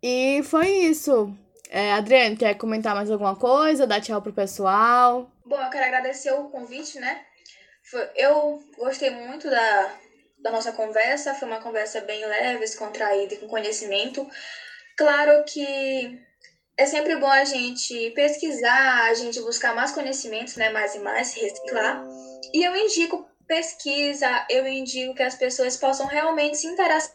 E 0.00 0.42
foi 0.44 0.68
isso. 0.68 1.34
É, 1.68 1.92
Adriane, 1.92 2.36
quer 2.36 2.54
comentar 2.54 2.94
mais 2.94 3.10
alguma 3.10 3.34
coisa? 3.34 3.86
Dar 3.86 4.00
tchau 4.00 4.22
pro 4.22 4.32
pessoal? 4.32 5.30
Bom, 5.44 5.60
eu 5.60 5.70
quero 5.70 5.86
agradecer 5.86 6.32
o 6.32 6.44
convite, 6.44 7.00
né? 7.00 7.20
Eu 8.14 8.62
gostei 8.78 9.10
muito 9.10 9.50
da, 9.50 9.92
da 10.38 10.50
nossa 10.52 10.70
conversa, 10.72 11.34
foi 11.34 11.48
uma 11.48 11.60
conversa 11.60 12.00
bem 12.02 12.24
leve, 12.24 12.60
descontraída 12.60 13.34
e 13.34 13.38
com 13.38 13.48
conhecimento. 13.48 14.28
Claro 15.00 15.44
que 15.46 16.20
é 16.76 16.84
sempre 16.84 17.16
bom 17.16 17.30
a 17.30 17.42
gente 17.42 18.10
pesquisar, 18.10 19.04
a 19.04 19.14
gente 19.14 19.40
buscar 19.40 19.74
mais 19.74 19.92
conhecimentos, 19.92 20.56
né, 20.56 20.68
mais 20.68 20.94
e 20.94 20.98
mais, 20.98 21.32
reciclar. 21.32 22.04
E 22.52 22.62
eu 22.62 22.76
indico 22.76 23.26
pesquisa, 23.48 24.44
eu 24.50 24.68
indico 24.68 25.14
que 25.14 25.22
as 25.22 25.34
pessoas 25.36 25.74
possam 25.78 26.04
realmente 26.06 26.58
se 26.58 26.66
interessar 26.66 27.14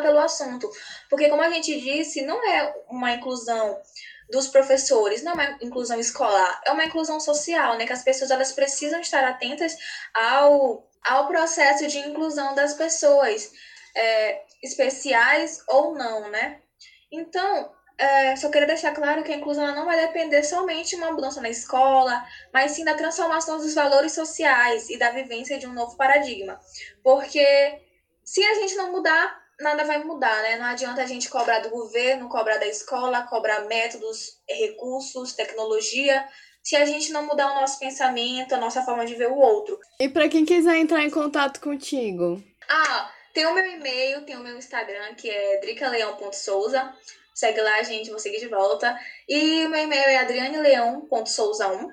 pelo 0.00 0.18
assunto, 0.18 0.66
porque 1.10 1.28
como 1.28 1.42
a 1.42 1.50
gente 1.50 1.78
disse, 1.78 2.22
não 2.22 2.42
é 2.42 2.74
uma 2.88 3.12
inclusão 3.12 3.82
dos 4.30 4.48
professores, 4.48 5.22
não 5.22 5.32
é 5.32 5.34
uma 5.34 5.58
inclusão 5.60 6.00
escolar, 6.00 6.62
é 6.64 6.72
uma 6.72 6.86
inclusão 6.86 7.20
social, 7.20 7.76
né, 7.76 7.84
que 7.84 7.92
as 7.92 8.02
pessoas 8.02 8.30
elas 8.30 8.52
precisam 8.52 9.00
estar 9.00 9.24
atentas 9.24 9.76
ao, 10.14 10.88
ao 11.04 11.28
processo 11.28 11.86
de 11.86 11.98
inclusão 11.98 12.54
das 12.54 12.72
pessoas, 12.72 13.52
é, 13.94 14.42
especiais 14.62 15.62
ou 15.68 15.94
não, 15.94 16.30
né? 16.30 16.62
Então, 17.10 17.70
é, 17.98 18.36
só 18.36 18.50
queria 18.50 18.66
deixar 18.66 18.92
claro 18.92 19.22
que 19.22 19.32
a 19.32 19.36
inclusão 19.36 19.74
não 19.74 19.86
vai 19.86 19.98
depender 20.06 20.42
somente 20.42 20.90
de 20.90 20.96
uma 20.96 21.12
mudança 21.12 21.40
na 21.40 21.48
escola, 21.48 22.24
mas 22.52 22.72
sim 22.72 22.84
da 22.84 22.94
transformação 22.94 23.56
dos 23.56 23.74
valores 23.74 24.12
sociais 24.12 24.90
e 24.90 24.98
da 24.98 25.10
vivência 25.10 25.58
de 25.58 25.66
um 25.66 25.72
novo 25.72 25.96
paradigma. 25.96 26.60
Porque 27.02 27.80
se 28.22 28.44
a 28.44 28.54
gente 28.54 28.74
não 28.74 28.92
mudar, 28.92 29.40
nada 29.60 29.84
vai 29.84 30.02
mudar, 30.04 30.42
né? 30.42 30.56
Não 30.56 30.66
adianta 30.66 31.02
a 31.02 31.06
gente 31.06 31.30
cobrar 31.30 31.60
do 31.60 31.70
governo, 31.70 32.28
cobrar 32.28 32.58
da 32.58 32.66
escola, 32.66 33.22
cobrar 33.22 33.62
métodos, 33.62 34.42
recursos, 34.48 35.32
tecnologia, 35.32 36.26
se 36.62 36.76
a 36.76 36.84
gente 36.84 37.12
não 37.12 37.24
mudar 37.24 37.52
o 37.52 37.60
nosso 37.60 37.78
pensamento, 37.78 38.54
a 38.54 38.58
nossa 38.58 38.82
forma 38.82 39.06
de 39.06 39.14
ver 39.14 39.30
o 39.30 39.38
outro. 39.38 39.78
E 40.00 40.08
para 40.08 40.28
quem 40.28 40.44
quiser 40.44 40.76
entrar 40.76 41.02
em 41.02 41.10
contato 41.10 41.60
contigo? 41.60 42.42
Ah, 42.68 43.10
tem 43.36 43.44
o 43.44 43.52
meu 43.52 43.66
e-mail, 43.66 44.22
tem 44.22 44.34
o 44.34 44.42
meu 44.42 44.56
Instagram, 44.56 45.14
que 45.14 45.28
é 45.28 45.60
dricaleão.souza. 45.60 46.90
Segue 47.34 47.60
lá, 47.60 47.82
gente, 47.82 48.08
vou 48.08 48.18
seguir 48.18 48.38
de 48.38 48.48
volta. 48.48 48.98
E 49.28 49.66
o 49.66 49.68
meu 49.68 49.82
e-mail 49.82 50.08
é 50.08 50.16
adrianeleão.souza1, 50.16 51.90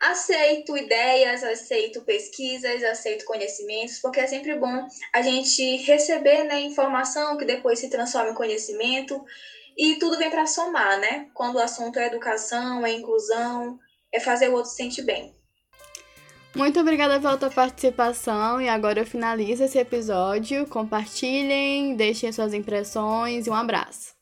Aceito 0.00 0.78
ideias, 0.78 1.44
aceito 1.44 2.00
pesquisas, 2.06 2.82
aceito 2.82 3.26
conhecimentos, 3.26 3.98
porque 3.98 4.20
é 4.20 4.26
sempre 4.26 4.54
bom 4.54 4.88
a 5.12 5.20
gente 5.20 5.76
receber 5.76 6.44
né, 6.44 6.62
informação 6.62 7.36
que 7.36 7.44
depois 7.44 7.78
se 7.78 7.90
transforma 7.90 8.30
em 8.30 8.34
conhecimento 8.34 9.22
e 9.76 9.96
tudo 9.96 10.16
vem 10.16 10.30
para 10.30 10.46
somar, 10.46 10.98
né? 10.98 11.28
Quando 11.34 11.56
o 11.56 11.60
assunto 11.60 11.98
é 11.98 12.06
educação, 12.06 12.86
é 12.86 12.92
inclusão, 12.92 13.78
é 14.10 14.18
fazer 14.18 14.48
o 14.48 14.54
outro 14.54 14.70
se 14.70 14.76
sentir 14.76 15.02
bem. 15.02 15.38
Muito 16.54 16.80
obrigada 16.80 17.20
pela 17.20 17.36
tua 17.36 17.50
participação 17.50 18.60
e 18.60 18.68
agora 18.68 19.00
eu 19.00 19.06
finalizo 19.06 19.62
esse 19.62 19.78
episódio. 19.78 20.66
Compartilhem, 20.66 21.94
deixem 21.94 22.32
suas 22.32 22.52
impressões 22.52 23.46
e 23.46 23.50
um 23.50 23.54
abraço. 23.54 24.14